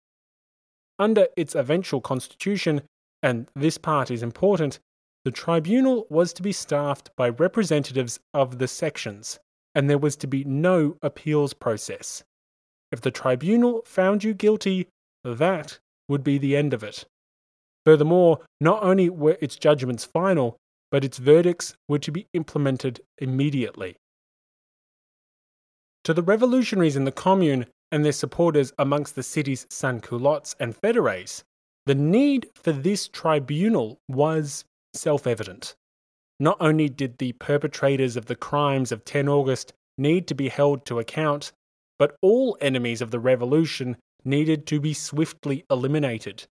Under 0.99 1.27
its 1.37 1.55
eventual 1.55 2.01
constitution, 2.01 2.81
and 3.21 3.47
this 3.55 3.77
part 3.77 4.11
is 4.11 4.21
important, 4.21 4.79
the 5.23 5.31
tribunal 5.31 6.05
was 6.09 6.33
to 6.33 6.43
be 6.43 6.51
staffed 6.51 7.09
by 7.15 7.29
representatives 7.29 8.19
of 8.33 8.59
the 8.59 8.67
sections, 8.67 9.39
and 9.75 9.89
there 9.89 9.97
was 9.97 10.15
to 10.17 10.27
be 10.27 10.43
no 10.43 10.97
appeals 11.01 11.53
process. 11.53 12.23
If 12.91 13.01
the 13.01 13.11
tribunal 13.11 13.81
found 13.85 14.23
you 14.23 14.33
guilty, 14.33 14.87
that 15.23 15.79
would 16.07 16.23
be 16.23 16.37
the 16.37 16.55
end 16.55 16.73
of 16.73 16.83
it. 16.83 17.05
Furthermore, 17.85 18.41
not 18.61 18.83
only 18.83 19.09
were 19.09 19.37
its 19.41 19.55
judgments 19.55 20.05
final, 20.05 20.57
but 20.91 21.03
its 21.03 21.17
verdicts 21.17 21.75
were 21.89 21.99
to 21.99 22.11
be 22.11 22.27
implemented 22.33 23.01
immediately. 23.17 23.95
To 26.03 26.13
the 26.13 26.21
revolutionaries 26.21 26.95
in 26.95 27.05
the 27.05 27.11
Commune 27.11 27.65
and 27.91 28.03
their 28.03 28.11
supporters 28.11 28.73
amongst 28.77 29.15
the 29.15 29.23
city's 29.23 29.65
sans-culottes 29.69 30.55
and 30.59 30.79
fédérés, 30.79 31.43
the 31.85 31.95
need 31.95 32.49
for 32.53 32.71
this 32.71 33.07
tribunal 33.07 33.97
was 34.07 34.65
self 34.93 35.25
evident. 35.25 35.75
Not 36.39 36.57
only 36.59 36.89
did 36.89 37.17
the 37.17 37.33
perpetrators 37.33 38.15
of 38.15 38.25
the 38.25 38.35
crimes 38.35 38.91
of 38.91 39.05
10 39.05 39.29
August 39.29 39.73
need 39.97 40.27
to 40.27 40.35
be 40.35 40.49
held 40.49 40.85
to 40.85 40.99
account, 40.99 41.51
but 41.99 42.17
all 42.21 42.57
enemies 42.59 43.01
of 43.01 43.11
the 43.11 43.19
revolution 43.19 43.97
needed 44.25 44.65
to 44.67 44.79
be 44.79 44.93
swiftly 44.93 45.65
eliminated. 45.69 46.45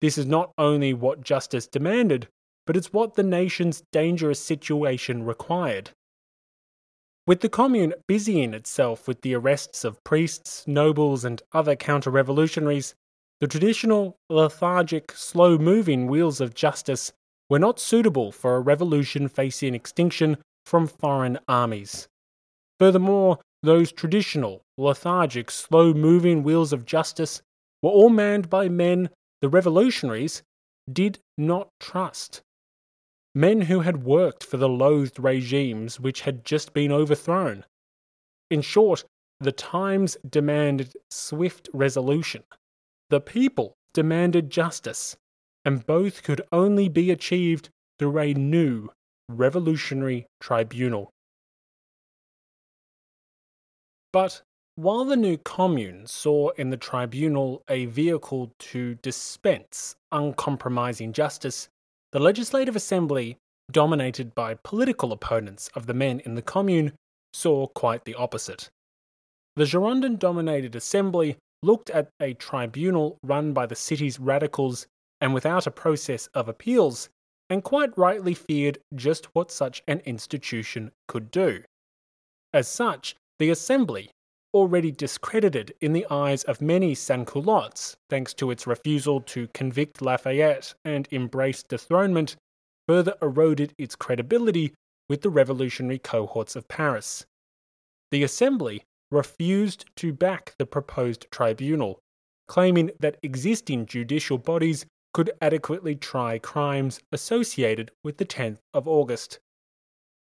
This 0.00 0.18
is 0.18 0.26
not 0.26 0.52
only 0.58 0.92
what 0.94 1.24
justice 1.24 1.66
demanded, 1.66 2.28
but 2.66 2.76
it's 2.76 2.92
what 2.92 3.14
the 3.14 3.22
nation's 3.22 3.82
dangerous 3.92 4.40
situation 4.40 5.24
required. 5.24 5.90
With 7.26 7.40
the 7.40 7.48
Commune 7.48 7.94
busying 8.08 8.54
itself 8.54 9.06
with 9.06 9.22
the 9.22 9.34
arrests 9.34 9.84
of 9.84 10.02
priests, 10.04 10.64
nobles, 10.66 11.24
and 11.24 11.42
other 11.52 11.76
counter 11.76 12.10
revolutionaries, 12.10 12.94
the 13.40 13.46
traditional, 13.46 14.16
lethargic, 14.28 15.12
slow 15.12 15.56
moving 15.58 16.06
wheels 16.06 16.40
of 16.40 16.54
justice 16.54 17.12
were 17.50 17.58
not 17.58 17.80
suitable 17.80 18.32
for 18.32 18.56
a 18.56 18.60
revolution 18.60 19.28
facing 19.28 19.74
extinction 19.74 20.38
from 20.64 20.86
foreign 20.86 21.38
armies. 21.48 22.08
Furthermore, 22.78 23.38
those 23.62 23.92
traditional, 23.92 24.62
lethargic, 24.78 25.50
slow 25.50 25.92
moving 25.92 26.42
wheels 26.42 26.72
of 26.72 26.86
justice 26.86 27.42
were 27.82 27.90
all 27.90 28.08
manned 28.08 28.48
by 28.48 28.68
men 28.68 29.10
the 29.42 29.48
revolutionaries 29.48 30.42
did 30.90 31.18
not 31.36 31.68
trust. 31.78 32.40
Men 33.34 33.62
who 33.62 33.80
had 33.80 34.04
worked 34.04 34.44
for 34.44 34.56
the 34.56 34.68
loathed 34.68 35.18
regimes 35.18 36.00
which 36.00 36.22
had 36.22 36.44
just 36.44 36.72
been 36.72 36.92
overthrown. 36.92 37.64
In 38.50 38.60
short, 38.62 39.04
the 39.40 39.52
times 39.52 40.16
demanded 40.28 40.94
swift 41.10 41.68
resolution. 41.72 42.42
The 43.08 43.20
people 43.20 43.74
demanded 43.92 44.50
justice, 44.50 45.16
and 45.64 45.86
both 45.86 46.22
could 46.22 46.42
only 46.52 46.88
be 46.88 47.10
achieved 47.10 47.68
through 47.98 48.18
a 48.18 48.34
new 48.34 48.88
revolutionary 49.28 50.26
tribunal. 50.40 51.10
But 54.12 54.42
while 54.74 55.04
the 55.04 55.16
new 55.16 55.36
commune 55.36 56.06
saw 56.06 56.50
in 56.50 56.70
the 56.70 56.76
tribunal 56.76 57.62
a 57.68 57.86
vehicle 57.86 58.52
to 58.58 58.94
dispense 58.96 59.94
uncompromising 60.10 61.12
justice, 61.12 61.68
the 62.12 62.18
Legislative 62.18 62.74
Assembly, 62.74 63.36
dominated 63.70 64.34
by 64.34 64.54
political 64.54 65.12
opponents 65.12 65.68
of 65.74 65.86
the 65.86 65.94
men 65.94 66.20
in 66.20 66.34
the 66.34 66.42
commune, 66.42 66.92
saw 67.32 67.66
quite 67.68 68.04
the 68.04 68.14
opposite. 68.14 68.68
The 69.56 69.64
Girondin 69.64 70.18
dominated 70.18 70.74
assembly 70.74 71.36
looked 71.62 71.90
at 71.90 72.08
a 72.18 72.34
tribunal 72.34 73.18
run 73.22 73.52
by 73.52 73.66
the 73.66 73.76
city's 73.76 74.18
radicals 74.18 74.86
and 75.20 75.34
without 75.34 75.66
a 75.66 75.70
process 75.70 76.26
of 76.28 76.48
appeals, 76.48 77.08
and 77.48 77.64
quite 77.64 77.96
rightly 77.98 78.34
feared 78.34 78.78
just 78.94 79.26
what 79.34 79.50
such 79.50 79.82
an 79.88 80.00
institution 80.00 80.90
could 81.08 81.30
do. 81.30 81.62
As 82.52 82.68
such, 82.68 83.16
the 83.38 83.50
Assembly, 83.50 84.10
already 84.52 84.90
discredited 84.90 85.72
in 85.80 85.92
the 85.92 86.06
eyes 86.10 86.42
of 86.44 86.60
many 86.60 86.94
sans-culottes 86.94 87.96
thanks 88.08 88.34
to 88.34 88.50
its 88.50 88.66
refusal 88.66 89.20
to 89.20 89.48
convict 89.48 90.02
Lafayette 90.02 90.74
and 90.84 91.06
embrace 91.10 91.62
dethronement, 91.62 92.36
further 92.88 93.14
eroded 93.22 93.72
its 93.78 93.94
credibility 93.94 94.74
with 95.08 95.22
the 95.22 95.30
revolutionary 95.30 95.98
cohorts 95.98 96.56
of 96.56 96.66
Paris. 96.68 97.24
The 98.10 98.24
Assembly 98.24 98.82
refused 99.10 99.86
to 99.96 100.12
back 100.12 100.54
the 100.58 100.66
proposed 100.66 101.26
tribunal, 101.30 102.00
claiming 102.48 102.90
that 103.00 103.18
existing 103.22 103.86
judicial 103.86 104.38
bodies 104.38 104.86
could 105.12 105.30
adequately 105.40 105.96
try 105.96 106.38
crimes 106.38 107.00
associated 107.12 107.90
with 108.04 108.18
the 108.18 108.24
10th 108.24 108.58
of 108.72 108.86
August. 108.86 109.40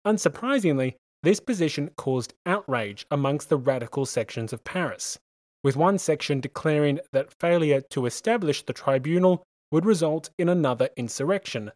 Unsurprisingly, 0.05 0.95
this 1.23 1.39
position 1.39 1.89
caused 1.97 2.33
outrage 2.45 3.05
amongst 3.09 3.49
the 3.49 3.57
radical 3.57 4.05
sections 4.05 4.53
of 4.53 4.63
Paris, 4.63 5.17
with 5.63 5.75
one 5.75 5.97
section 5.97 6.39
declaring 6.39 6.99
that 7.11 7.33
failure 7.39 7.81
to 7.89 8.05
establish 8.05 8.63
the 8.63 8.73
tribunal 8.73 9.43
would 9.71 9.85
result 9.85 10.29
in 10.37 10.49
another 10.49 10.89
insurrection, 10.95 11.71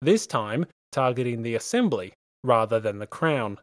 this 0.00 0.26
time 0.26 0.66
targeting 0.92 1.42
the 1.42 1.56
assembly 1.56 2.12
rather 2.44 2.78
than 2.78 2.98
the 2.98 3.06
crown. 3.06 3.58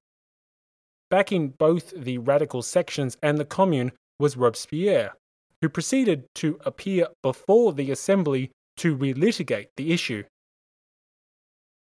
Backing 1.10 1.50
both 1.50 1.94
the 1.96 2.18
radical 2.18 2.62
sections 2.62 3.16
and 3.22 3.38
the 3.38 3.46
commune 3.46 3.92
was 4.20 4.36
Robespierre, 4.36 5.14
who 5.62 5.70
proceeded 5.70 6.26
to 6.36 6.60
appear 6.66 7.08
before 7.22 7.74
the 7.74 7.92
assembly 7.92 8.52
to 8.82 8.98
relitigate 8.98 9.68
the 9.78 9.94
issue. 9.94 10.24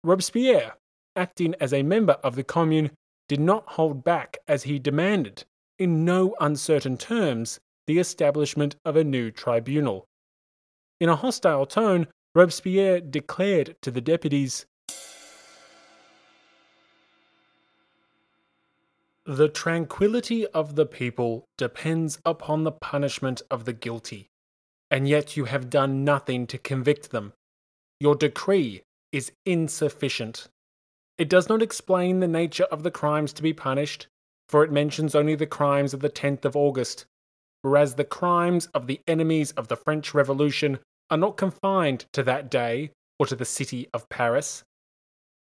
Robespierre, 0.03 0.73
acting 1.15 1.55
as 1.61 1.73
a 1.73 1.85
member 1.85 2.15
of 2.25 2.35
the 2.35 2.43
commune, 2.43 2.91
did 3.29 3.39
not 3.39 3.63
hold 3.69 4.03
back 4.03 4.39
as 4.49 4.65
he 4.65 4.81
demanded, 4.81 5.45
in 5.79 6.05
no 6.05 6.35
uncertain 6.41 6.97
terms, 6.97 7.61
the 7.87 8.01
establishment 8.01 8.75
of 8.85 8.97
a 8.97 9.05
new 9.05 9.31
tribunal. 9.31 10.07
In 10.99 11.09
a 11.09 11.15
hostile 11.15 11.67
tone, 11.67 12.09
Robespierre 12.35 13.01
declared 13.01 13.77
to 13.83 13.93
the 13.93 14.01
deputies 14.01 14.67
The 19.25 19.49
tranquillity 19.49 20.49
of 20.49 20.75
the 20.75 20.87
people 20.87 21.45
depends 21.57 22.19
upon 22.25 22.65
the 22.65 22.73
punishment 22.73 23.43
of 23.53 23.67
the 23.67 23.73
guilty, 23.73 24.31
and 24.91 25.09
yet 25.09 25.37
you 25.37 25.45
have 25.45 25.71
done 25.71 26.05
nothing 26.05 26.47
to 26.47 26.59
convict 26.59 27.11
them. 27.11 27.33
Your 28.01 28.15
decree 28.15 28.83
is 29.13 29.33
insufficient. 29.45 30.49
It 31.19 31.29
does 31.29 31.49
not 31.49 31.63
explain 31.63 32.21
the 32.21 32.29
nature 32.29 32.65
of 32.65 32.83
the 32.83 32.91
crimes 32.91 33.33
to 33.35 33.43
be 33.43 33.53
punished, 33.53 34.07
for 34.49 34.63
it 34.65 34.73
mentions 34.73 35.15
only 35.15 35.35
the 35.35 35.47
crimes 35.47 35.93
of 35.93 36.01
the 36.01 36.11
10th 36.11 36.45
of 36.45 36.57
August, 36.57 37.07
whereas 37.63 37.95
the 37.95 38.05
crimes 38.05 38.67
of 38.67 38.87
the 38.87 39.01
enemies 39.07 39.51
of 39.53 39.69
the 39.69 39.77
French 39.77 40.15
Revolution 40.15 40.79
are 41.11 41.19
not 41.19 41.37
confined 41.37 42.07
to 42.13 42.23
that 42.23 42.51
day, 42.51 42.91
or 43.19 43.27
to 43.27 43.35
the 43.35 43.45
city 43.45 43.89
of 43.93 44.09
Paris. 44.09 44.63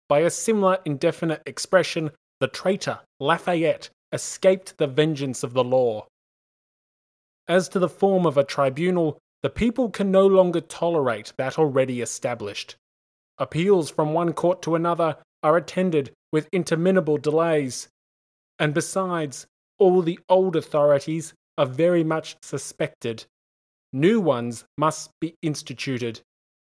By 0.08 0.20
a 0.20 0.30
similar 0.30 0.78
indefinite 0.84 1.42
expression, 1.46 2.10
the 2.40 2.48
traitor 2.48 3.00
Lafayette 3.20 3.90
escaped 4.12 4.76
the 4.76 4.88
vengeance 4.88 5.44
of 5.44 5.52
the 5.52 5.62
law. 5.62 6.06
As 7.46 7.68
to 7.68 7.78
the 7.78 7.88
form 7.88 8.26
of 8.26 8.36
a 8.36 8.44
tribunal, 8.44 9.18
the 9.42 9.50
people 9.50 9.90
can 9.90 10.10
no 10.10 10.26
longer 10.26 10.60
tolerate 10.60 11.32
that 11.38 11.58
already 11.58 12.00
established. 12.00 12.76
Appeals 13.38 13.90
from 13.90 14.12
one 14.12 14.32
court 14.32 14.60
to 14.62 14.74
another 14.74 15.16
are 15.42 15.56
attended 15.56 16.12
with 16.32 16.48
interminable 16.52 17.16
delays. 17.16 17.88
And 18.58 18.74
besides, 18.74 19.46
all 19.78 20.02
the 20.02 20.18
old 20.28 20.56
authorities 20.56 21.32
are 21.56 21.66
very 21.66 22.04
much 22.04 22.36
suspected. 22.42 23.24
New 23.92 24.20
ones 24.20 24.64
must 24.76 25.10
be 25.20 25.34
instituted, 25.42 26.20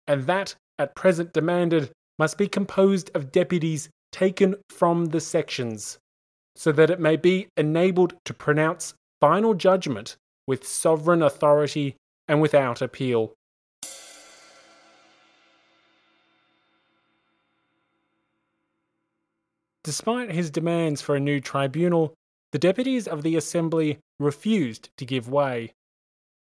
and 0.08 0.28
that 0.28 0.56
at 0.78 0.96
present 0.96 1.34
demanded 1.34 1.92
must 2.20 2.38
be 2.38 2.48
composed 2.48 3.10
of 3.16 3.32
deputies 3.32 3.90
taken 4.12 4.56
from 4.70 5.06
the 5.06 5.20
sections, 5.20 5.98
so 6.56 6.72
that 6.72 6.90
it 6.90 7.00
may 7.00 7.16
be 7.16 7.48
enabled 7.58 8.14
to 8.26 8.34
pronounce 8.34 8.94
final 9.20 9.54
judgment 9.54 10.16
with 10.48 10.68
sovereign 10.68 11.24
authority 11.24 11.96
and 12.28 12.42
without 12.42 12.82
appeal. 12.82 13.34
Despite 19.84 20.32
his 20.32 20.52
demands 20.52 21.02
for 21.02 21.16
a 21.16 21.20
new 21.20 21.40
tribunal, 21.40 22.14
the 22.52 22.60
deputies 22.60 23.08
of 23.08 23.24
the 23.24 23.36
Assembly 23.36 24.00
refused 24.20 24.90
to 24.98 25.06
give 25.06 25.28
way. 25.28 25.74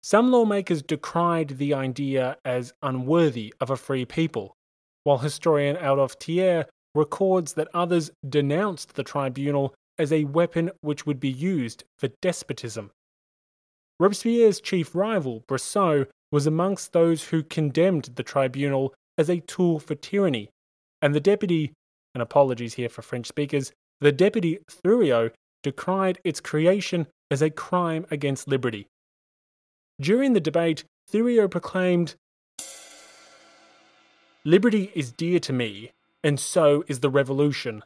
Some 0.01 0.32
lawmakers 0.32 0.82
decried 0.82 1.49
the 1.49 1.74
idea 1.74 2.38
as 2.43 2.74
unworthy 2.82 3.53
of 3.59 3.70
a 3.70 3.78
free 3.78 4.05
people, 4.05 4.55
while 5.03 5.20
historian 5.20 5.76
Adolphe 5.76 6.15
Thiers 6.20 6.65
records 6.95 7.53
that 7.53 7.67
others 7.74 8.09
denounced 8.28 8.95
the 8.95 9.03
tribunal 9.03 9.76
as 9.99 10.11
a 10.11 10.24
weapon 10.24 10.72
which 10.82 11.05
would 11.05 11.20
be 11.20 11.30
used 11.30 11.84
for 11.97 12.07
despotism. 12.22 12.91
Robespierre's 13.99 14.61
chief 14.61 14.95
rival, 14.95 15.43
Brissot, 15.47 16.07
was 16.31 16.47
amongst 16.47 16.93
those 16.93 17.25
who 17.25 17.43
condemned 17.43 18.11
the 18.15 18.23
tribunal 18.23 18.93
as 19.17 19.29
a 19.29 19.41
tool 19.41 19.79
for 19.79 19.95
tyranny, 19.95 20.49
and 21.01 21.13
the 21.13 21.19
deputy, 21.19 21.73
and 22.13 22.21
apologies 22.21 22.75
here 22.75 22.89
for 22.89 23.01
French 23.01 23.27
speakers, 23.27 23.71
the 23.99 24.11
deputy 24.11 24.59
Thuriot 24.69 25.33
decried 25.63 26.19
its 26.23 26.39
creation 26.39 27.07
as 27.29 27.41
a 27.41 27.49
crime 27.49 28.05
against 28.09 28.47
liberty. 28.47 28.87
During 29.99 30.31
the 30.33 30.39
debate, 30.39 30.85
Thuriot 31.11 31.51
proclaimed, 31.51 32.15
Liberty 34.45 34.91
is 34.95 35.11
dear 35.11 35.39
to 35.41 35.51
me, 35.51 35.91
and 36.23 36.39
so 36.39 36.85
is 36.87 37.01
the 37.01 37.09
revolution. 37.09 37.83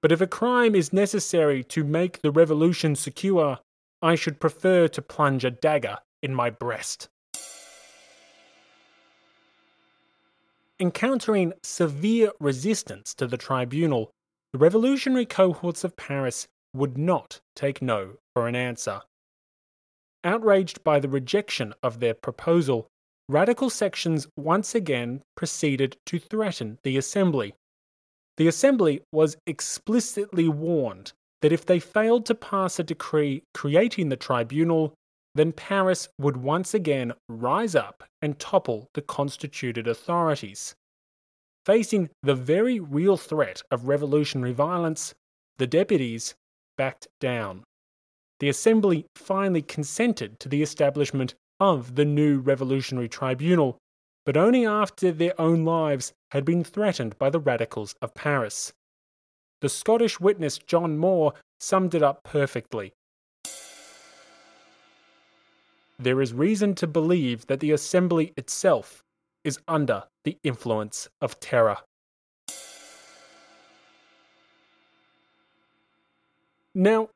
But 0.00 0.10
if 0.10 0.20
a 0.20 0.26
crime 0.26 0.74
is 0.74 0.92
necessary 0.92 1.62
to 1.64 1.84
make 1.84 2.20
the 2.20 2.32
revolution 2.32 2.96
secure, 2.96 3.60
I 4.02 4.16
should 4.16 4.40
prefer 4.40 4.88
to 4.88 5.00
plunge 5.00 5.44
a 5.44 5.50
dagger 5.50 5.98
in 6.22 6.34
my 6.34 6.50
breast. 6.50 7.08
Encountering 10.80 11.52
severe 11.62 12.32
resistance 12.40 13.14
to 13.14 13.28
the 13.28 13.36
tribunal, 13.36 14.10
the 14.52 14.58
revolutionary 14.58 15.26
cohorts 15.26 15.84
of 15.84 15.96
Paris 15.96 16.48
would 16.74 16.98
not 16.98 17.40
take 17.54 17.80
no 17.80 18.14
for 18.34 18.48
an 18.48 18.56
answer. 18.56 19.02
Outraged 20.24 20.82
by 20.82 20.98
the 20.98 21.08
rejection 21.08 21.72
of 21.82 22.00
their 22.00 22.14
proposal, 22.14 22.88
radical 23.28 23.70
sections 23.70 24.26
once 24.36 24.74
again 24.74 25.22
proceeded 25.36 25.96
to 26.06 26.18
threaten 26.18 26.78
the 26.82 26.96
Assembly. 26.96 27.54
The 28.36 28.48
Assembly 28.48 29.02
was 29.12 29.36
explicitly 29.46 30.48
warned 30.48 31.12
that 31.42 31.52
if 31.52 31.66
they 31.66 31.78
failed 31.78 32.24
to 32.26 32.34
pass 32.34 32.78
a 32.78 32.84
decree 32.84 33.42
creating 33.52 34.08
the 34.08 34.16
tribunal, 34.16 34.94
then 35.34 35.52
Paris 35.52 36.08
would 36.18 36.36
once 36.36 36.72
again 36.74 37.12
rise 37.28 37.74
up 37.74 38.04
and 38.20 38.38
topple 38.38 38.88
the 38.94 39.02
constituted 39.02 39.86
authorities. 39.86 40.74
Facing 41.66 42.10
the 42.22 42.34
very 42.34 42.80
real 42.80 43.16
threat 43.16 43.62
of 43.70 43.88
revolutionary 43.88 44.52
violence, 44.52 45.14
the 45.58 45.66
deputies 45.66 46.34
backed 46.76 47.06
down. 47.20 47.62
The 48.40 48.48
Assembly 48.48 49.06
finally 49.14 49.62
consented 49.62 50.40
to 50.40 50.48
the 50.48 50.62
establishment 50.62 51.34
of 51.60 51.94
the 51.94 52.04
new 52.04 52.40
revolutionary 52.40 53.08
tribunal, 53.08 53.78
but 54.26 54.36
only 54.36 54.66
after 54.66 55.12
their 55.12 55.40
own 55.40 55.64
lives 55.64 56.12
had 56.32 56.44
been 56.44 56.64
threatened 56.64 57.16
by 57.18 57.30
the 57.30 57.38
radicals 57.40 57.94
of 58.02 58.14
Paris. 58.14 58.72
The 59.62 59.68
Scottish 59.68 60.18
witness 60.18 60.58
John 60.58 60.98
Moore 60.98 61.34
summed 61.60 61.94
it 61.94 62.02
up 62.02 62.24
perfectly. 62.24 62.94
There 66.00 66.20
is 66.20 66.34
reason 66.34 66.74
to 66.74 66.88
believe 66.88 67.46
that 67.46 67.60
the 67.60 67.70
Assembly 67.70 68.32
itself 68.36 69.04
is 69.44 69.60
under 69.68 70.02
the 70.24 70.36
influence 70.42 71.08
of 71.20 71.38
terror. 71.38 71.76
Now, 76.74 77.10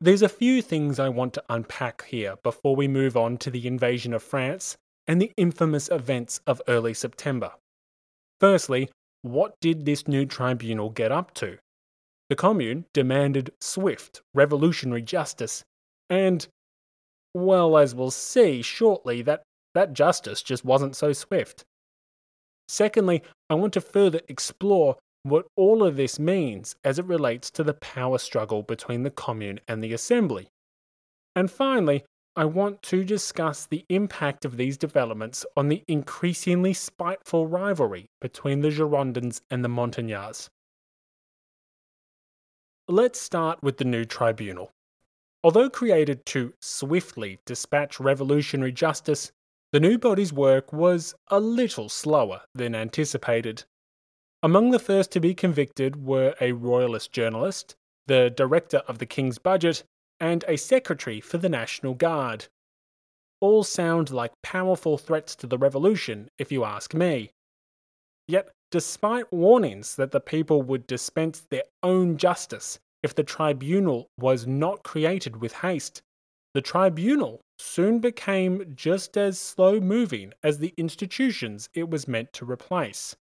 there's 0.00 0.22
a 0.22 0.30
few 0.30 0.62
things 0.62 0.98
I 0.98 1.10
want 1.10 1.34
to 1.34 1.44
unpack 1.50 2.06
here 2.06 2.36
before 2.42 2.74
we 2.74 2.88
move 2.88 3.18
on 3.18 3.36
to 3.36 3.50
the 3.50 3.66
invasion 3.66 4.14
of 4.14 4.22
France 4.22 4.78
and 5.06 5.20
the 5.20 5.32
infamous 5.36 5.90
events 5.90 6.40
of 6.46 6.62
early 6.68 6.94
September. 6.94 7.52
Firstly, 8.40 8.88
what 9.20 9.60
did 9.60 9.84
this 9.84 10.08
new 10.08 10.24
tribunal 10.24 10.88
get 10.88 11.12
up 11.12 11.34
to? 11.34 11.58
The 12.32 12.36
Commune 12.36 12.86
demanded 12.94 13.52
swift 13.60 14.22
revolutionary 14.32 15.02
justice, 15.02 15.64
and, 16.08 16.48
well, 17.34 17.76
as 17.76 17.94
we'll 17.94 18.10
see 18.10 18.62
shortly, 18.62 19.20
that, 19.20 19.42
that 19.74 19.92
justice 19.92 20.42
just 20.42 20.64
wasn't 20.64 20.96
so 20.96 21.12
swift. 21.12 21.62
Secondly, 22.68 23.22
I 23.50 23.54
want 23.56 23.74
to 23.74 23.82
further 23.82 24.22
explore 24.28 24.96
what 25.24 25.44
all 25.56 25.84
of 25.84 25.96
this 25.96 26.18
means 26.18 26.74
as 26.82 26.98
it 26.98 27.04
relates 27.04 27.50
to 27.50 27.62
the 27.62 27.74
power 27.74 28.16
struggle 28.16 28.62
between 28.62 29.02
the 29.02 29.10
Commune 29.10 29.60
and 29.68 29.84
the 29.84 29.92
Assembly. 29.92 30.48
And 31.36 31.50
finally, 31.50 32.02
I 32.34 32.46
want 32.46 32.80
to 32.84 33.04
discuss 33.04 33.66
the 33.66 33.84
impact 33.90 34.46
of 34.46 34.56
these 34.56 34.78
developments 34.78 35.44
on 35.54 35.68
the 35.68 35.84
increasingly 35.86 36.72
spiteful 36.72 37.46
rivalry 37.46 38.06
between 38.22 38.62
the 38.62 38.70
Girondins 38.70 39.42
and 39.50 39.62
the 39.62 39.68
Montagnards. 39.68 40.48
Let's 42.88 43.20
start 43.20 43.62
with 43.62 43.76
the 43.76 43.84
new 43.84 44.04
tribunal. 44.04 44.72
Although 45.44 45.70
created 45.70 46.26
to 46.26 46.52
swiftly 46.60 47.38
dispatch 47.46 48.00
revolutionary 48.00 48.72
justice, 48.72 49.30
the 49.70 49.78
new 49.78 49.98
body's 49.98 50.32
work 50.32 50.72
was 50.72 51.14
a 51.28 51.38
little 51.38 51.88
slower 51.88 52.42
than 52.54 52.74
anticipated. 52.74 53.64
Among 54.42 54.72
the 54.72 54.80
first 54.80 55.12
to 55.12 55.20
be 55.20 55.32
convicted 55.32 56.04
were 56.04 56.34
a 56.40 56.52
royalist 56.52 57.12
journalist, 57.12 57.76
the 58.08 58.30
director 58.30 58.78
of 58.88 58.98
the 58.98 59.06
King's 59.06 59.38
Budget, 59.38 59.84
and 60.18 60.44
a 60.48 60.56
secretary 60.56 61.20
for 61.20 61.38
the 61.38 61.48
National 61.48 61.94
Guard. 61.94 62.48
All 63.40 63.62
sound 63.62 64.10
like 64.10 64.32
powerful 64.42 64.98
threats 64.98 65.36
to 65.36 65.46
the 65.46 65.58
revolution, 65.58 66.30
if 66.36 66.50
you 66.50 66.64
ask 66.64 66.94
me. 66.94 67.30
Yet, 68.26 68.48
despite 68.72 69.30
warnings 69.30 69.96
that 69.96 70.10
the 70.10 70.20
people 70.20 70.62
would 70.62 70.86
dispense 70.86 71.40
their 71.40 71.62
own 71.82 72.16
justice 72.16 72.80
if 73.02 73.14
the 73.14 73.22
tribunal 73.22 74.08
was 74.18 74.46
not 74.46 74.82
created 74.82 75.36
with 75.36 75.52
haste, 75.52 76.02
the 76.54 76.62
tribunal 76.62 77.42
soon 77.58 77.98
became 77.98 78.72
just 78.74 79.16
as 79.16 79.38
slow 79.38 79.78
moving 79.78 80.32
as 80.42 80.58
the 80.58 80.72
institutions 80.78 81.68
it 81.74 81.90
was 81.90 82.08
meant 82.08 82.32
to 82.32 82.50
replace. 82.50 83.14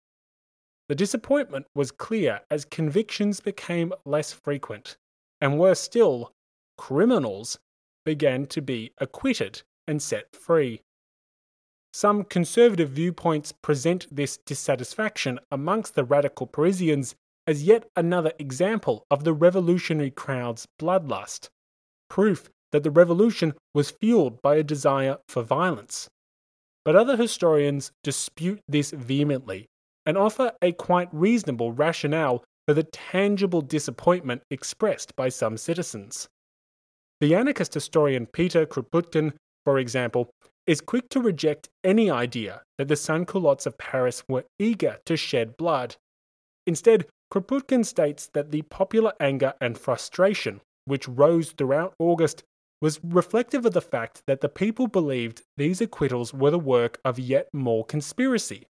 The 0.88 0.94
disappointment 0.94 1.66
was 1.74 1.90
clear 1.90 2.40
as 2.50 2.64
convictions 2.66 3.40
became 3.40 3.92
less 4.04 4.32
frequent, 4.32 4.98
and 5.40 5.58
worse 5.58 5.80
still, 5.80 6.32
criminals 6.76 7.58
began 8.04 8.46
to 8.46 8.60
be 8.60 8.92
acquitted 8.98 9.62
and 9.86 10.02
set 10.02 10.34
free. 10.36 10.82
Some 11.92 12.24
conservative 12.24 12.90
viewpoints 12.90 13.52
present 13.52 14.06
this 14.14 14.38
dissatisfaction 14.38 15.40
amongst 15.50 15.94
the 15.94 16.04
radical 16.04 16.46
Parisians 16.46 17.14
as 17.46 17.62
yet 17.62 17.88
another 17.96 18.32
example 18.38 19.06
of 19.10 19.24
the 19.24 19.32
revolutionary 19.32 20.10
crowd's 20.10 20.66
bloodlust, 20.78 21.48
proof 22.10 22.50
that 22.72 22.82
the 22.82 22.90
revolution 22.90 23.54
was 23.74 23.90
fueled 23.90 24.42
by 24.42 24.56
a 24.56 24.62
desire 24.62 25.16
for 25.28 25.42
violence. 25.42 26.08
But 26.84 26.94
other 26.94 27.16
historians 27.16 27.90
dispute 28.04 28.60
this 28.68 28.90
vehemently 28.90 29.66
and 30.04 30.18
offer 30.18 30.52
a 30.60 30.72
quite 30.72 31.08
reasonable 31.12 31.72
rationale 31.72 32.44
for 32.66 32.74
the 32.74 32.82
tangible 32.82 33.62
disappointment 33.62 34.42
expressed 34.50 35.16
by 35.16 35.30
some 35.30 35.56
citizens. 35.56 36.28
The 37.20 37.34
anarchist 37.34 37.72
historian 37.72 38.26
Peter 38.26 38.66
Kropotkin, 38.66 39.32
for 39.64 39.78
example, 39.78 40.30
is 40.68 40.82
quick 40.82 41.08
to 41.08 41.20
reject 41.20 41.70
any 41.82 42.10
idea 42.10 42.62
that 42.76 42.88
the 42.88 42.94
sans-culottes 42.94 43.64
of 43.64 43.78
Paris 43.78 44.22
were 44.28 44.44
eager 44.58 44.98
to 45.06 45.16
shed 45.16 45.56
blood. 45.56 45.96
Instead, 46.66 47.06
Kropotkin 47.32 47.84
states 47.84 48.28
that 48.34 48.50
the 48.50 48.60
popular 48.62 49.14
anger 49.18 49.54
and 49.62 49.78
frustration, 49.78 50.60
which 50.84 51.08
rose 51.08 51.52
throughout 51.52 51.94
August, 51.98 52.44
was 52.82 53.00
reflective 53.02 53.64
of 53.64 53.72
the 53.72 53.80
fact 53.80 54.22
that 54.26 54.42
the 54.42 54.48
people 54.48 54.86
believed 54.86 55.42
these 55.56 55.80
acquittals 55.80 56.34
were 56.34 56.50
the 56.50 56.58
work 56.58 57.00
of 57.02 57.18
yet 57.18 57.48
more 57.54 57.84
conspiracy. 57.84 58.66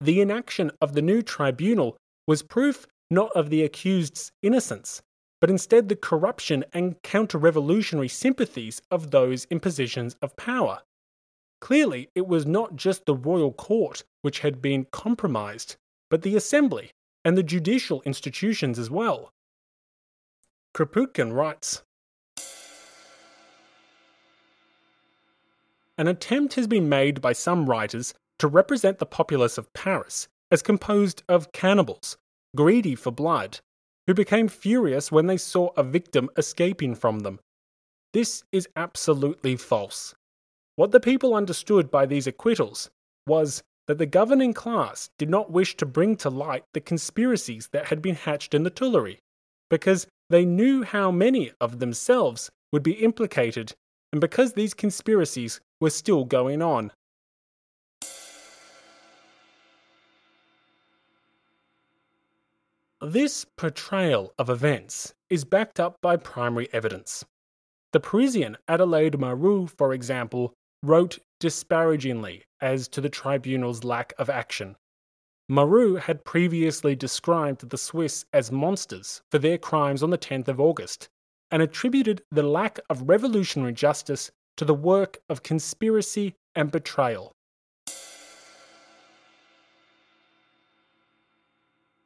The 0.00 0.22
inaction 0.22 0.70
of 0.80 0.94
the 0.94 1.02
new 1.02 1.20
tribunal 1.20 1.98
was 2.26 2.42
proof 2.42 2.86
not 3.10 3.30
of 3.32 3.50
the 3.50 3.62
accused's 3.64 4.32
innocence, 4.42 5.02
but 5.42 5.50
instead 5.50 5.88
the 5.88 5.96
corruption 5.96 6.64
and 6.72 7.00
counter 7.02 7.36
revolutionary 7.38 8.08
sympathies 8.08 8.80
of 8.90 9.10
those 9.10 9.44
in 9.50 9.60
positions 9.60 10.16
of 10.22 10.34
power. 10.36 10.80
Clearly, 11.60 12.08
it 12.14 12.26
was 12.26 12.46
not 12.46 12.76
just 12.76 13.04
the 13.04 13.14
royal 13.14 13.52
court 13.52 14.04
which 14.22 14.40
had 14.40 14.62
been 14.62 14.86
compromised, 14.92 15.76
but 16.10 16.22
the 16.22 16.36
assembly 16.36 16.92
and 17.24 17.36
the 17.36 17.42
judicial 17.42 18.02
institutions 18.04 18.78
as 18.78 18.90
well. 18.90 19.32
Kropotkin 20.74 21.32
writes 21.32 21.82
An 25.96 26.06
attempt 26.06 26.54
has 26.54 26.68
been 26.68 26.88
made 26.88 27.20
by 27.20 27.32
some 27.32 27.68
writers 27.68 28.14
to 28.38 28.46
represent 28.46 28.98
the 28.98 29.06
populace 29.06 29.58
of 29.58 29.72
Paris 29.72 30.28
as 30.50 30.62
composed 30.62 31.24
of 31.28 31.50
cannibals, 31.50 32.16
greedy 32.54 32.94
for 32.94 33.10
blood, 33.10 33.58
who 34.06 34.14
became 34.14 34.46
furious 34.46 35.10
when 35.10 35.26
they 35.26 35.36
saw 35.36 35.70
a 35.76 35.82
victim 35.82 36.30
escaping 36.36 36.94
from 36.94 37.20
them. 37.20 37.40
This 38.12 38.44
is 38.52 38.68
absolutely 38.76 39.56
false. 39.56 40.14
What 40.78 40.92
the 40.92 41.00
people 41.00 41.34
understood 41.34 41.90
by 41.90 42.06
these 42.06 42.28
acquittals 42.28 42.88
was 43.26 43.64
that 43.88 43.98
the 43.98 44.06
governing 44.06 44.54
class 44.54 45.10
did 45.18 45.28
not 45.28 45.50
wish 45.50 45.76
to 45.78 45.84
bring 45.84 46.14
to 46.18 46.30
light 46.30 46.62
the 46.72 46.80
conspiracies 46.80 47.66
that 47.72 47.86
had 47.86 48.00
been 48.00 48.14
hatched 48.14 48.54
in 48.54 48.62
the 48.62 48.70
Tuileries, 48.70 49.18
because 49.70 50.06
they 50.30 50.44
knew 50.44 50.84
how 50.84 51.10
many 51.10 51.50
of 51.60 51.80
themselves 51.80 52.48
would 52.72 52.84
be 52.84 52.92
implicated, 52.92 53.74
and 54.12 54.20
because 54.20 54.52
these 54.52 54.72
conspiracies 54.72 55.60
were 55.80 55.90
still 55.90 56.24
going 56.24 56.62
on. 56.62 56.92
This 63.00 63.44
portrayal 63.56 64.32
of 64.38 64.48
events 64.48 65.12
is 65.28 65.44
backed 65.44 65.80
up 65.80 65.96
by 66.00 66.16
primary 66.16 66.68
evidence. 66.72 67.24
The 67.92 67.98
Parisian 67.98 68.58
Adelaide 68.68 69.18
Marot, 69.18 69.70
for 69.70 69.92
example, 69.92 70.54
wrote 70.82 71.18
disparagingly 71.40 72.44
as 72.60 72.88
to 72.88 73.00
the 73.00 73.08
tribunal's 73.08 73.84
lack 73.84 74.12
of 74.18 74.30
action. 74.30 74.76
Marot 75.48 76.02
had 76.02 76.24
previously 76.24 76.94
described 76.94 77.68
the 77.68 77.78
Swiss 77.78 78.24
as 78.32 78.52
monsters 78.52 79.22
for 79.30 79.38
their 79.38 79.58
crimes 79.58 80.02
on 80.02 80.10
the 80.10 80.18
10th 80.18 80.48
of 80.48 80.60
August 80.60 81.08
and 81.50 81.62
attributed 81.62 82.22
the 82.30 82.42
lack 82.42 82.78
of 82.90 83.08
revolutionary 83.08 83.72
justice 83.72 84.30
to 84.56 84.64
the 84.64 84.74
work 84.74 85.18
of 85.28 85.42
conspiracy 85.42 86.34
and 86.54 86.70
betrayal. 86.70 87.32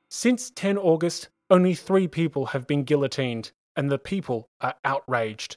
Since 0.09 0.51
10 0.51 0.79
August, 0.79 1.31
only 1.51 1.75
three 1.75 2.07
people 2.07 2.47
have 2.47 2.67
been 2.67 2.85
guillotined, 2.85 3.51
and 3.75 3.91
the 3.91 3.99
people 3.99 4.49
are 4.61 4.75
outraged. 4.85 5.57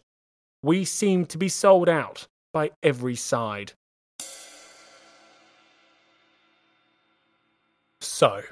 We 0.63 0.85
seem 0.85 1.25
to 1.27 1.37
be 1.37 1.49
sold 1.49 1.87
out 1.87 2.27
by 2.55 2.71
every 2.81 3.17
side. 3.17 3.73
So, 7.99 8.43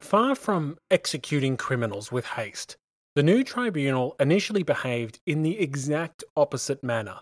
far 0.00 0.34
from 0.34 0.76
executing 0.90 1.56
criminals 1.56 2.10
with 2.10 2.26
haste, 2.26 2.76
the 3.14 3.22
new 3.22 3.44
tribunal 3.44 4.16
initially 4.18 4.64
behaved 4.64 5.20
in 5.24 5.42
the 5.42 5.60
exact 5.60 6.24
opposite 6.36 6.82
manner. 6.82 7.20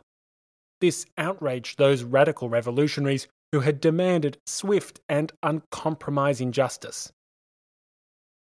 This 0.80 1.04
outraged 1.18 1.76
those 1.76 2.02
radical 2.02 2.48
revolutionaries 2.48 3.28
who 3.52 3.60
had 3.60 3.78
demanded 3.78 4.38
swift 4.46 5.00
and 5.10 5.30
uncompromising 5.42 6.50
justice. 6.50 7.12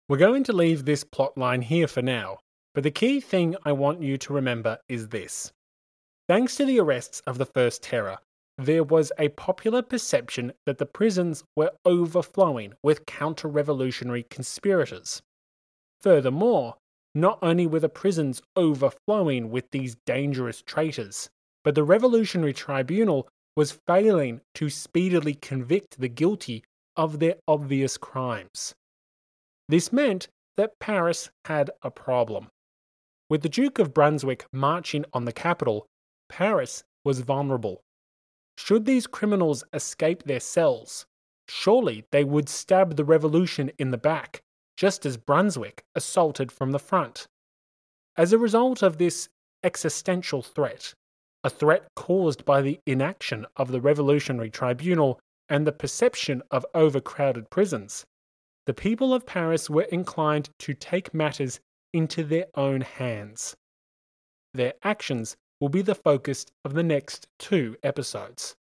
We're 0.08 0.16
going 0.16 0.44
to 0.44 0.54
leave 0.54 0.86
this 0.86 1.04
plotline 1.04 1.62
here 1.62 1.86
for 1.86 2.00
now, 2.00 2.38
but 2.74 2.82
the 2.82 2.90
key 2.90 3.20
thing 3.20 3.56
I 3.66 3.72
want 3.72 4.00
you 4.00 4.16
to 4.16 4.32
remember 4.32 4.78
is 4.88 5.08
this. 5.08 5.52
Thanks 6.26 6.56
to 6.56 6.64
the 6.64 6.80
arrests 6.80 7.20
of 7.26 7.36
the 7.36 7.44
First 7.44 7.82
Terror, 7.82 8.16
there 8.56 8.82
was 8.82 9.12
a 9.18 9.28
popular 9.30 9.82
perception 9.82 10.52
that 10.64 10.78
the 10.78 10.86
prisons 10.86 11.44
were 11.54 11.72
overflowing 11.84 12.72
with 12.82 13.04
counter 13.04 13.46
revolutionary 13.46 14.22
conspirators. 14.30 15.20
Furthermore, 16.00 16.76
not 17.14 17.38
only 17.42 17.66
were 17.66 17.80
the 17.80 17.90
prisons 17.90 18.40
overflowing 18.56 19.50
with 19.50 19.70
these 19.70 19.96
dangerous 20.06 20.62
traitors, 20.62 21.28
but 21.62 21.74
the 21.74 21.84
Revolutionary 21.84 22.52
Tribunal 22.52 23.28
was 23.56 23.78
failing 23.86 24.40
to 24.54 24.70
speedily 24.70 25.34
convict 25.34 26.00
the 26.00 26.08
guilty 26.08 26.64
of 26.96 27.18
their 27.18 27.36
obvious 27.46 27.98
crimes. 27.98 28.74
This 29.68 29.92
meant 29.92 30.28
that 30.56 30.78
Paris 30.78 31.30
had 31.44 31.70
a 31.82 31.90
problem. 31.90 32.48
With 33.28 33.42
the 33.42 33.48
Duke 33.48 33.78
of 33.78 33.94
Brunswick 33.94 34.46
marching 34.52 35.04
on 35.12 35.24
the 35.24 35.32
capital, 35.32 35.86
Paris 36.36 36.82
was 37.04 37.20
vulnerable. 37.20 37.84
Should 38.58 38.86
these 38.86 39.06
criminals 39.06 39.62
escape 39.72 40.24
their 40.24 40.40
cells, 40.40 41.06
surely 41.48 42.06
they 42.10 42.24
would 42.24 42.48
stab 42.48 42.96
the 42.96 43.04
revolution 43.04 43.70
in 43.78 43.92
the 43.92 43.98
back, 43.98 44.42
just 44.76 45.06
as 45.06 45.16
Brunswick 45.16 45.84
assaulted 45.94 46.50
from 46.50 46.72
the 46.72 46.80
front. 46.80 47.28
As 48.16 48.32
a 48.32 48.38
result 48.38 48.82
of 48.82 48.98
this 48.98 49.28
existential 49.62 50.42
threat, 50.42 50.92
a 51.44 51.50
threat 51.50 51.86
caused 51.94 52.44
by 52.44 52.62
the 52.62 52.80
inaction 52.84 53.46
of 53.54 53.70
the 53.70 53.80
Revolutionary 53.80 54.50
Tribunal 54.50 55.20
and 55.48 55.64
the 55.64 55.70
perception 55.70 56.42
of 56.50 56.66
overcrowded 56.74 57.48
prisons, 57.48 58.04
the 58.66 58.74
people 58.74 59.14
of 59.14 59.24
Paris 59.24 59.70
were 59.70 59.82
inclined 59.82 60.50
to 60.58 60.74
take 60.74 61.14
matters 61.14 61.60
into 61.92 62.24
their 62.24 62.46
own 62.56 62.80
hands. 62.80 63.54
Their 64.52 64.74
actions 64.82 65.36
will 65.60 65.68
be 65.68 65.82
the 65.82 65.94
focus 65.94 66.46
of 66.64 66.74
the 66.74 66.82
next 66.82 67.26
two 67.38 67.76
episodes. 67.82 68.56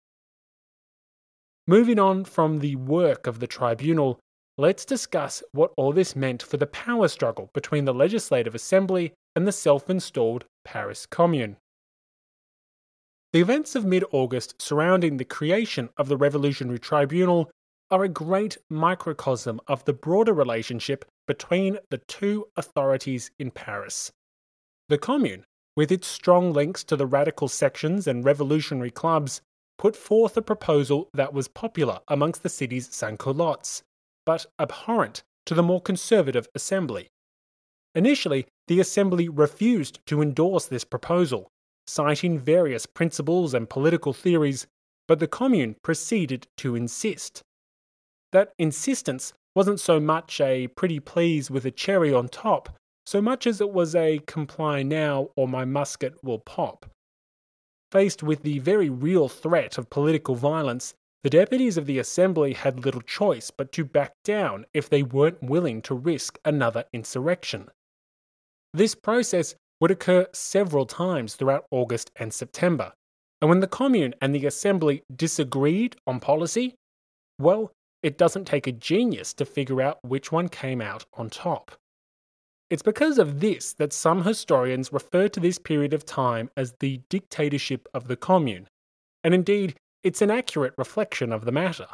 Moving 1.66 1.99
on 1.99 2.24
from 2.24 2.59
the 2.59 2.76
work 2.76 3.26
of 3.26 3.38
the 3.38 3.47
tribunal, 3.47 4.18
let's 4.59 4.84
discuss 4.84 5.43
what 5.53 5.72
all 5.76 5.93
this 5.93 6.16
meant 6.16 6.43
for 6.43 6.57
the 6.57 6.66
power 6.66 7.09
struggle 7.09 7.51
between 7.55 7.84
the 7.84 7.95
Legislative 7.95 8.55
Assembly 8.55 9.12
and 9.36 9.47
the 9.47 9.53
self 9.53 9.88
installed 9.88 10.45
Paris 10.64 11.07
Commune. 11.07 11.57
The 13.32 13.40
events 13.40 13.74
of 13.74 13.86
mid 13.86 14.05
August 14.12 14.61
surrounding 14.61 15.16
the 15.16 15.24
creation 15.24 15.88
of 15.97 16.09
the 16.09 16.16
Revolutionary 16.16 16.78
Tribunal 16.78 17.51
are 17.90 18.05
a 18.05 18.09
great 18.09 18.59
microcosm 18.68 19.61
of 19.68 19.84
the 19.84 19.93
broader 19.93 20.32
relationship 20.32 21.05
between 21.26 21.78
the 21.90 21.99
two 21.99 22.47
authorities 22.57 23.30
in 23.38 23.51
Paris. 23.51 24.11
The 24.88 24.99
Commune, 24.99 25.45
with 25.76 25.90
its 25.90 26.06
strong 26.06 26.52
links 26.52 26.84
to 26.84 26.96
the 26.96 27.06
radical 27.06 27.48
sections 27.48 28.06
and 28.06 28.24
revolutionary 28.24 28.90
clubs, 28.90 29.40
put 29.78 29.96
forth 29.96 30.36
a 30.36 30.42
proposal 30.42 31.08
that 31.14 31.32
was 31.32 31.48
popular 31.48 32.00
amongst 32.08 32.42
the 32.42 32.48
city's 32.48 32.94
sans-culottes, 32.94 33.82
but 34.24 34.46
abhorrent 34.58 35.22
to 35.46 35.54
the 35.54 35.62
more 35.62 35.80
conservative 35.80 36.46
Assembly. 36.54 37.08
Initially, 37.94 38.46
the 38.68 38.80
Assembly 38.80 39.28
refused 39.28 39.98
to 40.06 40.22
endorse 40.22 40.66
this 40.66 40.84
proposal, 40.84 41.48
citing 41.86 42.38
various 42.38 42.86
principles 42.86 43.54
and 43.54 43.68
political 43.68 44.12
theories, 44.12 44.66
but 45.08 45.18
the 45.18 45.26
Commune 45.26 45.76
proceeded 45.82 46.46
to 46.58 46.76
insist. 46.76 47.42
That 48.30 48.52
insistence 48.58 49.32
wasn't 49.54 49.80
so 49.80 50.00
much 50.00 50.40
a 50.40 50.68
pretty 50.68 51.00
please 51.00 51.50
with 51.50 51.66
a 51.66 51.70
cherry 51.70 52.14
on 52.14 52.28
top, 52.28 52.78
so 53.07 53.20
much 53.20 53.46
as 53.46 53.61
it 53.61 53.70
was 53.70 53.94
a 53.94 54.20
comply 54.26 54.82
now 54.82 55.28
or 55.36 55.48
my 55.48 55.64
musket 55.64 56.14
will 56.22 56.38
pop. 56.38 56.86
Faced 57.90 58.22
with 58.22 58.42
the 58.42 58.59
very 58.61 58.88
real 58.88 59.28
threat 59.28 59.76
of 59.76 59.90
political 59.90 60.34
violence, 60.34 60.94
the 61.22 61.30
deputies 61.30 61.76
of 61.76 61.86
the 61.86 61.98
Assembly 61.98 62.53
had 62.53 62.84
little 62.84 63.00
choice 63.03 63.50
but 63.50 63.70
to 63.72 63.84
back 63.84 64.12
down 64.24 64.66
if 64.74 64.88
they 64.88 65.03
weren't 65.03 65.42
willing 65.42 65.82
to 65.82 65.94
risk 65.94 66.38
another 66.44 66.84
insurrection. 66.92 67.68
This 68.72 68.94
process 68.94 69.55
would 69.80 69.90
occur 69.90 70.26
several 70.32 70.86
times 70.86 71.34
throughout 71.34 71.66
August 71.70 72.11
and 72.16 72.32
September. 72.32 72.92
And 73.40 73.48
when 73.48 73.61
the 73.61 73.66
Commune 73.66 74.14
and 74.20 74.34
the 74.34 74.46
Assembly 74.46 75.03
disagreed 75.14 75.96
on 76.07 76.20
policy, 76.20 76.76
well, 77.38 77.72
it 78.03 78.16
doesn't 78.16 78.46
take 78.46 78.66
a 78.66 78.72
genius 78.72 79.34
to 79.34 79.44
figure 79.44 79.82
out 79.82 79.98
which 80.03 80.32
one 80.32 80.48
came 80.48 80.80
out 80.80 81.05
on 81.14 81.30
top. 81.30 81.72
It's 82.72 82.82
because 82.82 83.18
of 83.18 83.40
this 83.40 83.74
that 83.74 83.92
some 83.92 84.24
historians 84.24 84.94
refer 84.94 85.28
to 85.28 85.40
this 85.40 85.58
period 85.58 85.92
of 85.92 86.06
time 86.06 86.48
as 86.56 86.72
the 86.80 87.02
dictatorship 87.10 87.86
of 87.92 88.08
the 88.08 88.16
Commune. 88.16 88.66
And 89.22 89.34
indeed, 89.34 89.74
it's 90.02 90.22
an 90.22 90.30
accurate 90.30 90.72
reflection 90.78 91.34
of 91.34 91.44
the 91.44 91.52
matter. 91.52 91.88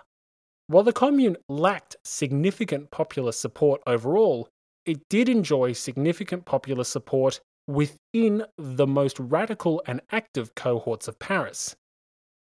While 0.68 0.84
the 0.84 0.92
Commune 0.92 1.36
lacked 1.48 1.96
significant 2.04 2.92
popular 2.92 3.32
support 3.32 3.82
overall, 3.88 4.48
it 4.86 5.08
did 5.08 5.28
enjoy 5.28 5.72
significant 5.72 6.44
popular 6.44 6.84
support 6.84 7.40
within 7.66 8.44
the 8.56 8.86
most 8.86 9.18
radical 9.18 9.82
and 9.84 10.00
active 10.12 10.54
cohorts 10.54 11.08
of 11.08 11.18
Paris. 11.18 11.74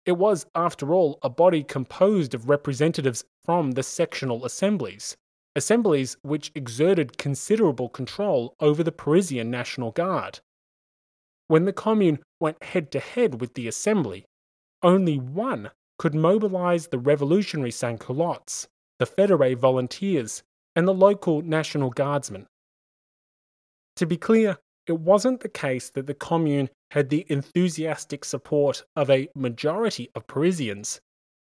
It 0.07 0.13
was, 0.13 0.47
after 0.55 0.95
all, 0.95 1.19
a 1.23 1.29
body 1.29 1.63
composed 1.63 2.33
of 2.33 2.49
representatives 2.49 3.23
from 3.45 3.73
the 3.73 3.83
sectional 3.83 4.47
assemblies, 4.47 5.15
assemblies 5.57 6.17
which 6.23 6.51
exerted 6.55 7.19
considerable 7.19 7.89
control 7.89 8.55
over 8.61 8.83
the 8.83 8.93
Parisian 8.93 9.51
National 9.51 9.93
Guard. 9.93 10.41
When 11.47 11.65
the 11.65 11.73
Commune 11.73 12.21
went 12.41 12.63
head 12.63 12.91
to 12.93 13.01
head 13.01 13.41
with 13.41 13.55
the 13.55 13.69
Assembly, 13.69 14.25
only 14.83 15.19
one 15.19 15.71
could 15.99 16.15
mobilize 16.15 16.89
the 16.89 16.99
revolutionary 16.99 17.71
sans-culottes, 17.71 18.67
the 18.99 19.07
Federe 19.07 19.57
volunteers, 19.57 20.43
and 20.75 20.89
the 20.89 20.95
local 20.95 21.43
National 21.43 21.91
Guardsmen. 21.91 22.47
To 23.97 24.07
be 24.07 24.17
clear, 24.17 24.59
it 24.87 24.99
wasn't 24.99 25.41
the 25.41 25.49
case 25.49 25.91
that 25.91 26.07
the 26.07 26.15
Commune 26.15 26.69
had 26.91 27.09
the 27.09 27.25
enthusiastic 27.29 28.25
support 28.25 28.85
of 28.97 29.09
a 29.09 29.29
majority 29.35 30.11
of 30.15 30.27
Parisians, 30.27 31.01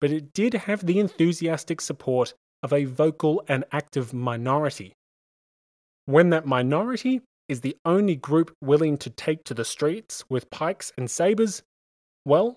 but 0.00 0.10
it 0.10 0.32
did 0.32 0.54
have 0.54 0.84
the 0.84 1.00
enthusiastic 1.00 1.80
support 1.80 2.34
of 2.62 2.72
a 2.72 2.84
vocal 2.84 3.42
and 3.48 3.64
active 3.72 4.12
minority. 4.12 4.92
When 6.06 6.30
that 6.30 6.46
minority 6.46 7.20
is 7.48 7.60
the 7.60 7.76
only 7.84 8.16
group 8.16 8.54
willing 8.60 8.96
to 8.98 9.10
take 9.10 9.44
to 9.44 9.54
the 9.54 9.64
streets 9.64 10.24
with 10.28 10.50
pikes 10.50 10.92
and 10.96 11.10
sabres, 11.10 11.62
well, 12.24 12.56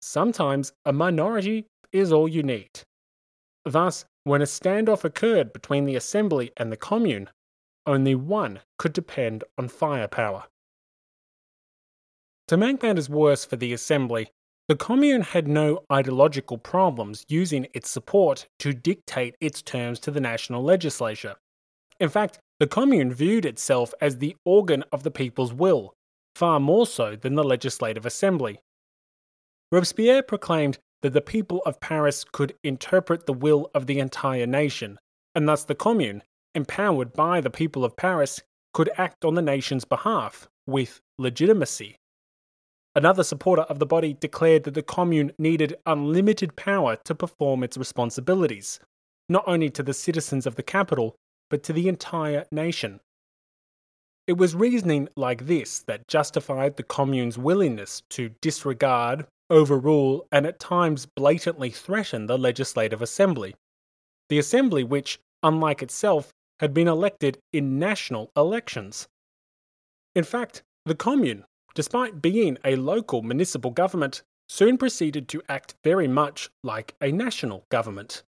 sometimes 0.00 0.72
a 0.84 0.92
minority 0.92 1.66
is 1.92 2.12
all 2.12 2.28
you 2.28 2.42
need. 2.42 2.70
Thus, 3.64 4.04
when 4.24 4.42
a 4.42 4.46
standoff 4.46 5.04
occurred 5.04 5.52
between 5.52 5.84
the 5.84 5.96
Assembly 5.96 6.50
and 6.56 6.72
the 6.72 6.76
Commune, 6.76 7.30
only 7.86 8.14
one 8.14 8.60
could 8.78 8.92
depend 8.92 9.44
on 9.58 9.68
firepower. 9.68 10.44
To 12.48 12.56
make 12.56 12.82
matters 12.82 13.08
worse 13.08 13.44
for 13.44 13.56
the 13.56 13.72
Assembly, 13.72 14.30
the 14.66 14.76
Commune 14.76 15.20
had 15.20 15.46
no 15.46 15.80
ideological 15.92 16.56
problems 16.56 17.24
using 17.28 17.66
its 17.74 17.90
support 17.90 18.46
to 18.58 18.72
dictate 18.72 19.36
its 19.40 19.60
terms 19.60 20.00
to 20.00 20.10
the 20.10 20.20
national 20.20 20.62
legislature. 20.62 21.34
In 22.00 22.08
fact, 22.08 22.38
the 22.60 22.66
Commune 22.66 23.12
viewed 23.12 23.44
itself 23.44 23.92
as 24.00 24.18
the 24.18 24.36
organ 24.44 24.82
of 24.90 25.02
the 25.02 25.10
people's 25.10 25.52
will, 25.52 25.92
far 26.34 26.58
more 26.60 26.86
so 26.86 27.14
than 27.14 27.34
the 27.34 27.44
Legislative 27.44 28.06
Assembly. 28.06 28.58
Robespierre 29.70 30.22
proclaimed 30.22 30.78
that 31.02 31.12
the 31.12 31.20
people 31.20 31.60
of 31.66 31.80
Paris 31.80 32.24
could 32.24 32.54
interpret 32.64 33.26
the 33.26 33.32
will 33.34 33.70
of 33.74 33.86
the 33.86 33.98
entire 33.98 34.46
nation, 34.46 34.98
and 35.34 35.46
thus 35.46 35.64
the 35.64 35.74
Commune, 35.74 36.22
empowered 36.54 37.12
by 37.12 37.40
the 37.40 37.50
people 37.50 37.84
of 37.84 37.96
Paris, 37.96 38.40
could 38.72 38.88
act 38.96 39.24
on 39.24 39.34
the 39.34 39.42
nation's 39.42 39.84
behalf 39.84 40.48
with 40.66 41.00
legitimacy. 41.18 41.96
Another 42.96 43.24
supporter 43.24 43.62
of 43.62 43.80
the 43.80 43.86
body 43.86 44.14
declared 44.14 44.64
that 44.64 44.74
the 44.74 44.82
Commune 44.82 45.32
needed 45.36 45.76
unlimited 45.84 46.54
power 46.54 46.96
to 47.04 47.14
perform 47.14 47.64
its 47.64 47.76
responsibilities, 47.76 48.78
not 49.28 49.44
only 49.48 49.68
to 49.70 49.82
the 49.82 49.94
citizens 49.94 50.46
of 50.46 50.54
the 50.54 50.62
capital, 50.62 51.16
but 51.50 51.62
to 51.64 51.72
the 51.72 51.88
entire 51.88 52.44
nation. 52.52 53.00
It 54.26 54.38
was 54.38 54.54
reasoning 54.54 55.08
like 55.16 55.46
this 55.46 55.80
that 55.80 56.08
justified 56.08 56.76
the 56.76 56.82
Commune's 56.82 57.36
willingness 57.36 58.02
to 58.10 58.30
disregard, 58.40 59.26
overrule, 59.50 60.26
and 60.32 60.46
at 60.46 60.60
times 60.60 61.04
blatantly 61.04 61.70
threaten 61.70 62.26
the 62.26 62.38
Legislative 62.38 63.02
Assembly. 63.02 63.54
The 64.30 64.38
Assembly, 64.38 64.84
which, 64.84 65.18
unlike 65.42 65.82
itself, 65.82 66.30
had 66.60 66.72
been 66.72 66.88
elected 66.88 67.38
in 67.52 67.78
national 67.78 68.30
elections. 68.36 69.08
In 70.14 70.24
fact, 70.24 70.62
the 70.86 70.94
Commune, 70.94 71.44
despite 71.74 72.22
being 72.22 72.58
a 72.64 72.76
local 72.76 73.22
municipal 73.22 73.70
government, 73.70 74.22
soon 74.48 74.78
proceeded 74.78 75.28
to 75.28 75.42
act 75.48 75.74
very 75.82 76.08
much 76.08 76.50
like 76.62 76.94
a 77.00 77.10
national 77.10 77.64
government. 77.70 78.22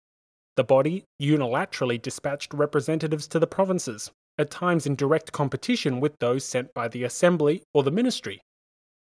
The 0.55 0.63
body 0.63 1.05
unilaterally 1.21 2.01
dispatched 2.01 2.53
representatives 2.53 3.27
to 3.29 3.39
the 3.39 3.47
provinces, 3.47 4.11
at 4.37 4.51
times 4.51 4.85
in 4.85 4.95
direct 4.95 5.31
competition 5.31 5.99
with 5.99 6.17
those 6.19 6.43
sent 6.43 6.73
by 6.73 6.87
the 6.87 7.03
Assembly 7.03 7.63
or 7.73 7.83
the 7.83 7.91
Ministry. 7.91 8.41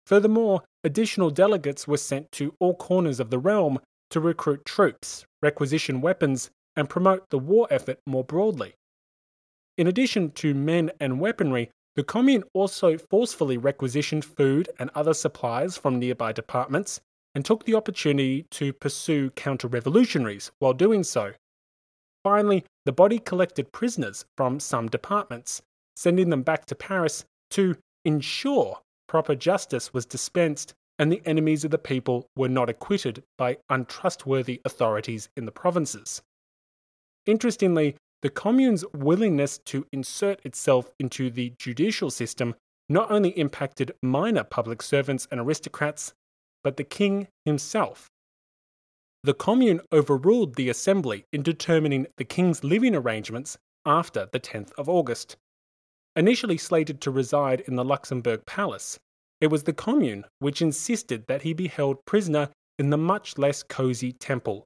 Furthermore, 0.06 0.62
additional 0.84 1.30
delegates 1.30 1.88
were 1.88 1.96
sent 1.96 2.30
to 2.32 2.54
all 2.60 2.74
corners 2.74 3.18
of 3.18 3.30
the 3.30 3.38
realm 3.38 3.80
to 4.10 4.20
recruit 4.20 4.64
troops, 4.64 5.24
requisition 5.42 6.00
weapons, 6.00 6.50
and 6.76 6.88
promote 6.88 7.28
the 7.30 7.38
war 7.38 7.66
effort 7.70 7.98
more 8.06 8.22
broadly. 8.22 8.74
In 9.76 9.86
addition 9.86 10.30
to 10.32 10.54
men 10.54 10.90
and 11.00 11.20
weaponry, 11.20 11.70
the 11.96 12.04
Commune 12.04 12.44
also 12.52 12.98
forcefully 12.98 13.56
requisitioned 13.56 14.24
food 14.24 14.68
and 14.78 14.90
other 14.94 15.14
supplies 15.14 15.76
from 15.76 15.98
nearby 15.98 16.30
departments 16.30 17.00
and 17.34 17.44
took 17.44 17.64
the 17.64 17.74
opportunity 17.74 18.46
to 18.50 18.72
pursue 18.72 19.30
counter 19.30 19.66
revolutionaries 19.66 20.52
while 20.58 20.72
doing 20.72 21.02
so. 21.02 21.32
Finally, 22.22 22.64
the 22.84 22.92
body 22.92 23.18
collected 23.18 23.72
prisoners 23.72 24.24
from 24.36 24.60
some 24.60 24.88
departments, 24.88 25.62
sending 25.96 26.30
them 26.30 26.42
back 26.42 26.66
to 26.66 26.74
Paris 26.74 27.24
to 27.50 27.76
ensure 28.04 28.78
proper 29.08 29.34
justice 29.34 29.94
was 29.94 30.04
dispensed 30.04 30.74
and 30.98 31.10
the 31.10 31.22
enemies 31.24 31.64
of 31.64 31.70
the 31.70 31.78
people 31.78 32.28
were 32.36 32.48
not 32.48 32.68
acquitted 32.68 33.22
by 33.38 33.56
untrustworthy 33.68 34.60
authorities 34.64 35.28
in 35.36 35.44
the 35.44 35.52
provinces. 35.52 36.22
Interestingly, 37.26 37.96
the 38.22 38.30
Commune's 38.30 38.84
willingness 38.94 39.58
to 39.66 39.86
insert 39.92 40.44
itself 40.44 40.90
into 40.98 41.30
the 41.30 41.52
judicial 41.58 42.10
system 42.10 42.54
not 42.88 43.10
only 43.10 43.30
impacted 43.30 43.92
minor 44.02 44.44
public 44.44 44.82
servants 44.82 45.26
and 45.30 45.40
aristocrats, 45.40 46.14
but 46.62 46.76
the 46.76 46.84
king 46.84 47.28
himself. 47.44 48.08
The 49.22 49.34
Commune 49.34 49.80
overruled 49.92 50.54
the 50.54 50.68
Assembly 50.68 51.24
in 51.32 51.42
determining 51.42 52.06
the 52.16 52.24
king's 52.24 52.62
living 52.62 52.94
arrangements 52.94 53.58
after 53.84 54.28
the 54.32 54.40
10th 54.40 54.72
of 54.78 54.88
August. 54.88 55.36
Initially 56.14 56.56
slated 56.56 57.00
to 57.02 57.10
reside 57.10 57.60
in 57.62 57.76
the 57.76 57.84
Luxembourg 57.84 58.46
Palace, 58.46 58.98
it 59.40 59.48
was 59.48 59.64
the 59.64 59.72
Commune 59.72 60.24
which 60.38 60.62
insisted 60.62 61.26
that 61.26 61.42
he 61.42 61.52
be 61.52 61.68
held 61.68 62.04
prisoner 62.06 62.48
in 62.78 62.90
the 62.90 62.96
much 62.96 63.36
less 63.36 63.62
cosy 63.62 64.12
Temple, 64.12 64.64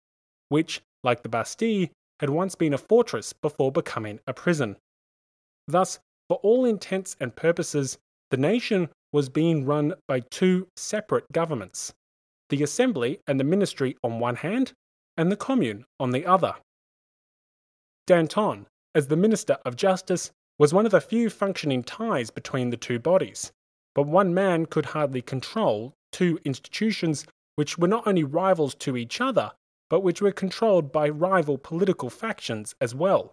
which, 0.49 0.83
like 1.03 1.23
the 1.23 1.29
Bastille, 1.29 1.89
had 2.21 2.29
once 2.31 2.55
been 2.55 2.75
a 2.75 2.79
fortress 2.79 3.33
before 3.33 3.73
becoming 3.73 4.21
a 4.27 4.35
prison. 4.35 4.77
Thus, 5.67 5.99
for 6.29 6.37
all 6.43 6.67
intents 6.67 7.17
and 7.19 7.35
purposes, 7.35 7.99
the 8.31 8.37
nation 8.37 8.91
was 9.11 9.31
being 9.31 9.65
run 9.65 9.95
by 10.07 10.21
two 10.21 10.69
separate 10.77 11.25
governments 11.33 11.93
the 12.51 12.63
Assembly 12.65 13.21
and 13.29 13.39
the 13.39 13.45
Ministry 13.45 13.97
on 14.03 14.19
one 14.19 14.35
hand, 14.35 14.73
and 15.17 15.31
the 15.31 15.37
Commune 15.37 15.85
on 16.01 16.11
the 16.11 16.27
other. 16.27 16.57
Danton, 18.09 18.67
as 18.93 19.07
the 19.07 19.17
Minister 19.17 19.57
of 19.65 19.77
Justice, 19.77 20.33
was 20.59 20.75
one 20.75 20.85
of 20.85 20.91
the 20.91 21.01
few 21.01 21.31
functioning 21.31 21.85
ties 21.85 22.29
between 22.29 22.71
the 22.71 22.77
two 22.77 22.99
bodies, 22.99 23.53
but 23.95 24.09
one 24.09 24.35
man 24.35 24.67
could 24.67 24.87
hardly 24.87 25.23
control 25.23 25.95
two 26.11 26.41
institutions 26.45 27.25
which 27.55 27.79
were 27.79 27.87
not 27.87 28.05
only 28.05 28.25
rivals 28.25 28.75
to 28.75 28.97
each 28.97 29.21
other, 29.21 29.53
but 29.91 30.01
which 30.01 30.23
were 30.23 30.33
controlled 30.33 30.91
by 30.91 31.09
rival 31.09 31.59
political 31.59 32.09
factions 32.09 32.75
as 32.81 32.95
well. 32.95 33.33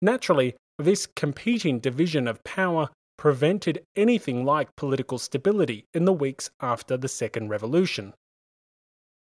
Naturally, 0.00 0.56
this 0.78 1.06
competing 1.06 1.78
division 1.78 2.26
of 2.26 2.42
power 2.42 2.88
prevented 3.16 3.84
anything 3.94 4.44
like 4.44 4.74
political 4.74 5.18
stability 5.18 5.86
in 5.94 6.06
the 6.06 6.12
weeks 6.12 6.50
after 6.60 6.96
the 6.96 7.06
Second 7.06 7.50
Revolution. 7.50 8.14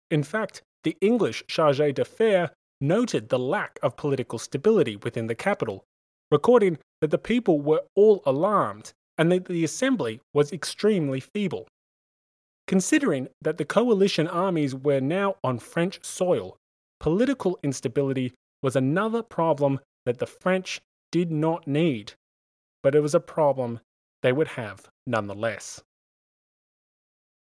In 0.10 0.24
fact, 0.24 0.62
the 0.84 0.96
English 1.02 1.44
Chargé 1.48 1.94
d'Affaires 1.94 2.52
noted 2.80 3.30
the 3.30 3.40
lack 3.40 3.80
of 3.84 3.98
political 3.98 4.40
stability 4.40 4.96
within 4.96 5.28
the 5.28 5.36
capital, 5.36 5.84
recording 6.32 6.78
that 7.02 7.12
the 7.12 7.18
people 7.18 7.60
were 7.60 7.82
all 7.96 8.22
alarmed 8.26 8.94
and 9.18 9.32
that 9.32 9.46
the 9.46 9.64
assembly 9.64 10.22
was 10.34 10.54
extremely 10.54 11.20
feeble. 11.20 11.68
Considering 12.68 13.28
that 13.42 13.58
the 13.58 13.66
coalition 13.66 14.28
armies 14.28 14.74
were 14.74 15.02
now 15.02 15.36
on 15.44 15.60
French 15.60 16.04
soil, 16.04 16.58
political 17.00 17.60
instability 17.64 18.34
was 18.64 18.76
another 18.76 19.24
problem 19.24 19.80
that 20.06 20.20
the 20.20 20.28
French 20.28 20.80
did 21.12 21.32
not 21.32 21.68
need, 21.68 22.14
but 22.84 22.96
it 22.96 23.02
was 23.02 23.16
a 23.16 23.20
problem 23.20 23.80
they 24.22 24.32
would 24.32 24.50
have 24.50 24.88
nonetheless. 25.06 25.82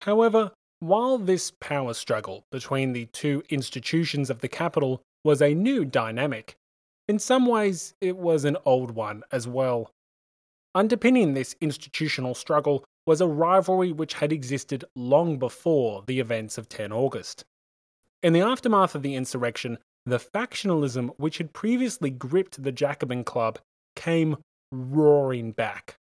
However, 0.02 0.52
while 0.80 1.18
this 1.18 1.52
power 1.62 1.94
struggle 1.94 2.44
between 2.52 2.92
the 2.92 3.06
two 3.08 3.44
institutions 3.50 4.30
of 4.30 4.42
the 4.42 4.50
capital 4.50 5.02
was 5.24 5.42
a 5.42 5.54
new 5.54 5.86
dynamic, 5.86 6.56
in 7.08 7.20
some 7.20 7.46
ways 7.46 7.94
it 8.02 8.18
was 8.18 8.44
an 8.44 8.58
old 8.66 8.92
one 8.92 9.24
as 9.32 9.48
well. 9.48 9.90
Underpinning 10.76 11.34
this 11.34 11.56
institutional 11.62 12.36
struggle 12.36 12.84
was 13.06 13.22
a 13.22 13.28
rivalry 13.28 13.92
which 13.92 14.16
had 14.16 14.32
existed 14.32 14.86
long 14.96 15.38
before 15.38 16.04
the 16.08 16.20
events 16.20 16.58
of 16.58 16.70
10 16.70 16.92
August. 16.92 17.44
In 18.22 18.34
the 18.34 18.42
aftermath 18.42 18.96
of 18.96 19.02
the 19.02 19.16
insurrection, 19.16 19.78
the 20.06 20.20
factionalism 20.20 21.10
which 21.18 21.38
had 21.38 21.54
previously 21.54 22.10
gripped 22.10 22.64
the 22.64 22.72
Jacobin 22.72 23.24
Club 23.24 23.60
came 23.96 24.38
roaring 24.72 25.52
back. 25.52 25.98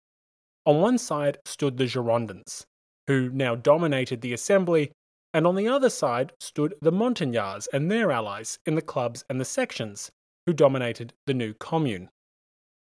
On 0.65 0.81
one 0.81 0.99
side 0.99 1.39
stood 1.45 1.77
the 1.77 1.85
Girondins, 1.85 2.65
who 3.07 3.31
now 3.31 3.55
dominated 3.55 4.21
the 4.21 4.33
assembly, 4.33 4.91
and 5.33 5.47
on 5.47 5.55
the 5.55 5.69
other 5.69 5.91
side 5.91 6.33
stood 6.41 6.75
the 6.81 6.91
Montagnards 6.91 7.69
and 7.73 7.91
their 7.91 8.11
allies 8.11 8.59
in 8.67 8.75
the 8.75 8.83
clubs 8.83 9.25
and 9.29 9.41
the 9.41 9.45
sections, 9.45 10.11
who 10.47 10.53
dominated 10.53 11.13
the 11.27 11.35
new 11.35 11.53
commune. 11.55 12.09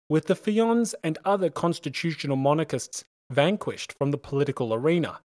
With 0.10 0.28
the 0.28 0.36
Feuillants 0.36 0.96
and 1.04 1.18
other 1.24 1.50
constitutional 1.50 2.38
monarchists 2.38 3.04
vanquished 3.30 3.94
from 3.98 4.12
the 4.12 4.18
political 4.18 4.74
arena, 4.74 5.20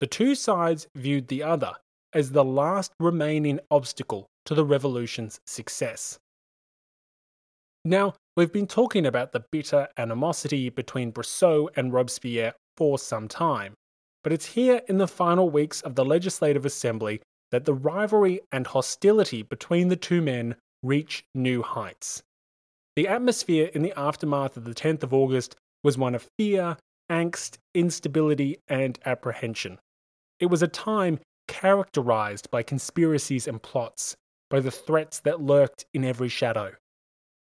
the 0.00 0.06
two 0.06 0.34
sides 0.34 0.86
viewed 0.94 1.28
the 1.28 1.42
other 1.42 1.72
as 2.12 2.30
the 2.30 2.44
last 2.44 2.92
remaining 3.00 3.60
obstacle 3.70 4.26
to 4.44 4.54
the 4.54 4.64
revolution's 4.64 5.40
success. 5.46 6.18
Now, 7.84 8.14
we've 8.36 8.52
been 8.52 8.66
talking 8.66 9.06
about 9.06 9.32
the 9.32 9.44
bitter 9.50 9.88
animosity 9.96 10.68
between 10.68 11.12
Brissot 11.12 11.68
and 11.76 11.92
Robespierre 11.92 12.54
for 12.76 12.98
some 12.98 13.28
time, 13.28 13.74
but 14.22 14.32
it's 14.32 14.46
here 14.46 14.82
in 14.88 14.98
the 14.98 15.08
final 15.08 15.50
weeks 15.50 15.80
of 15.80 15.94
the 15.94 16.04
Legislative 16.04 16.64
Assembly 16.64 17.20
that 17.50 17.64
the 17.64 17.74
rivalry 17.74 18.40
and 18.52 18.66
hostility 18.66 19.42
between 19.42 19.88
the 19.88 19.96
two 19.96 20.20
men 20.20 20.56
reach 20.82 21.24
new 21.34 21.62
heights. 21.62 22.22
The 22.96 23.08
atmosphere 23.08 23.70
in 23.74 23.82
the 23.82 23.98
aftermath 23.98 24.56
of 24.56 24.64
the 24.64 24.74
10th 24.74 25.02
of 25.02 25.14
August 25.14 25.56
was 25.82 25.96
one 25.96 26.14
of 26.14 26.28
fear, 26.38 26.76
angst, 27.10 27.58
instability, 27.74 28.58
and 28.68 28.98
apprehension. 29.04 29.78
It 30.40 30.46
was 30.46 30.62
a 30.62 30.68
time 30.68 31.18
characterized 31.46 32.50
by 32.50 32.62
conspiracies 32.62 33.48
and 33.48 33.62
plots, 33.62 34.16
by 34.50 34.60
the 34.60 34.70
threats 34.70 35.20
that 35.20 35.40
lurked 35.40 35.86
in 35.92 36.04
every 36.04 36.28
shadow. 36.28 36.72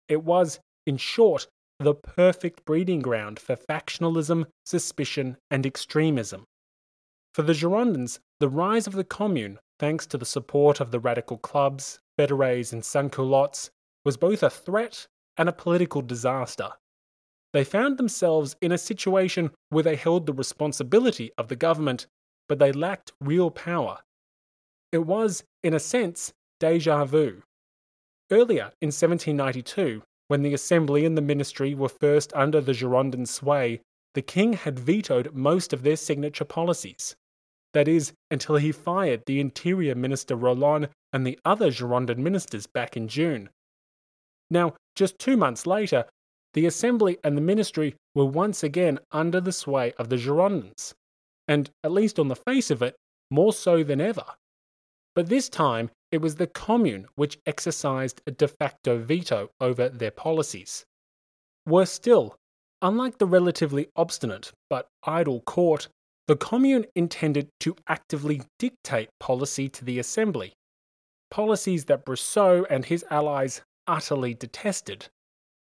It 0.08 0.24
was, 0.24 0.60
in 0.86 0.96
short, 0.96 1.46
the 1.78 1.94
perfect 1.94 2.64
breeding 2.64 3.00
ground 3.00 3.38
for 3.38 3.56
factionalism, 3.56 4.46
suspicion, 4.64 5.36
and 5.50 5.64
extremism. 5.66 6.44
For 7.34 7.42
the 7.42 7.52
Girondins, 7.52 8.18
the 8.38 8.48
rise 8.48 8.86
of 8.86 8.92
the 8.94 9.04
Commune, 9.04 9.58
thanks 9.78 10.06
to 10.08 10.18
the 10.18 10.26
support 10.26 10.80
of 10.80 10.90
the 10.90 11.00
radical 11.00 11.38
clubs, 11.38 12.00
Federés, 12.18 12.72
and 12.72 12.84
sans-culottes, 12.84 13.70
was 14.04 14.16
both 14.16 14.42
a 14.42 14.50
threat 14.50 15.06
and 15.36 15.48
a 15.48 15.52
political 15.52 16.02
disaster. 16.02 16.70
They 17.52 17.64
found 17.64 17.98
themselves 17.98 18.56
in 18.60 18.72
a 18.72 18.78
situation 18.78 19.50
where 19.70 19.82
they 19.82 19.96
held 19.96 20.26
the 20.26 20.32
responsibility 20.32 21.32
of 21.36 21.48
the 21.48 21.56
government, 21.56 22.06
but 22.48 22.58
they 22.58 22.72
lacked 22.72 23.12
real 23.20 23.50
power. 23.50 23.98
It 24.92 25.06
was, 25.06 25.44
in 25.62 25.74
a 25.74 25.80
sense, 25.80 26.32
deja 26.58 27.04
vu. 27.04 27.42
Earlier, 28.30 28.72
in 28.80 28.88
1792, 28.88 30.02
when 30.28 30.42
the 30.42 30.54
Assembly 30.54 31.04
and 31.04 31.16
the 31.16 31.22
Ministry 31.22 31.74
were 31.74 31.88
first 31.88 32.32
under 32.34 32.60
the 32.60 32.72
Girondin 32.72 33.26
sway, 33.26 33.80
the 34.14 34.22
king 34.22 34.52
had 34.52 34.78
vetoed 34.78 35.34
most 35.34 35.72
of 35.72 35.82
their 35.82 35.96
signature 35.96 36.44
policies. 36.44 37.16
That 37.72 37.88
is, 37.88 38.12
until 38.30 38.56
he 38.56 38.72
fired 38.72 39.22
the 39.26 39.40
Interior 39.40 39.94
Minister 39.94 40.34
Roland 40.34 40.88
and 41.12 41.26
the 41.26 41.38
other 41.44 41.70
Girondin 41.70 42.18
ministers 42.18 42.66
back 42.66 42.96
in 42.96 43.08
June. 43.08 43.50
Now, 44.50 44.74
just 44.96 45.18
two 45.18 45.36
months 45.36 45.66
later, 45.66 46.06
the 46.54 46.66
Assembly 46.66 47.18
and 47.22 47.36
the 47.36 47.42
Ministry 47.42 47.94
were 48.14 48.26
once 48.26 48.62
again 48.62 48.98
under 49.12 49.40
the 49.40 49.52
sway 49.52 49.92
of 49.98 50.08
the 50.08 50.16
Girondins, 50.16 50.94
and, 51.46 51.70
at 51.84 51.92
least 51.92 52.18
on 52.18 52.28
the 52.28 52.36
face 52.36 52.70
of 52.70 52.82
it, 52.82 52.96
more 53.30 53.52
so 53.52 53.82
than 53.82 54.00
ever. 54.00 54.24
But 55.14 55.28
this 55.28 55.48
time, 55.48 55.90
it 56.10 56.20
was 56.20 56.36
the 56.36 56.46
Commune 56.46 57.06
which 57.14 57.38
exercised 57.46 58.20
a 58.26 58.30
de 58.30 58.48
facto 58.48 58.98
veto 58.98 59.50
over 59.60 59.88
their 59.88 60.10
policies. 60.10 60.84
Worse 61.66 61.92
still, 61.92 62.36
unlike 62.82 63.18
the 63.18 63.26
relatively 63.26 63.88
obstinate 63.94 64.52
but 64.68 64.88
idle 65.04 65.40
court, 65.42 65.88
the 66.26 66.36
Commune 66.36 66.86
intended 66.94 67.48
to 67.60 67.76
actively 67.88 68.42
dictate 68.58 69.08
policy 69.18 69.68
to 69.68 69.84
the 69.84 69.98
Assembly, 69.98 70.52
policies 71.30 71.84
that 71.86 72.04
Brissot 72.04 72.66
and 72.70 72.84
his 72.84 73.04
allies 73.10 73.62
utterly 73.86 74.34
detested. 74.34 75.08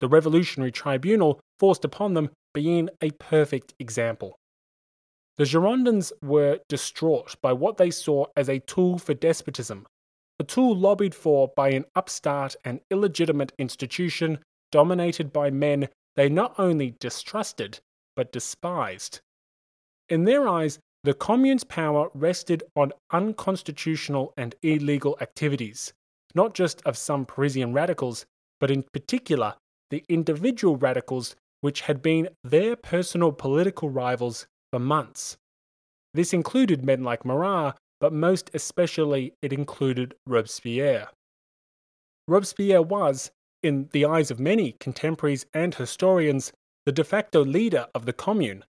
The 0.00 0.08
Revolutionary 0.08 0.72
Tribunal 0.72 1.40
forced 1.58 1.84
upon 1.84 2.14
them 2.14 2.30
being 2.52 2.88
a 3.00 3.10
perfect 3.12 3.74
example. 3.78 4.36
The 5.36 5.44
Girondins 5.44 6.12
were 6.22 6.60
distraught 6.68 7.36
by 7.42 7.52
what 7.52 7.76
they 7.76 7.90
saw 7.90 8.26
as 8.36 8.48
a 8.48 8.60
tool 8.60 8.98
for 8.98 9.14
despotism, 9.14 9.86
a 10.38 10.44
tool 10.44 10.76
lobbied 10.76 11.14
for 11.14 11.52
by 11.56 11.70
an 11.70 11.84
upstart 11.94 12.56
and 12.64 12.80
illegitimate 12.90 13.52
institution 13.58 14.38
dominated 14.72 15.32
by 15.32 15.50
men 15.50 15.88
they 16.16 16.28
not 16.28 16.58
only 16.58 16.94
distrusted, 16.98 17.78
but 18.14 18.32
despised. 18.32 19.20
In 20.08 20.24
their 20.24 20.48
eyes, 20.48 20.78
the 21.04 21.14
Commune's 21.14 21.64
power 21.64 22.08
rested 22.14 22.62
on 22.74 22.92
unconstitutional 23.12 24.32
and 24.36 24.54
illegal 24.62 25.16
activities, 25.20 25.92
not 26.34 26.54
just 26.54 26.82
of 26.82 26.96
some 26.96 27.26
Parisian 27.26 27.72
radicals, 27.72 28.24
but 28.58 28.70
in 28.70 28.82
particular 28.92 29.54
the 29.90 30.04
individual 30.08 30.76
radicals 30.76 31.36
which 31.60 31.82
had 31.82 32.02
been 32.02 32.28
their 32.44 32.76
personal 32.76 33.32
political 33.32 33.88
rivals 33.90 34.46
for 34.70 34.78
months. 34.78 35.36
This 36.14 36.32
included 36.32 36.84
men 36.84 37.02
like 37.02 37.24
Marat, 37.24 37.74
but 38.00 38.12
most 38.12 38.50
especially 38.54 39.34
it 39.42 39.52
included 39.52 40.14
Robespierre. 40.26 41.08
Robespierre 42.28 42.82
was, 42.82 43.30
in 43.62 43.88
the 43.92 44.04
eyes 44.04 44.30
of 44.30 44.40
many 44.40 44.72
contemporaries 44.72 45.46
and 45.54 45.74
historians, 45.74 46.52
the 46.84 46.92
de 46.92 47.04
facto 47.04 47.44
leader 47.44 47.86
of 47.94 48.06
the 48.06 48.12
Commune, 48.12 48.64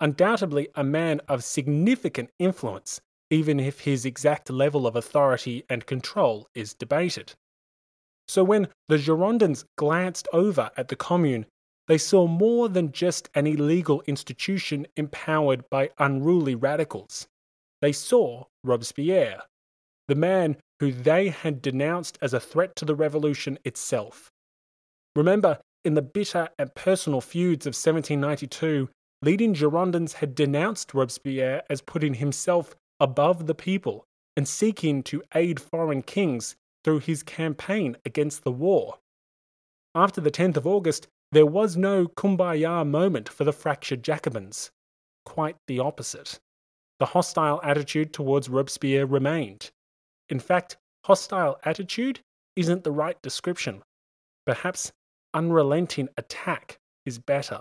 undoubtedly 0.00 0.68
a 0.74 0.84
man 0.84 1.20
of 1.28 1.44
significant 1.44 2.30
influence, 2.38 3.00
even 3.30 3.60
if 3.60 3.80
his 3.80 4.04
exact 4.04 4.50
level 4.50 4.86
of 4.86 4.96
authority 4.96 5.64
and 5.70 5.86
control 5.86 6.48
is 6.54 6.74
debated. 6.74 7.34
So 8.28 8.44
when 8.44 8.68
the 8.88 8.98
Girondins 8.98 9.64
glanced 9.76 10.28
over 10.32 10.70
at 10.76 10.88
the 10.88 10.96
Commune, 10.96 11.46
they 11.88 11.98
saw 11.98 12.26
more 12.26 12.68
than 12.68 12.92
just 12.92 13.28
an 13.34 13.46
illegal 13.46 14.02
institution 14.06 14.86
empowered 14.96 15.68
by 15.68 15.90
unruly 15.98 16.54
radicals. 16.54 17.26
They 17.80 17.92
saw 17.92 18.44
Robespierre, 18.64 19.42
the 20.08 20.14
man 20.14 20.56
who 20.80 20.92
they 20.92 21.28
had 21.28 21.60
denounced 21.60 22.18
as 22.22 22.32
a 22.32 22.40
threat 22.40 22.76
to 22.76 22.84
the 22.84 22.94
revolution 22.94 23.58
itself. 23.64 24.30
Remember, 25.16 25.58
in 25.84 25.94
the 25.94 26.02
bitter 26.02 26.48
and 26.58 26.74
personal 26.74 27.20
feuds 27.20 27.66
of 27.66 27.70
1792, 27.70 28.88
leading 29.20 29.54
Girondins 29.54 30.14
had 30.14 30.34
denounced 30.34 30.94
Robespierre 30.94 31.62
as 31.68 31.82
putting 31.82 32.14
himself 32.14 32.74
above 33.00 33.46
the 33.46 33.54
people 33.54 34.04
and 34.36 34.46
seeking 34.46 35.02
to 35.02 35.22
aid 35.34 35.60
foreign 35.60 36.02
kings 36.02 36.56
through 36.84 37.00
his 37.00 37.22
campaign 37.22 37.96
against 38.04 38.44
the 38.44 38.52
war. 38.52 38.98
After 39.94 40.20
the 40.20 40.30
10th 40.30 40.56
of 40.56 40.66
August, 40.66 41.08
there 41.32 41.46
was 41.46 41.76
no 41.76 42.06
kumbaya 42.06 42.86
moment 42.86 43.28
for 43.28 43.44
the 43.44 43.52
fractured 43.52 44.02
Jacobins. 44.02 44.70
Quite 45.24 45.56
the 45.66 45.78
opposite. 45.78 46.40
The 46.98 47.06
hostile 47.06 47.60
attitude 47.62 48.12
towards 48.12 48.48
Robespierre 48.48 49.06
remained. 49.06 49.70
In 50.28 50.38
fact, 50.38 50.76
hostile 51.04 51.58
attitude 51.64 52.20
isn't 52.56 52.84
the 52.84 52.92
right 52.92 53.20
description. 53.22 53.82
Perhaps 54.46 54.92
unrelenting 55.34 56.08
attack 56.16 56.78
is 57.06 57.18
better. 57.18 57.60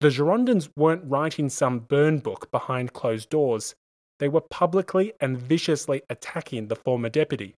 The 0.00 0.08
Girondins 0.08 0.70
weren't 0.76 1.04
writing 1.04 1.48
some 1.48 1.80
burn 1.80 2.20
book 2.20 2.50
behind 2.50 2.92
closed 2.92 3.28
doors. 3.30 3.74
They 4.18 4.28
were 4.28 4.40
publicly 4.40 5.12
and 5.20 5.36
viciously 5.36 6.02
attacking 6.08 6.68
the 6.68 6.76
former 6.76 7.08
deputy. 7.08 7.56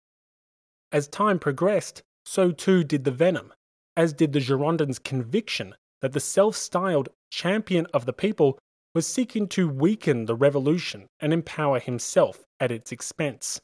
As 0.91 1.07
time 1.07 1.39
progressed, 1.39 2.01
so 2.25 2.51
too 2.51 2.83
did 2.83 3.03
the 3.03 3.11
venom 3.11 3.53
as 3.97 4.13
did 4.13 4.33
the 4.33 4.39
Girondins' 4.39 5.03
conviction 5.03 5.75
that 6.01 6.13
the 6.13 6.19
self 6.19 6.55
styled 6.55 7.09
champion 7.29 7.85
of 7.93 8.05
the 8.05 8.13
people 8.13 8.57
was 8.93 9.07
seeking 9.07 9.47
to 9.47 9.69
weaken 9.69 10.25
the 10.25 10.35
revolution 10.35 11.07
and 11.19 11.31
empower 11.33 11.79
himself 11.79 12.43
at 12.59 12.71
its 12.71 12.91
expense. 12.91 13.61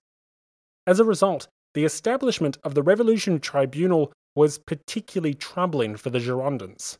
As 0.85 0.99
a 0.99 1.05
result, 1.05 1.47
the 1.73 1.85
establishment 1.85 2.57
of 2.63 2.75
the 2.75 2.83
Revolution 2.83 3.39
Tribunal 3.39 4.13
was 4.35 4.57
particularly 4.57 5.33
troubling 5.33 5.97
for 5.97 6.09
the 6.09 6.19
Girondins. 6.19 6.97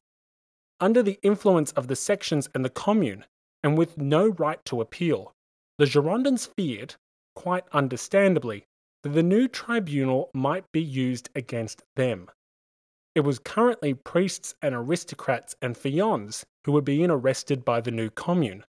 Under 0.80 1.02
the 1.02 1.20
influence 1.24 1.72
of 1.72 1.88
the 1.88 1.96
sections 1.96 2.50
and 2.54 2.66
the 2.66 2.70
Commune, 2.70 3.26
and 3.64 3.78
with 3.78 3.98
no 3.98 4.30
right 4.30 4.64
to 4.66 4.82
appeal, 4.82 5.32
the 5.78 5.86
Girondins 5.86 6.50
feared, 6.56 6.96
quite 7.36 7.64
understandably, 7.72 8.66
the 9.08 9.24
new 9.24 9.47
tribunal 9.47 10.30
might 10.34 10.72
be 10.72 10.82
used 10.82 11.30
against 11.36 11.84
them. 11.95 12.30
It 13.16 13.22
was 13.22 13.39
currently 13.39 13.93
priests 13.93 14.55
and 14.62 14.76
aristocrats 14.76 15.55
and 15.62 15.76
feuillants 15.76 16.43
who 16.66 16.72
were 16.72 16.82
being 16.82 17.10
arrested 17.10 17.66
by 17.66 17.82
the 17.82 17.91
new 17.91 18.10
commune, 18.10 18.64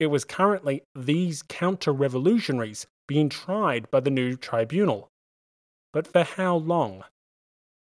it 0.00 0.06
was 0.06 0.24
currently 0.24 0.82
these 0.94 1.42
counter 1.42 1.92
revolutionaries 1.92 2.86
being 3.06 3.28
tried 3.28 3.90
by 3.90 4.00
the 4.00 4.10
new 4.10 4.34
tribunal. 4.34 5.10
But 5.92 6.06
for 6.06 6.24
how 6.24 6.56
long? 6.56 7.04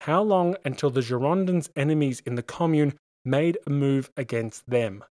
How 0.01 0.23
long 0.23 0.55
until 0.63 0.89
the 0.89 1.01
Girondins' 1.01 1.69
enemies 1.75 2.21
in 2.25 2.35
the 2.35 2.43
Commune 2.43 2.97
made 3.25 3.57
a 3.67 3.69
move 3.69 4.09
against 4.15 4.69
them? 4.69 5.03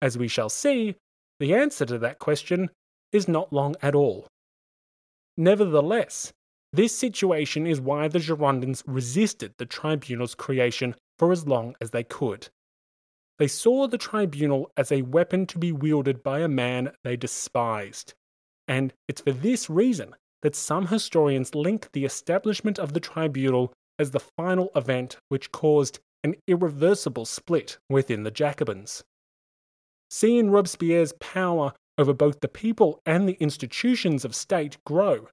As 0.00 0.16
we 0.16 0.28
shall 0.28 0.48
see, 0.48 0.96
the 1.38 1.54
answer 1.54 1.84
to 1.84 1.98
that 1.98 2.18
question 2.18 2.70
is 3.12 3.28
not 3.28 3.52
long 3.52 3.76
at 3.82 3.94
all. 3.94 4.28
Nevertheless, 5.36 6.32
this 6.72 6.96
situation 6.96 7.66
is 7.66 7.80
why 7.80 8.08
the 8.08 8.18
Girondins 8.18 8.82
resisted 8.86 9.52
the 9.58 9.66
tribunal's 9.66 10.34
creation 10.34 10.94
for 11.18 11.32
as 11.32 11.46
long 11.46 11.74
as 11.80 11.90
they 11.90 12.04
could. 12.04 12.48
They 13.38 13.48
saw 13.48 13.86
the 13.86 13.98
tribunal 13.98 14.70
as 14.76 14.92
a 14.92 15.02
weapon 15.02 15.46
to 15.46 15.58
be 15.58 15.72
wielded 15.72 16.22
by 16.22 16.40
a 16.40 16.48
man 16.48 16.92
they 17.02 17.16
despised. 17.16 18.14
And 18.68 18.92
it's 19.08 19.20
for 19.20 19.32
this 19.32 19.68
reason 19.68 20.14
that 20.42 20.54
some 20.54 20.86
historians 20.86 21.54
link 21.54 21.88
the 21.92 22.04
establishment 22.04 22.78
of 22.78 22.92
the 22.92 23.00
tribunal 23.00 23.72
as 23.98 24.10
the 24.10 24.20
final 24.20 24.70
event 24.74 25.16
which 25.28 25.52
caused 25.52 25.98
an 26.24 26.36
irreversible 26.46 27.24
split 27.24 27.78
within 27.88 28.22
the 28.22 28.30
Jacobins. 28.30 29.02
Seeing 30.10 30.50
Robespierre's 30.50 31.12
power 31.14 31.72
over 31.98 32.12
both 32.12 32.40
the 32.40 32.48
people 32.48 33.00
and 33.04 33.28
the 33.28 33.36
institutions 33.40 34.24
of 34.24 34.34
state 34.34 34.78
grow, 34.84 35.28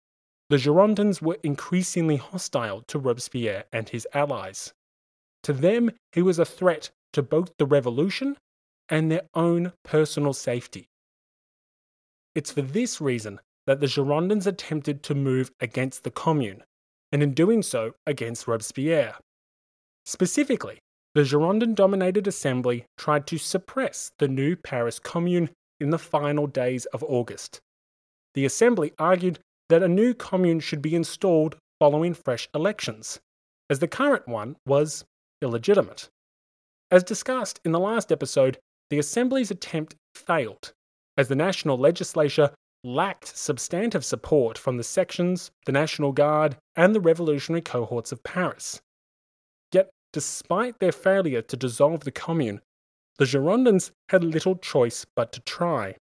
the 0.50 0.58
Girondins 0.58 1.22
were 1.22 1.38
increasingly 1.44 2.18
hostile 2.18 2.84
to 2.88 3.00
Robespierre 3.00 3.66
and 3.72 3.90
his 3.90 4.08
allies. 4.14 4.74
To 5.44 5.54
them, 5.54 5.92
he 6.12 6.22
was 6.22 6.40
a 6.40 6.46
threat 6.46 6.90
to 7.14 7.22
both 7.22 7.52
the 7.58 7.66
revolution 7.66 8.38
and 8.90 9.12
their 9.12 9.24
own 9.34 9.74
personal 9.84 10.34
safety. 10.34 10.88
It's 12.36 12.52
for 12.52 12.62
this 12.62 13.00
reason 13.00 13.40
that 13.68 13.80
the 13.80 13.88
Girondins 13.88 14.48
attempted 14.48 15.04
to 15.04 15.16
move 15.16 15.52
against 15.60 16.04
the 16.04 16.12
Commune, 16.12 16.64
and 17.12 17.22
in 17.22 17.34
doing 17.34 17.62
so 17.62 17.94
against 18.08 18.48
Robespierre. 18.48 19.16
Specifically, 20.06 20.80
the 21.14 21.22
Girondin 21.22 21.76
dominated 21.76 22.28
assembly 22.28 22.86
tried 22.98 23.28
to 23.28 23.38
suppress 23.38 24.12
the 24.18 24.28
new 24.28 24.56
Paris 24.56 25.00
Commune 25.00 25.50
in 25.80 25.90
the 25.90 26.00
final 26.00 26.48
days 26.48 26.86
of 26.88 27.04
August. 27.04 27.60
The 28.34 28.46
assembly 28.46 28.94
argued 29.00 29.40
that 29.70 29.84
a 29.84 29.88
new 29.88 30.14
commune 30.14 30.60
should 30.60 30.82
be 30.82 30.96
installed 30.96 31.58
following 31.80 32.14
fresh 32.14 32.50
elections, 32.54 33.20
as 33.70 33.80
the 33.80 33.88
current 33.88 34.28
one 34.28 34.56
was 34.66 35.06
illegitimate. 35.42 36.10
As 36.92 37.04
discussed 37.04 37.60
in 37.64 37.72
the 37.72 37.80
last 37.80 38.12
episode, 38.12 38.58
the 38.90 39.00
Assembly's 39.00 39.52
attempt 39.52 39.96
failed, 40.16 40.74
as 41.18 41.28
the 41.28 41.36
national 41.36 41.78
legislature 41.78 42.52
lacked 42.84 43.28
substantive 43.38 44.04
support 44.04 44.58
from 44.58 44.78
the 44.78 44.84
sections, 44.84 45.52
the 45.66 45.72
National 45.72 46.12
Guard, 46.12 46.58
and 46.76 46.96
the 46.96 47.02
revolutionary 47.02 47.62
cohorts 47.62 48.12
of 48.12 48.24
Paris. 48.24 48.82
Yet, 49.74 49.90
despite 50.14 50.80
their 50.80 50.92
failure 50.92 51.42
to 51.44 51.58
dissolve 51.58 52.04
the 52.04 52.12
Commune, 52.12 52.62
the 53.20 53.26
Girondins 53.26 53.92
had 54.08 54.24
little 54.24 54.56
choice 54.56 55.06
but 55.16 55.34
to 55.34 55.42
try. 55.42 55.96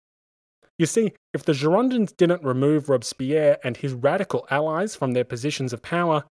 You 0.78 0.86
see, 0.86 1.14
if 1.34 1.46
the 1.46 1.54
Girondins 1.54 2.16
didn't 2.16 2.44
remove 2.44 2.90
Robespierre 2.90 3.58
and 3.64 3.78
his 3.78 3.94
radical 3.94 4.46
allies 4.52 4.98
from 4.98 5.14
their 5.14 5.24
positions 5.24 5.72
of 5.72 5.82
power, 5.82 6.26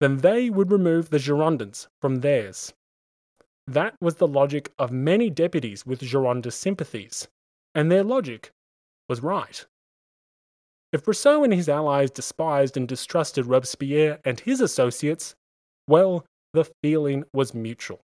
then 0.00 0.18
they 0.18 0.50
would 0.50 0.70
remove 0.70 1.08
the 1.08 1.18
Girondins 1.18 1.88
from 2.02 2.16
theirs. 2.16 2.74
That 3.66 3.94
was 4.02 4.16
the 4.16 4.28
logic 4.28 4.70
of 4.78 4.92
many 4.92 5.30
deputies 5.30 5.86
with 5.86 6.00
Girondist 6.00 6.58
sympathies, 6.58 7.26
and 7.74 7.90
their 7.90 8.04
logic 8.04 8.50
was 9.08 9.22
right. 9.22 9.64
If 10.92 11.04
Brissot 11.04 11.44
and 11.44 11.54
his 11.54 11.70
allies 11.70 12.10
despised 12.10 12.76
and 12.76 12.86
distrusted 12.86 13.46
Robespierre 13.46 14.20
and 14.26 14.38
his 14.40 14.60
associates, 14.60 15.34
well, 15.86 16.26
the 16.52 16.70
feeling 16.82 17.24
was 17.32 17.54
mutual. 17.54 18.00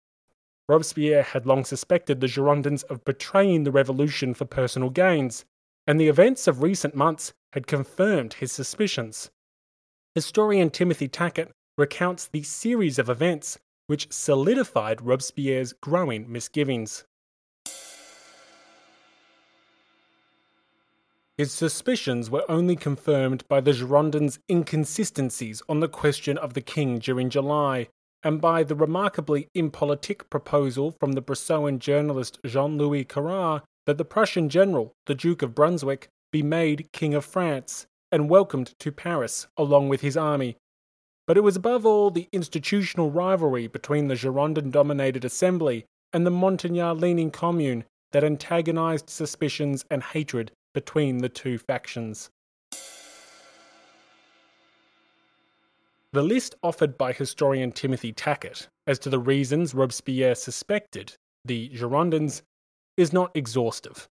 Robespierre 0.69 1.23
had 1.23 1.47
long 1.47 1.65
suspected 1.65 2.21
the 2.21 2.27
Girondins 2.27 2.85
of 2.85 3.05
betraying 3.05 3.65
the 3.65 3.73
revolution 3.73 4.33
for 4.33 4.47
personal 4.47 4.89
gains, 4.89 5.45
and 5.87 6.01
the 6.01 6.09
events 6.09 6.47
of 6.47 6.63
recent 6.63 6.95
months 6.95 7.35
had 7.53 7.67
confirmed 7.67 8.35
his 8.35 8.51
suspicions. 8.51 9.31
Historian 10.15 10.71
Timothy 10.71 11.09
Tackett 11.09 11.51
recounts 11.77 12.27
the 12.27 12.43
series 12.43 12.99
of 12.99 13.11
events 13.11 13.59
which 13.87 14.11
solidified 14.11 15.03
Robespierre's 15.03 15.75
growing 15.75 16.31
misgivings. 16.33 17.05
His 21.37 21.53
suspicions 21.53 22.31
were 22.31 22.49
only 22.49 22.77
confirmed 22.77 23.47
by 23.49 23.61
the 23.61 23.73
Girondins' 23.73 24.39
inconsistencies 24.49 25.63
on 25.69 25.81
the 25.81 25.89
question 25.89 26.39
of 26.39 26.55
the 26.55 26.61
king 26.61 27.01
during 27.01 27.29
July, 27.29 27.89
and 28.25 28.41
by 28.41 28.65
the 28.65 28.75
remarkably 28.75 29.49
impolitic 29.55 30.29
proposal 30.31 30.91
from 30.99 31.13
the 31.13 31.23
Brissotin 31.23 31.79
journalist 31.79 32.41
Jean 32.45 32.79
Louis 32.79 33.05
Carra 33.05 33.63
that 33.87 33.99
the 33.99 34.05
Prussian 34.05 34.49
general, 34.49 34.95
the 35.07 35.15
Duke 35.15 35.43
of 35.43 35.55
Brunswick, 35.55 36.09
be 36.33 36.43
made 36.43 36.91
King 36.93 37.15
of 37.15 37.25
France 37.25 37.87
and 38.11 38.31
welcomed 38.31 38.73
to 38.81 38.91
Paris 38.91 39.47
along 39.57 39.89
with 39.89 40.01
his 40.01 40.17
army, 40.17 40.57
but 41.27 41.37
it 41.37 41.43
was 41.43 41.57
above 41.57 41.87
all 41.87 42.11
the 42.11 42.29
institutional 42.33 43.11
rivalry 43.11 43.67
between 43.67 44.09
the 44.09 44.15
Girondin 44.15 44.71
dominated 44.71 45.25
Assembly 45.25 45.85
and 46.13 46.27
the 46.27 46.31
Montagnard 46.31 47.01
leaning 47.01 47.31
Commune 47.31 47.85
that 48.13 48.25
antagonized 48.25 49.11
suspicions 49.11 49.85
and 49.91 50.03
hatred 50.03 50.53
between 50.73 51.19
the 51.19 51.29
two 51.29 51.59
factions. 51.59 52.31
The 56.15 56.23
list 56.23 56.55
offered 56.63 56.97
by 56.97 57.13
historian 57.13 57.73
Timothy 57.73 58.13
Tackett 58.13 58.69
as 58.87 59.01
to 59.01 59.11
the 59.11 59.19
reasons 59.19 59.75
Robespierre 59.75 60.37
suspected 60.37 61.17
the 61.45 61.71
Girondins 61.71 62.43
is 62.97 63.13
not 63.13 63.33
exhaustive. 63.35 64.07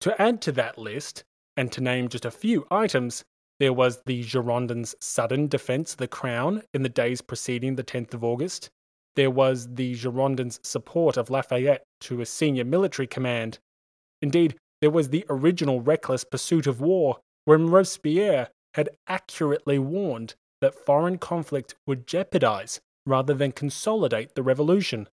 To 0.00 0.18
add 0.18 0.40
to 0.40 0.52
that 0.52 0.78
list, 0.78 1.24
and 1.54 1.70
to 1.72 1.82
name 1.82 2.08
just 2.08 2.24
a 2.24 2.30
few 2.30 2.66
items, 2.70 3.26
there 3.60 3.74
was 3.74 4.00
the 4.06 4.24
Girondins' 4.24 4.94
sudden 5.02 5.48
defence 5.48 5.92
of 5.92 5.98
the 5.98 6.08
crown 6.08 6.62
in 6.72 6.82
the 6.82 6.88
days 6.88 7.20
preceding 7.20 7.76
the 7.76 7.84
10th 7.84 8.14
of 8.14 8.24
August. 8.24 8.70
There 9.14 9.30
was 9.30 9.74
the 9.74 9.96
Girondins' 9.96 10.64
support 10.64 11.18
of 11.18 11.28
Lafayette 11.28 11.84
to 12.04 12.22
a 12.22 12.24
senior 12.24 12.64
military 12.64 13.06
command. 13.06 13.58
Indeed, 14.22 14.56
there 14.80 14.88
was 14.88 15.10
the 15.10 15.26
original 15.28 15.82
reckless 15.82 16.24
pursuit 16.24 16.66
of 16.66 16.80
war, 16.80 17.18
when 17.44 17.68
Robespierre 17.68 18.48
had 18.72 18.96
accurately 19.06 19.78
warned 19.78 20.34
that 20.60 20.74
foreign 20.74 21.18
conflict 21.18 21.74
would 21.86 22.06
jeopardize 22.06 22.80
rather 23.06 23.34
than 23.34 23.52
consolidate 23.52 24.34
the 24.34 24.42
revolution. 24.42 25.08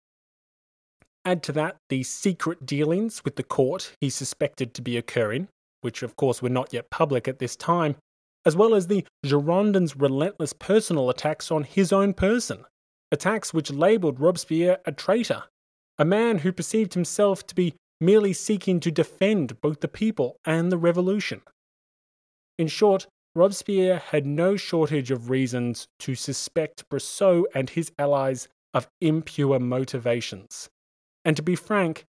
Add 1.23 1.41
to 1.43 1.51
that 1.53 1.77
the 1.89 2.03
secret 2.03 2.65
dealings 2.65 3.23
with 3.23 3.35
the 3.35 3.43
court 3.43 3.93
he 3.99 4.09
suspected 4.09 4.73
to 4.73 4.81
be 4.81 4.97
occurring, 4.97 5.47
which 5.81 6.03
of 6.03 6.15
course 6.15 6.41
were 6.41 6.49
not 6.49 6.73
yet 6.73 6.89
public 6.89 7.27
at 7.27 7.39
this 7.39 7.55
time, 7.55 7.95
as 8.45 8.55
well 8.55 8.75
as 8.75 8.87
the 8.87 9.05
Girondins' 9.25 9.99
relentless 9.99 10.53
personal 10.53 11.09
attacks 11.09 11.51
on 11.51 11.63
his 11.63 11.91
own 11.91 12.13
person, 12.13 12.65
attacks 13.11 13.53
which 13.53 13.71
labelled 13.71 14.19
Robespierre 14.19 14.77
a 14.85 14.91
traitor, 14.91 15.43
a 15.97 16.05
man 16.05 16.39
who 16.39 16.51
perceived 16.51 16.93
himself 16.93 17.45
to 17.47 17.55
be 17.55 17.73
merely 17.99 18.33
seeking 18.33 18.79
to 18.81 18.91
defend 18.91 19.59
both 19.61 19.79
the 19.79 19.87
people 19.87 20.37
and 20.45 20.71
the 20.71 20.77
revolution. 20.77 21.41
In 22.57 22.67
short, 22.67 23.07
Robespierre 23.35 23.97
had 23.97 24.25
no 24.25 24.55
shortage 24.55 25.11
of 25.11 25.29
reasons 25.29 25.89
to 25.99 26.15
suspect 26.15 26.87
Brissot 26.89 27.43
and 27.53 27.69
his 27.69 27.91
allies 27.99 28.47
of 28.73 28.87
impure 29.01 29.59
motivations. 29.59 30.69
And 31.25 31.35
to 31.35 31.43
be 31.43 31.55
frank, 31.55 32.05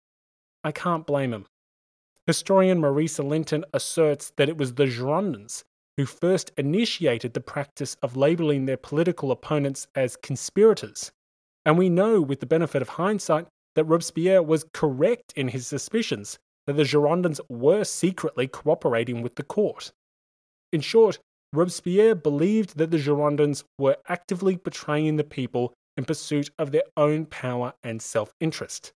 I 0.62 0.70
can't 0.70 1.07
blame 1.07 1.32
him. 1.32 1.47
Historian 2.27 2.81
Marisa 2.81 3.24
Linton 3.27 3.65
asserts 3.74 4.32
that 4.36 4.48
it 4.48 4.57
was 4.57 4.74
the 4.74 4.86
Girondins 4.86 5.65
who 5.97 6.05
first 6.05 6.53
initiated 6.57 7.32
the 7.32 7.40
practice 7.40 7.97
of 8.03 8.16
labeling 8.16 8.66
their 8.66 8.77
political 8.77 9.32
opponents 9.32 9.86
as 9.94 10.16
conspirators. 10.16 11.11
And 11.65 11.78
we 11.78 11.89
know, 11.89 12.20
with 12.20 12.40
the 12.40 12.47
benefit 12.47 12.82
of 12.82 12.90
hindsight, 12.90 13.47
that 13.74 13.85
Robespierre 13.85 14.43
was 14.43 14.66
correct 14.73 15.32
in 15.36 15.48
his 15.48 15.66
suspicions 15.66 16.39
that 16.66 16.74
the 16.74 16.82
Girondins 16.82 17.40
were 17.48 17.85
secretly 17.85 18.47
cooperating 18.47 19.23
with 19.23 19.36
the 19.36 19.43
court. 19.43 19.93
In 20.77 20.82
short, 20.82 21.20
Robespierre 21.55 22.15
believed 22.15 22.77
that 22.77 22.90
the 22.90 22.98
Girondins 22.98 23.65
were 23.78 23.97
actively 24.11 24.57
betraying 24.57 25.16
the 25.16 25.24
people 25.24 25.73
in 25.97 26.05
pursuit 26.05 26.51
of 26.59 26.70
their 26.70 26.82
own 26.98 27.24
power 27.24 27.73
and 27.82 28.03
self 28.03 28.35
interest. 28.40 28.93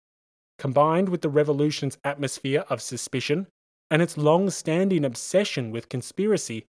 Combined 0.58 1.08
with 1.08 1.22
the 1.22 1.30
revolution's 1.30 1.99
atmosphere 2.04 2.66
of 2.68 2.82
suspicion 2.82 3.45
and 3.91 4.02
its 4.02 4.18
long 4.18 4.49
standing 4.49 5.06
obsession 5.06 5.70
with 5.70 5.88
conspiracy, 5.88 6.66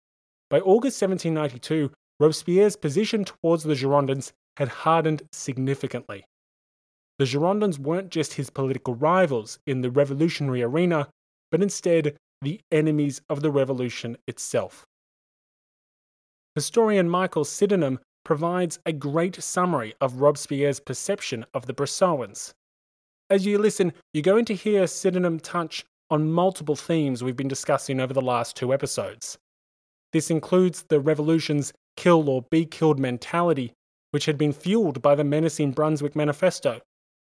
by 0.49 0.59
August 0.59 0.99
1792, 0.99 1.91
Robespierre's 2.19 2.75
position 2.75 3.25
towards 3.25 3.61
the 3.61 3.75
Girondins 3.75 4.31
had 4.57 4.69
hardened 4.69 5.21
significantly. 5.31 6.25
The 7.19 7.25
Girondins 7.25 7.77
weren't 7.77 8.09
just 8.09 8.33
his 8.33 8.49
political 8.49 8.95
rivals 8.95 9.59
in 9.67 9.81
the 9.81 9.91
revolutionary 9.91 10.63
arena, 10.63 11.09
but 11.51 11.61
instead 11.61 12.17
the 12.41 12.59
enemies 12.71 13.21
of 13.29 13.41
the 13.41 13.51
revolution 13.51 14.17
itself. 14.25 14.83
Historian 16.55 17.09
Michael 17.09 17.43
Sydenham 17.43 17.99
provides 18.23 18.79
a 18.85 18.93
great 18.93 19.43
summary 19.43 19.93
of 19.99 20.21
Robespierre's 20.21 20.79
perception 20.79 21.45
of 21.53 21.65
the 21.65 21.73
Brissotins. 21.73 22.53
As 23.29 23.45
you 23.45 23.57
listen, 23.57 23.91
you're 24.13 24.21
going 24.21 24.45
to 24.45 24.55
hear 24.55 24.87
Sydenham 24.87 25.41
touch 25.41 25.83
on 26.09 26.31
multiple 26.31 26.77
themes 26.77 27.21
we've 27.21 27.35
been 27.35 27.49
discussing 27.49 27.99
over 27.99 28.13
the 28.13 28.21
last 28.21 28.55
two 28.55 28.73
episodes. 28.73 29.37
This 30.13 30.31
includes 30.31 30.83
the 30.83 31.01
revolution's 31.01 31.73
kill 31.97 32.29
or 32.29 32.43
be 32.43 32.65
killed 32.65 32.99
mentality, 32.99 33.73
which 34.11 34.25
had 34.25 34.37
been 34.37 34.53
fueled 34.53 35.01
by 35.01 35.13
the 35.13 35.25
menacing 35.25 35.71
Brunswick 35.71 36.15
Manifesto, 36.15 36.79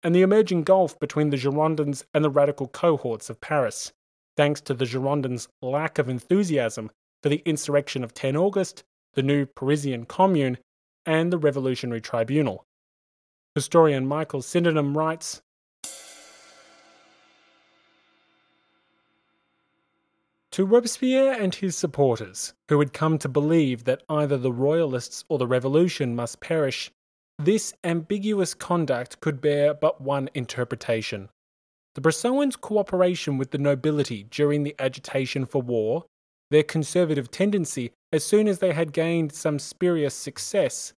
and 0.02 0.16
the 0.16 0.22
emerging 0.22 0.64
gulf 0.64 0.98
between 0.98 1.30
the 1.30 1.38
Girondins 1.38 2.06
and 2.14 2.24
the 2.24 2.30
radical 2.30 2.70
cohorts 2.70 3.30
of 3.30 3.42
Paris, 3.42 3.92
thanks 4.38 4.62
to 4.62 4.74
the 4.74 4.86
Girondins' 4.86 5.50
lack 5.62 6.00
of 6.00 6.08
enthusiasm 6.08 6.90
for 7.22 7.28
the 7.28 7.42
insurrection 7.46 8.02
of 8.02 8.14
10 8.14 8.38
August, 8.38 8.86
the 9.14 9.24
new 9.24 9.46
Parisian 9.46 10.06
Commune, 10.06 10.58
and 11.06 11.34
the 11.34 11.38
Revolutionary 11.38 12.02
Tribunal. 12.02 12.66
Historian 13.56 14.06
Michael 14.06 14.42
Sydenham 14.42 14.98
writes 14.98 15.42
To 20.52 20.66
Robespierre 20.66 21.34
and 21.34 21.54
his 21.56 21.76
supporters, 21.76 22.54
who 22.68 22.80
had 22.80 22.92
come 22.92 23.18
to 23.20 23.30
believe 23.30 23.86
that 23.86 24.04
either 24.10 24.38
the 24.38 24.52
Royalists 24.52 25.24
or 25.30 25.38
the 25.38 25.48
Revolution 25.48 26.16
must 26.16 26.40
perish, 26.40 26.92
this 27.38 27.74
ambiguous 27.84 28.54
conduct 28.54 29.22
could 29.22 29.42
bear 29.42 29.74
but 29.74 30.02
one 30.02 30.30
interpretation. 30.34 31.30
The 31.96 32.02
Brissotins' 32.02 32.60
cooperation 32.60 33.38
with 33.38 33.52
the 33.52 33.58
nobility 33.58 34.24
during 34.24 34.64
the 34.64 34.76
agitation 34.80 35.46
for 35.46 35.62
war, 35.62 36.06
their 36.50 36.64
conservative 36.64 37.32
tendency 37.32 37.92
as 38.12 38.26
soon 38.26 38.48
as 38.48 38.60
they 38.60 38.74
had 38.74 38.94
gained 38.94 39.32
some 39.32 39.60
spurious 39.60 40.14
success, 40.14 40.94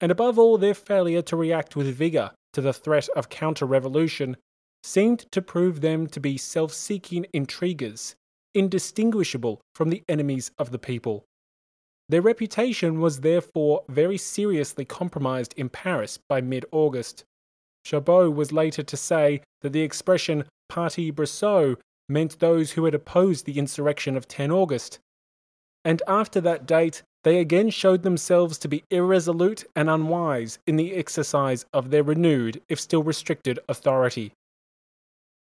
and 0.00 0.10
above 0.10 0.38
all 0.38 0.58
their 0.58 0.74
failure 0.74 1.22
to 1.22 1.36
react 1.36 1.76
with 1.76 1.94
vigour 1.94 2.32
to 2.52 2.60
the 2.60 2.72
threat 2.72 3.08
of 3.16 3.28
counter 3.28 3.66
revolution, 3.66 4.36
seemed 4.82 5.30
to 5.30 5.40
prove 5.40 5.80
them 5.80 6.06
to 6.08 6.20
be 6.20 6.36
self 6.36 6.72
seeking 6.72 7.26
intriguers, 7.32 8.14
indistinguishable 8.54 9.60
from 9.74 9.90
the 9.90 10.02
enemies 10.08 10.50
of 10.58 10.70
the 10.70 10.78
people. 10.78 11.24
Their 12.08 12.22
reputation 12.22 13.00
was 13.00 13.20
therefore 13.20 13.84
very 13.88 14.18
seriously 14.18 14.84
compromised 14.84 15.54
in 15.56 15.68
Paris 15.68 16.18
by 16.28 16.40
mid 16.40 16.66
August. 16.72 17.24
Chabot 17.84 18.34
was 18.34 18.52
later 18.52 18.82
to 18.82 18.96
say 18.96 19.42
that 19.62 19.72
the 19.72 19.82
expression 19.82 20.44
Parti 20.68 21.10
Brissot 21.10 21.78
meant 22.08 22.38
those 22.38 22.72
who 22.72 22.84
had 22.84 22.94
opposed 22.94 23.46
the 23.46 23.58
insurrection 23.58 24.16
of 24.16 24.28
10 24.28 24.50
August. 24.50 24.98
And 25.84 26.02
after 26.06 26.40
that 26.40 26.66
date, 26.66 27.02
they 27.24 27.38
again 27.38 27.70
showed 27.70 28.02
themselves 28.02 28.58
to 28.58 28.68
be 28.68 28.84
irresolute 28.90 29.64
and 29.76 29.88
unwise 29.88 30.58
in 30.66 30.76
the 30.76 30.94
exercise 30.94 31.64
of 31.72 31.90
their 31.90 32.02
renewed, 32.02 32.60
if 32.68 32.80
still 32.80 33.02
restricted, 33.02 33.58
authority. 33.68 34.32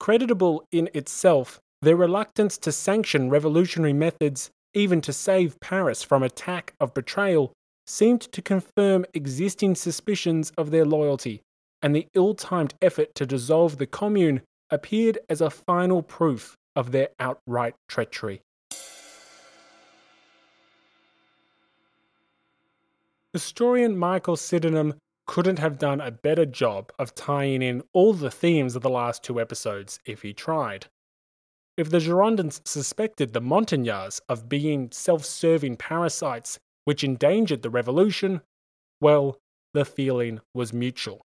Creditable 0.01 0.65
in 0.71 0.91
itself, 0.95 1.61
their 1.81 1.97
reluctance 1.97 2.59
to 2.59 2.73
sanction 2.73 3.31
revolutionary 3.31 3.93
methods 3.93 4.51
even 4.75 5.01
to 5.03 5.13
save 5.13 5.61
Paris 5.61 6.03
from 6.03 6.23
attack 6.23 6.75
of 6.81 6.95
betrayal, 6.95 7.53
seemed 7.87 8.21
to 8.21 8.41
confirm 8.41 9.05
existing 9.13 9.75
suspicions 9.75 10.51
of 10.57 10.71
their 10.71 10.85
loyalty, 10.85 11.43
and 11.83 11.95
the 11.95 12.07
ill 12.15 12.35
timed 12.35 12.75
effort 12.81 13.15
to 13.15 13.27
dissolve 13.27 13.79
the 13.79 13.87
Commune 13.87 14.43
appeared 14.71 15.19
as 15.29 15.41
a 15.41 15.51
final 15.51 16.03
proof 16.03 16.57
of 16.75 16.93
their 16.93 17.09
outright 17.21 17.75
treachery. 17.89 18.41
Historian 23.33 23.97
Michael 23.97 24.37
Sydenham 24.37 24.95
couldn't 25.27 25.59
have 25.59 25.79
done 25.79 26.01
a 26.01 26.11
better 26.11 26.45
job 26.45 26.93
of 26.99 27.15
tying 27.15 27.63
in 27.63 27.83
all 27.95 28.13
the 28.13 28.31
themes 28.31 28.77
of 28.77 28.83
the 28.83 28.91
last 28.91 29.23
two 29.23 29.41
episodes 29.41 29.99
if 30.05 30.21
he 30.21 30.35
tried. 30.35 30.87
If 31.79 31.89
the 31.89 32.01
Girondins 32.01 32.61
suspected 32.67 33.33
the 33.33 33.41
Montagnards 33.41 34.21
of 34.29 34.49
being 34.49 34.91
self 34.93 35.25
serving 35.25 35.77
parasites 35.77 36.59
which 36.85 37.03
endangered 37.03 37.63
the 37.63 37.71
revolution, 37.71 38.43
well, 39.01 39.39
the 39.73 39.87
feeling 39.87 40.41
was 40.55 40.75
mutual. 40.75 41.23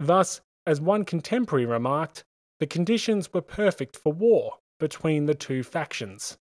Thus, 0.00 0.40
as 0.66 0.80
one 0.80 1.04
contemporary 1.04 1.66
remarked, 1.66 2.24
the 2.60 2.66
conditions 2.66 3.32
were 3.34 3.42
perfect 3.42 3.96
for 3.96 4.12
war 4.12 4.58
between 4.80 5.26
the 5.26 5.34
two 5.34 5.62
factions. 5.62 6.38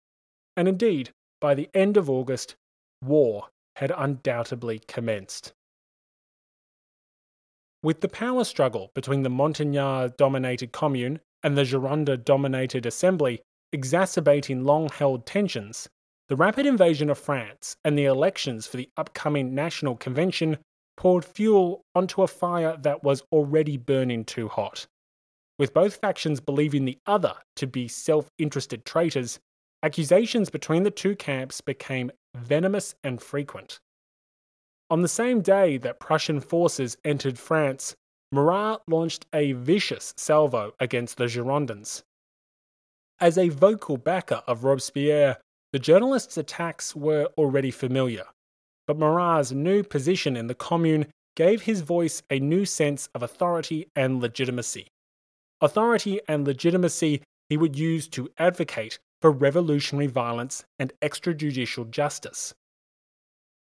And 0.58 0.68
indeed, 0.68 1.12
by 1.40 1.56
the 1.56 1.70
end 1.74 1.96
of 1.96 2.10
August, 2.10 2.56
war 3.02 3.50
had 3.78 3.92
undoubtedly 3.96 4.80
commenced. 4.88 5.54
With 7.84 8.02
the 8.02 8.10
power 8.10 8.44
struggle 8.44 8.92
between 8.96 9.22
the 9.22 9.30
Montagnard 9.30 10.18
dominated 10.18 10.72
commune 10.72 11.20
and 11.44 11.56
the 11.56 11.62
Gironde 11.62 12.26
dominated 12.26 12.88
assembly 12.88 13.42
exacerbating 13.72 14.64
long 14.64 14.90
held 14.90 15.28
tensions, 15.28 15.88
the 16.28 16.36
rapid 16.36 16.66
invasion 16.66 17.12
of 17.12 17.20
France 17.20 17.78
and 17.86 17.96
the 17.96 18.06
elections 18.06 18.66
for 18.66 18.78
the 18.78 18.90
upcoming 18.98 19.54
National 19.54 19.96
Convention 19.96 20.58
poured 20.96 21.24
fuel 21.24 21.86
onto 21.94 22.24
a 22.24 22.28
fire 22.28 22.76
that 22.78 23.04
was 23.04 23.22
already 23.32 23.78
burning 23.78 24.26
too 24.26 24.48
hot. 24.48 24.88
With 25.60 25.76
both 25.76 25.98
factions 25.98 26.40
believing 26.40 26.86
the 26.86 26.98
other 27.06 27.36
to 27.58 27.68
be 27.68 27.88
self 27.88 28.32
interested 28.40 28.86
traitors, 28.86 29.40
accusations 29.84 30.50
between 30.50 30.82
the 30.82 30.92
two 30.92 31.16
camps 31.16 31.62
became 31.62 32.12
venomous 32.38 32.96
and 33.04 33.22
frequent. 33.22 33.80
On 34.90 35.02
the 35.02 35.08
same 35.08 35.42
day 35.42 35.78
that 35.78 36.00
Prussian 36.00 36.40
forces 36.40 36.98
entered 37.04 37.38
France, 37.38 37.96
Marat 38.32 38.80
launched 38.88 39.26
a 39.34 39.54
vicious 39.54 40.14
salvo 40.18 40.74
against 40.80 41.18
the 41.18 41.26
Girondins. 41.26 42.04
As 43.20 43.38
a 43.38 43.50
vocal 43.50 43.98
backer 43.98 44.44
of 44.48 44.64
Robespierre, 44.64 45.38
the 45.74 45.80
journalist's 45.80 46.38
attacks 46.38 46.96
were 46.96 47.30
already 47.38 47.72
familiar, 47.72 48.26
but 48.86 48.98
Marat's 48.98 49.52
new 49.52 49.84
position 49.84 50.38
in 50.38 50.48
the 50.48 50.56
Commune 50.56 51.08
gave 51.36 51.62
his 51.62 51.82
voice 51.82 52.24
a 52.30 52.40
new 52.40 52.66
sense 52.66 53.10
of 53.14 53.24
authority 53.24 53.90
and 53.96 54.22
legitimacy. 54.22 54.88
Authority 55.62 56.22
and 56.28 56.46
legitimacy 56.46 57.22
he 57.50 57.58
would 57.58 57.78
use 57.78 58.08
to 58.10 58.30
advocate 58.38 59.00
for 59.22 59.32
revolutionary 59.32 60.08
violence 60.08 60.66
and 60.80 60.94
extrajudicial 61.02 61.90
justice. 61.90 62.54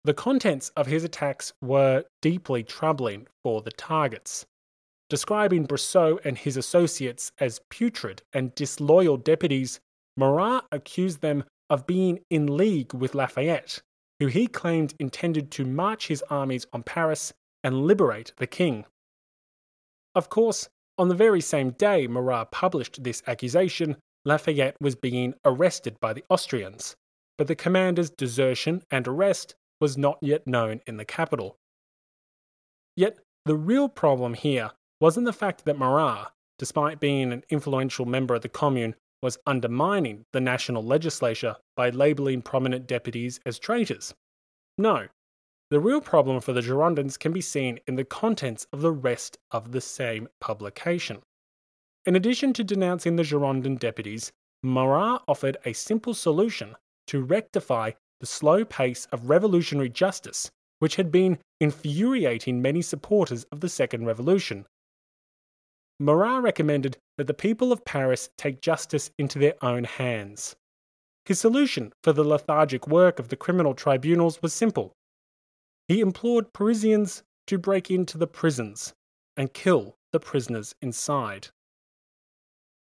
The 0.04 0.14
contents 0.14 0.70
of 0.76 0.86
his 0.86 1.04
attacks 1.04 1.52
were 1.62 2.04
deeply 2.20 2.62
troubling 2.62 3.26
for 3.42 3.62
the 3.62 3.72
targets 3.72 4.46
describing 5.08 5.66
Brissot 5.66 6.18
and 6.24 6.36
his 6.36 6.56
associates 6.56 7.30
as 7.38 7.60
putrid 7.70 8.22
and 8.32 8.54
disloyal 8.54 9.16
deputies, 9.16 9.80
Marat 10.16 10.62
accused 10.72 11.20
them 11.20 11.44
of 11.70 11.86
being 11.86 12.20
in 12.30 12.56
league 12.56 12.92
with 12.92 13.14
Lafayette, 13.14 13.80
who 14.18 14.26
he 14.26 14.46
claimed 14.46 14.94
intended 14.98 15.50
to 15.52 15.64
march 15.64 16.08
his 16.08 16.22
armies 16.30 16.66
on 16.72 16.82
Paris 16.82 17.32
and 17.62 17.86
liberate 17.86 18.32
the 18.38 18.46
king. 18.46 18.84
Of 20.14 20.28
course, 20.30 20.68
on 20.98 21.08
the 21.08 21.14
very 21.14 21.40
same 21.40 21.70
day 21.70 22.06
Marat 22.06 22.46
published 22.50 23.02
this 23.02 23.22
accusation, 23.26 23.96
Lafayette 24.24 24.76
was 24.80 24.94
being 24.94 25.34
arrested 25.44 25.98
by 26.00 26.12
the 26.12 26.24
Austrians, 26.30 26.96
but 27.36 27.46
the 27.46 27.54
commander's 27.54 28.10
desertion 28.10 28.82
and 28.90 29.06
arrest 29.06 29.54
was 29.80 29.98
not 29.98 30.18
yet 30.22 30.46
known 30.46 30.80
in 30.86 30.96
the 30.96 31.04
capital. 31.04 31.56
Yet 32.96 33.18
the 33.44 33.56
real 33.56 33.88
problem 33.88 34.34
here 34.34 34.70
wasn't 35.00 35.26
the 35.26 35.32
fact 35.32 35.64
that 35.64 35.78
Marat, 35.78 36.28
despite 36.58 37.00
being 37.00 37.32
an 37.32 37.44
influential 37.50 38.06
member 38.06 38.34
of 38.34 38.42
the 38.42 38.48
Commune, 38.48 38.94
was 39.22 39.38
undermining 39.46 40.24
the 40.32 40.40
national 40.40 40.84
legislature 40.84 41.56
by 41.76 41.90
labelling 41.90 42.42
prominent 42.42 42.86
deputies 42.86 43.40
as 43.44 43.58
traitors. 43.58 44.14
No, 44.78 45.08
the 45.70 45.80
real 45.80 46.00
problem 46.00 46.40
for 46.40 46.52
the 46.52 46.60
Girondins 46.60 47.18
can 47.18 47.32
be 47.32 47.40
seen 47.40 47.80
in 47.86 47.96
the 47.96 48.04
contents 48.04 48.66
of 48.72 48.80
the 48.80 48.92
rest 48.92 49.38
of 49.50 49.72
the 49.72 49.80
same 49.80 50.28
publication. 50.40 51.22
In 52.06 52.16
addition 52.16 52.52
to 52.54 52.64
denouncing 52.64 53.16
the 53.16 53.22
Girondin 53.22 53.78
deputies, 53.78 54.30
Marat 54.62 55.22
offered 55.26 55.56
a 55.64 55.72
simple 55.72 56.14
solution 56.14 56.76
to 57.06 57.22
rectify 57.22 57.92
the 58.20 58.26
slow 58.26 58.64
pace 58.64 59.06
of 59.12 59.28
revolutionary 59.30 59.88
justice 59.88 60.50
which 60.80 60.96
had 60.96 61.10
been 61.10 61.38
infuriating 61.60 62.60
many 62.60 62.82
supporters 62.82 63.44
of 63.44 63.60
the 63.60 63.68
Second 63.68 64.04
Revolution 64.04 64.66
Marat 65.98 66.40
recommended 66.40 66.98
that 67.16 67.26
the 67.26 67.32
people 67.32 67.72
of 67.72 67.84
Paris 67.84 68.28
take 68.36 68.60
justice 68.60 69.10
into 69.18 69.38
their 69.38 69.54
own 69.64 69.84
hands. 69.84 70.56
His 71.24 71.40
solution 71.40 71.92
for 72.02 72.12
the 72.12 72.24
lethargic 72.24 72.86
work 72.86 73.18
of 73.18 73.28
the 73.28 73.36
criminal 73.36 73.74
tribunals 73.74 74.42
was 74.42 74.52
simple. 74.52 74.92
He 75.88 76.00
implored 76.00 76.52
Parisians 76.52 77.22
to 77.46 77.56
break 77.56 77.90
into 77.90 78.18
the 78.18 78.26
prisons 78.26 78.92
and 79.36 79.54
kill 79.54 79.96
the 80.12 80.20
prisoners 80.20 80.74
inside. 80.82 81.48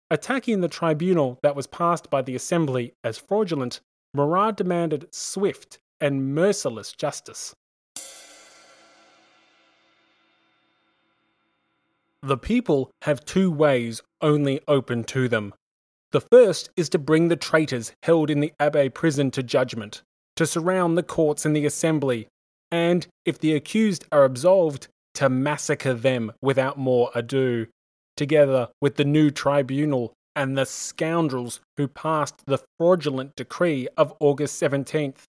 Attacking 0.10 0.62
the 0.62 0.70
tribunal 0.70 1.38
that 1.44 1.56
was 1.56 1.68
passed 1.68 2.10
by 2.10 2.22
the 2.22 2.36
Assembly 2.36 2.94
as 3.04 3.18
fraudulent, 3.18 3.82
Marat 4.14 4.52
demanded 4.54 5.14
swift 5.14 5.80
and 6.00 6.34
merciless 6.34 6.94
justice. 6.94 7.54
The 12.24 12.38
people 12.38 12.92
have 13.02 13.26
two 13.26 13.52
ways 13.52 14.02
only 14.22 14.62
open 14.68 15.04
to 15.06 15.28
them. 15.28 15.54
The 16.12 16.22
first 16.22 16.70
is 16.78 16.90
to 16.90 16.98
bring 16.98 17.28
the 17.28 17.36
traitors 17.36 17.92
held 18.04 18.30
in 18.30 18.40
the 18.40 18.54
Abbaye 18.60 18.94
prison 18.94 19.30
to 19.32 19.44
judgment, 19.44 20.04
to 20.38 20.46
surround 20.46 20.98
the 20.98 21.04
courts 21.04 21.46
and 21.46 21.56
the 21.56 21.66
assembly, 21.66 22.28
and, 22.72 23.08
if 23.26 23.40
the 23.40 23.54
accused 23.54 24.06
are 24.12 24.24
absolved, 24.24 24.88
to 25.16 25.30
massacre 25.30 25.94
them 25.94 26.32
without 26.42 26.78
more 26.78 27.12
ado, 27.14 27.68
together 28.18 28.70
with 28.82 28.96
the 28.96 29.06
new 29.06 29.32
tribunal 29.32 30.14
and 30.36 30.58
the 30.58 30.66
scoundrels 30.66 31.62
who 31.78 31.88
passed 31.88 32.46
the 32.46 32.60
fraudulent 32.78 33.36
decree 33.36 33.88
of 33.98 34.14
August 34.20 34.62
17th. 34.62 35.24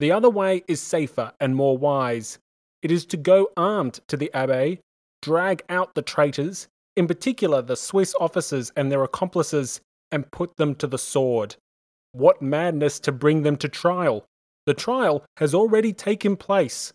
The 0.00 0.12
other 0.12 0.30
way 0.30 0.64
is 0.68 0.80
safer 0.80 1.32
and 1.40 1.56
more 1.56 1.78
wise. 1.78 2.38
It 2.82 2.90
is 2.90 3.06
to 3.06 3.16
go 3.16 3.48
armed 3.56 4.00
to 4.08 4.16
the 4.16 4.30
Abbaye, 4.34 4.80
drag 5.22 5.62
out 5.68 5.94
the 5.94 6.02
traitors, 6.02 6.68
in 6.96 7.06
particular 7.06 7.62
the 7.62 7.76
Swiss 7.76 8.14
officers 8.20 8.70
and 8.76 8.92
their 8.92 9.02
accomplices, 9.02 9.80
and 10.12 10.30
put 10.30 10.56
them 10.56 10.74
to 10.76 10.86
the 10.86 10.98
sword. 10.98 11.56
What 12.12 12.42
madness 12.42 13.00
to 13.00 13.12
bring 13.12 13.42
them 13.42 13.56
to 13.56 13.68
trial! 13.68 14.24
The 14.66 14.74
trial 14.74 15.24
has 15.38 15.54
already 15.54 15.92
taken 15.92 16.36
place. 16.36 16.92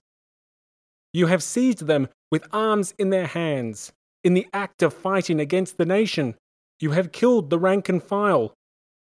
You 1.14 1.28
have 1.28 1.44
seized 1.44 1.88
them 1.88 2.10
with 2.32 2.48
arms 2.54 2.94
in 2.98 3.10
their 3.10 3.28
hands, 3.28 3.92
in 4.24 4.34
the 4.34 4.48
act 4.54 4.82
of 4.82 4.94
fighting 4.94 5.40
against 5.40 5.78
the 5.78 5.86
nation. 5.86 6.36
You 6.80 6.92
have 6.92 7.12
killed 7.12 7.50
the 7.50 7.60
rank 7.60 7.90
and 7.90 8.02
file. 8.02 8.54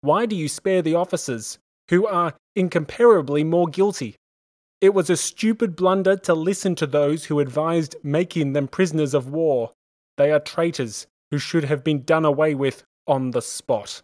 Why 0.01 0.25
do 0.25 0.35
you 0.35 0.47
spare 0.47 0.81
the 0.81 0.95
officers, 0.95 1.57
who 1.89 2.05
are 2.05 2.33
incomparably 2.55 3.43
more 3.43 3.67
guilty? 3.67 4.15
It 4.81 4.93
was 4.93 5.09
a 5.09 5.17
stupid 5.17 5.75
blunder 5.75 6.15
to 6.17 6.33
listen 6.33 6.75
to 6.75 6.87
those 6.87 7.25
who 7.25 7.39
advised 7.39 7.95
making 8.03 8.53
them 8.53 8.67
prisoners 8.67 9.13
of 9.13 9.29
war. 9.29 9.71
They 10.17 10.31
are 10.31 10.39
traitors 10.39 11.07
who 11.31 11.37
should 11.37 11.63
have 11.63 11.83
been 11.83 12.03
done 12.03 12.25
away 12.25 12.55
with 12.55 12.83
on 13.07 13.31
the 13.31 13.41
spot. 13.41 14.01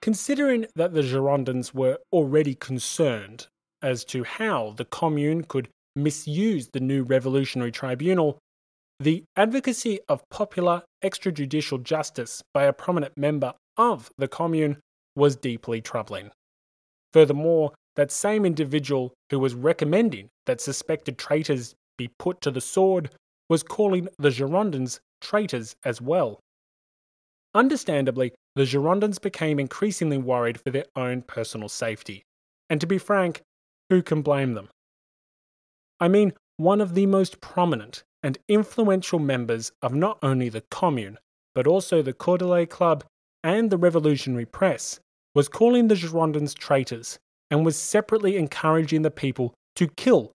Considering 0.00 0.66
that 0.76 0.92
the 0.92 1.00
Girondins 1.00 1.72
were 1.72 1.98
already 2.12 2.54
concerned 2.54 3.48
as 3.80 4.04
to 4.04 4.22
how 4.22 4.74
the 4.76 4.84
Commune 4.84 5.44
could 5.44 5.68
misuse 5.96 6.68
the 6.72 6.80
new 6.80 7.02
revolutionary 7.02 7.72
tribunal, 7.72 8.38
the 9.00 9.24
advocacy 9.36 10.00
of 10.08 10.28
popular 10.30 10.82
extrajudicial 11.02 11.82
justice 11.82 12.42
by 12.52 12.64
a 12.64 12.72
prominent 12.72 13.16
member 13.16 13.52
of 13.76 14.10
the 14.18 14.28
Commune 14.28 14.78
was 15.16 15.36
deeply 15.36 15.80
troubling. 15.80 16.30
Furthermore, 17.12 17.72
that 17.96 18.10
same 18.10 18.44
individual 18.44 19.14
who 19.30 19.38
was 19.38 19.54
recommending 19.54 20.28
that 20.46 20.60
suspected 20.60 21.18
traitors 21.18 21.74
be 21.96 22.10
put 22.18 22.40
to 22.40 22.50
the 22.50 22.60
sword 22.60 23.10
was 23.48 23.62
calling 23.62 24.08
the 24.18 24.30
Girondins 24.30 24.98
traitors 25.20 25.76
as 25.84 26.00
well. 26.00 26.40
Understandably, 27.54 28.32
the 28.56 28.64
Girondins 28.64 29.20
became 29.20 29.60
increasingly 29.60 30.18
worried 30.18 30.60
for 30.60 30.70
their 30.70 30.86
own 30.96 31.22
personal 31.22 31.68
safety. 31.68 32.24
And 32.68 32.80
to 32.80 32.86
be 32.86 32.98
frank, 32.98 33.42
who 33.90 34.02
can 34.02 34.22
blame 34.22 34.54
them? 34.54 34.68
I 36.00 36.08
mean, 36.08 36.32
one 36.56 36.80
of 36.80 36.94
the 36.94 37.06
most 37.06 37.40
prominent 37.40 38.04
and 38.22 38.38
influential 38.48 39.18
members 39.18 39.72
of 39.82 39.94
not 39.94 40.18
only 40.22 40.48
the 40.48 40.64
Commune, 40.70 41.18
but 41.54 41.66
also 41.66 42.02
the 42.02 42.12
Cordelier 42.12 42.68
Club 42.68 43.04
and 43.42 43.70
the 43.70 43.76
Revolutionary 43.76 44.46
Press, 44.46 45.00
was 45.34 45.48
calling 45.48 45.88
the 45.88 45.94
Girondins 45.94 46.54
traitors 46.54 47.18
and 47.50 47.64
was 47.64 47.76
separately 47.76 48.36
encouraging 48.36 49.02
the 49.02 49.10
people 49.10 49.54
to 49.76 49.88
kill 49.88 50.32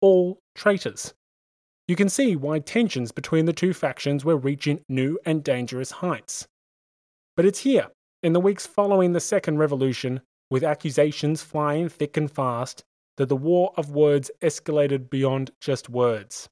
all 0.00 0.38
traitors. 0.54 1.14
You 1.88 1.96
can 1.96 2.08
see 2.08 2.36
why 2.36 2.60
tensions 2.60 3.10
between 3.10 3.46
the 3.46 3.52
two 3.52 3.72
factions 3.72 4.24
were 4.24 4.36
reaching 4.36 4.84
new 4.88 5.18
and 5.24 5.42
dangerous 5.42 5.90
heights. 5.90 6.46
But 7.36 7.46
it's 7.46 7.60
here, 7.60 7.88
in 8.22 8.32
the 8.32 8.40
weeks 8.40 8.66
following 8.66 9.12
the 9.12 9.20
Second 9.20 9.58
Revolution, 9.58 10.20
with 10.50 10.62
accusations 10.62 11.42
flying 11.42 11.88
thick 11.88 12.16
and 12.16 12.30
fast, 12.30 12.84
that 13.20 13.28
the 13.28 13.36
war 13.36 13.70
of 13.76 13.90
words 13.90 14.30
escalated 14.40 15.10
beyond 15.10 15.50
just 15.60 15.90
words. 15.90 16.48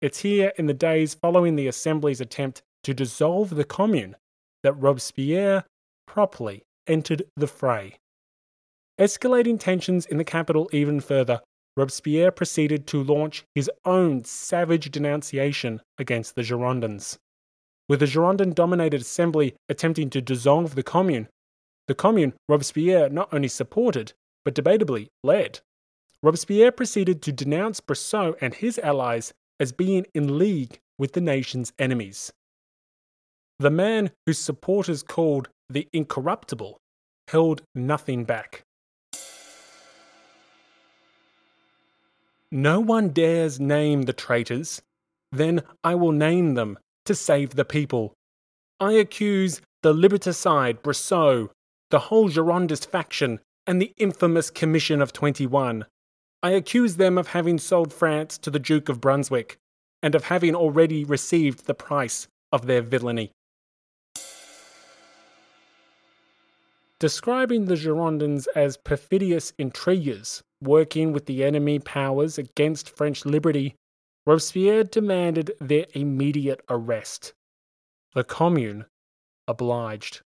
It's 0.00 0.20
here, 0.20 0.52
in 0.56 0.66
the 0.66 0.72
days 0.72 1.14
following 1.14 1.56
the 1.56 1.66
Assembly's 1.66 2.20
attempt 2.20 2.62
to 2.84 2.94
dissolve 2.94 3.50
the 3.50 3.64
Commune, 3.64 4.14
that 4.62 4.74
Robespierre 4.74 5.64
properly 6.06 6.62
entered 6.86 7.24
the 7.36 7.48
fray. 7.48 7.96
Escalating 9.00 9.58
tensions 9.58 10.06
in 10.06 10.18
the 10.18 10.24
capital 10.24 10.70
even 10.72 11.00
further, 11.00 11.40
Robespierre 11.76 12.30
proceeded 12.30 12.86
to 12.86 13.02
launch 13.02 13.42
his 13.56 13.68
own 13.84 14.22
savage 14.22 14.92
denunciation 14.92 15.82
against 15.98 16.36
the 16.36 16.42
Girondins. 16.42 17.18
With 17.88 17.98
the 17.98 18.06
Girondin 18.06 18.54
dominated 18.54 19.00
assembly 19.00 19.56
attempting 19.68 20.10
to 20.10 20.22
dissolve 20.22 20.76
the 20.76 20.84
Commune, 20.84 21.26
the 21.88 21.96
Commune 21.96 22.34
Robespierre 22.48 23.08
not 23.08 23.34
only 23.34 23.48
supported, 23.48 24.12
but 24.44 24.54
debatably 24.54 25.08
led. 25.24 25.58
Robespierre 26.22 26.72
proceeded 26.72 27.22
to 27.22 27.32
denounce 27.32 27.80
Brissot 27.80 28.36
and 28.40 28.54
his 28.54 28.78
allies 28.78 29.32
as 29.60 29.72
being 29.72 30.06
in 30.14 30.38
league 30.38 30.78
with 30.98 31.12
the 31.12 31.20
nation's 31.20 31.72
enemies. 31.78 32.32
The 33.60 33.70
man 33.70 34.10
whose 34.26 34.38
supporters 34.38 35.02
called 35.02 35.48
the 35.68 35.88
Incorruptible 35.92 36.78
held 37.28 37.62
nothing 37.74 38.24
back. 38.24 38.62
No 42.50 42.80
one 42.80 43.10
dares 43.10 43.60
name 43.60 44.02
the 44.02 44.12
traitors. 44.12 44.80
Then 45.30 45.62
I 45.84 45.94
will 45.94 46.12
name 46.12 46.54
them 46.54 46.78
to 47.04 47.14
save 47.14 47.50
the 47.50 47.64
people. 47.64 48.14
I 48.80 48.92
accuse 48.92 49.60
the 49.82 49.92
Liberticide 49.92 50.80
Brissot, 50.80 51.50
the 51.90 51.98
whole 51.98 52.28
Girondist 52.28 52.86
faction, 52.86 53.40
and 53.66 53.82
the 53.82 53.92
infamous 53.98 54.50
Commission 54.50 55.02
of 55.02 55.12
21. 55.12 55.84
I 56.42 56.50
accuse 56.50 56.96
them 56.96 57.18
of 57.18 57.28
having 57.28 57.58
sold 57.58 57.92
France 57.92 58.38
to 58.38 58.50
the 58.50 58.60
Duke 58.60 58.88
of 58.88 59.00
Brunswick, 59.00 59.58
and 60.02 60.14
of 60.14 60.24
having 60.24 60.54
already 60.54 61.04
received 61.04 61.66
the 61.66 61.74
price 61.74 62.28
of 62.52 62.66
their 62.66 62.82
villainy. 62.82 63.32
Describing 67.00 67.66
the 67.66 67.74
Girondins 67.74 68.46
as 68.54 68.76
perfidious 68.76 69.52
intriguers 69.58 70.42
working 70.60 71.12
with 71.12 71.26
the 71.26 71.44
enemy 71.44 71.78
powers 71.78 72.38
against 72.38 72.90
French 72.90 73.24
liberty, 73.24 73.76
Robespierre 74.26 74.84
demanded 74.84 75.52
their 75.60 75.86
immediate 75.94 76.60
arrest. 76.68 77.34
The 78.14 78.24
Commune 78.24 78.86
obliged. 79.46 80.22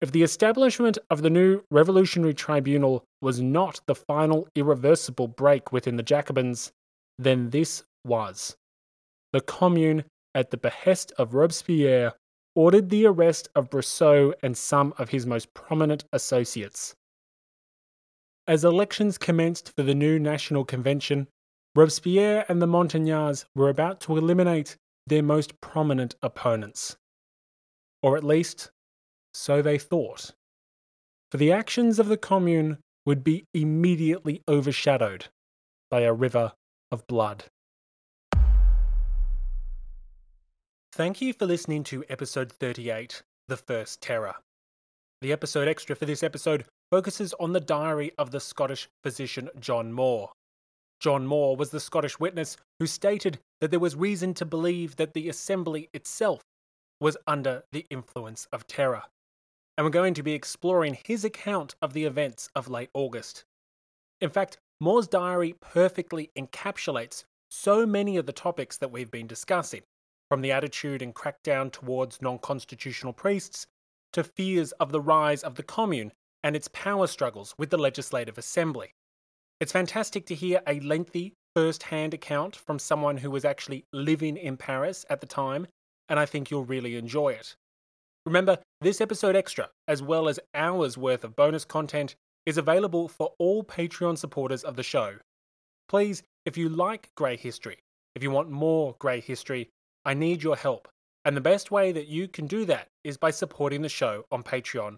If 0.00 0.12
the 0.12 0.22
establishment 0.22 0.98
of 1.10 1.22
the 1.22 1.30
new 1.30 1.62
revolutionary 1.70 2.34
tribunal 2.34 3.04
was 3.22 3.40
not 3.40 3.80
the 3.86 3.94
final 3.94 4.46
irreversible 4.54 5.28
break 5.28 5.72
within 5.72 5.96
the 5.96 6.02
Jacobins, 6.02 6.72
then 7.18 7.50
this 7.50 7.82
was. 8.04 8.56
The 9.32 9.40
Commune, 9.40 10.04
at 10.34 10.50
the 10.50 10.58
behest 10.58 11.12
of 11.18 11.34
Robespierre, 11.34 12.12
ordered 12.54 12.90
the 12.90 13.06
arrest 13.06 13.48
of 13.54 13.70
Brissot 13.70 14.34
and 14.42 14.56
some 14.56 14.92
of 14.98 15.10
his 15.10 15.26
most 15.26 15.54
prominent 15.54 16.04
associates. 16.12 16.94
As 18.46 18.64
elections 18.64 19.18
commenced 19.18 19.74
for 19.74 19.82
the 19.82 19.94
new 19.94 20.18
National 20.18 20.64
Convention, 20.64 21.26
Robespierre 21.74 22.44
and 22.48 22.60
the 22.60 22.66
Montagnards 22.66 23.46
were 23.54 23.68
about 23.68 24.00
to 24.02 24.16
eliminate 24.16 24.76
their 25.06 25.22
most 25.22 25.60
prominent 25.60 26.14
opponents. 26.22 26.96
Or 28.02 28.16
at 28.16 28.24
least, 28.24 28.70
so 29.36 29.60
they 29.60 29.78
thought. 29.78 30.32
For 31.30 31.36
the 31.36 31.52
actions 31.52 31.98
of 31.98 32.08
the 32.08 32.16
Commune 32.16 32.78
would 33.04 33.22
be 33.22 33.44
immediately 33.52 34.42
overshadowed 34.48 35.26
by 35.90 36.00
a 36.00 36.12
river 36.12 36.52
of 36.90 37.06
blood. 37.06 37.44
Thank 40.92 41.20
you 41.20 41.34
for 41.34 41.44
listening 41.44 41.84
to 41.84 42.04
episode 42.08 42.50
38, 42.50 43.22
The 43.48 43.58
First 43.58 44.00
Terror. 44.00 44.36
The 45.20 45.32
episode 45.32 45.68
extra 45.68 45.94
for 45.94 46.06
this 46.06 46.22
episode 46.22 46.64
focuses 46.90 47.34
on 47.38 47.52
the 47.52 47.60
diary 47.60 48.12
of 48.16 48.30
the 48.30 48.40
Scottish 48.40 48.88
physician 49.04 49.50
John 49.60 49.92
Moore. 49.92 50.30
John 50.98 51.26
Moore 51.26 51.56
was 51.56 51.70
the 51.70 51.80
Scottish 51.80 52.18
witness 52.18 52.56
who 52.80 52.86
stated 52.86 53.38
that 53.60 53.70
there 53.70 53.80
was 53.80 53.94
reason 53.94 54.32
to 54.34 54.46
believe 54.46 54.96
that 54.96 55.12
the 55.12 55.28
Assembly 55.28 55.90
itself 55.92 56.40
was 57.00 57.18
under 57.26 57.64
the 57.72 57.84
influence 57.90 58.48
of 58.50 58.66
terror. 58.66 59.02
And 59.76 59.84
we're 59.84 59.90
going 59.90 60.14
to 60.14 60.22
be 60.22 60.32
exploring 60.32 60.96
his 61.04 61.24
account 61.24 61.74
of 61.82 61.92
the 61.92 62.04
events 62.04 62.48
of 62.54 62.68
late 62.68 62.90
August. 62.94 63.44
In 64.20 64.30
fact, 64.30 64.58
Moore's 64.80 65.08
diary 65.08 65.54
perfectly 65.60 66.30
encapsulates 66.36 67.24
so 67.50 67.86
many 67.86 68.16
of 68.16 68.26
the 68.26 68.32
topics 68.32 68.76
that 68.78 68.90
we've 68.90 69.10
been 69.10 69.26
discussing. 69.26 69.82
from 70.28 70.40
the 70.40 70.52
attitude 70.52 71.02
and 71.02 71.14
crackdown 71.14 71.70
towards 71.70 72.20
non 72.20 72.38
constitutional 72.38 73.12
priests 73.12 73.66
to 74.12 74.24
fears 74.24 74.72
of 74.72 74.92
the 74.92 75.00
rise 75.00 75.42
of 75.42 75.54
the 75.54 75.62
commune 75.62 76.12
and 76.42 76.56
its 76.56 76.68
power 76.68 77.06
struggles 77.06 77.54
with 77.58 77.70
the 77.70 77.78
Legislative 77.78 78.38
Assembly. 78.38 78.92
It's 79.60 79.72
fantastic 79.72 80.26
to 80.26 80.34
hear 80.34 80.62
a 80.66 80.80
lengthy 80.80 81.34
first 81.54 81.84
hand 81.84 82.14
account 82.14 82.56
from 82.56 82.78
someone 82.78 83.16
who 83.16 83.30
was 83.30 83.44
actually 83.44 83.84
living 83.92 84.36
in 84.36 84.56
Paris 84.56 85.06
at 85.08 85.20
the 85.20 85.26
time, 85.26 85.66
and 86.08 86.18
I 86.18 86.26
think 86.26 86.50
you'll 86.50 86.64
really 86.64 86.96
enjoy 86.96 87.30
it. 87.30 87.56
Remember, 88.26 88.58
this 88.80 89.00
episode 89.00 89.36
extra, 89.36 89.70
as 89.86 90.02
well 90.02 90.28
as 90.28 90.40
hours 90.52 90.98
worth 90.98 91.22
of 91.22 91.36
bonus 91.36 91.64
content, 91.64 92.16
is 92.44 92.58
available 92.58 93.06
for 93.06 93.32
all 93.38 93.62
Patreon 93.62 94.18
supporters 94.18 94.64
of 94.64 94.74
the 94.74 94.82
show. 94.82 95.14
Please, 95.88 96.24
if 96.44 96.56
you 96.56 96.68
like 96.68 97.10
Grey 97.16 97.36
History, 97.36 97.78
if 98.16 98.24
you 98.24 98.32
want 98.32 98.50
more 98.50 98.96
Grey 98.98 99.20
History, 99.20 99.70
I 100.04 100.14
need 100.14 100.42
your 100.42 100.56
help. 100.56 100.88
And 101.24 101.36
the 101.36 101.40
best 101.40 101.70
way 101.70 101.92
that 101.92 102.08
you 102.08 102.26
can 102.26 102.48
do 102.48 102.64
that 102.64 102.88
is 103.04 103.16
by 103.16 103.30
supporting 103.30 103.82
the 103.82 103.88
show 103.88 104.24
on 104.32 104.42
Patreon. 104.42 104.96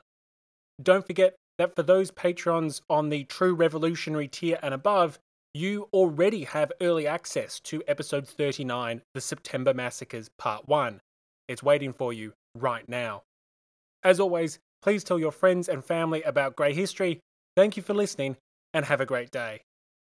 Don't 0.83 1.07
forget 1.07 1.37
that 1.59 1.77
for 1.77 1.83
those 1.83 2.11
patrons 2.11 2.81
on 2.89 3.11
the 3.11 3.25
True 3.25 3.55
Revolutionary 3.55 4.29
tier 4.29 4.59
and 4.63 4.73
above, 4.73 5.19
you 5.53 5.89
already 5.93 6.45
have 6.45 6.73
early 6.81 7.07
access 7.07 7.61
to 7.61 7.83
episode 7.89 8.27
39, 8.27 9.03
The 9.13 9.21
September 9.21 9.75
Massacres 9.75 10.31
Part 10.39 10.67
1. 10.67 11.01
It's 11.49 11.63
waiting 11.63 11.93
for 11.93 12.13
you 12.13 12.35
right 12.55 12.89
now. 12.89 13.23
As 14.05 14.21
always, 14.21 14.59
please 14.83 15.03
tell 15.03 15.19
your 15.19 15.33
friends 15.33 15.69
and 15.69 15.85
family 15.85 16.23
about 16.23 16.55
Grey 16.55 16.75
History. 16.75 17.21
Thank 17.57 17.77
you 17.77 17.83
for 17.83 17.95
listening 17.95 18.37
and 18.73 18.85
have 18.85 19.01
a 19.01 19.07
great 19.07 19.31
day. 19.31 19.63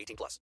18 0.00 0.16
plus. 0.16 0.40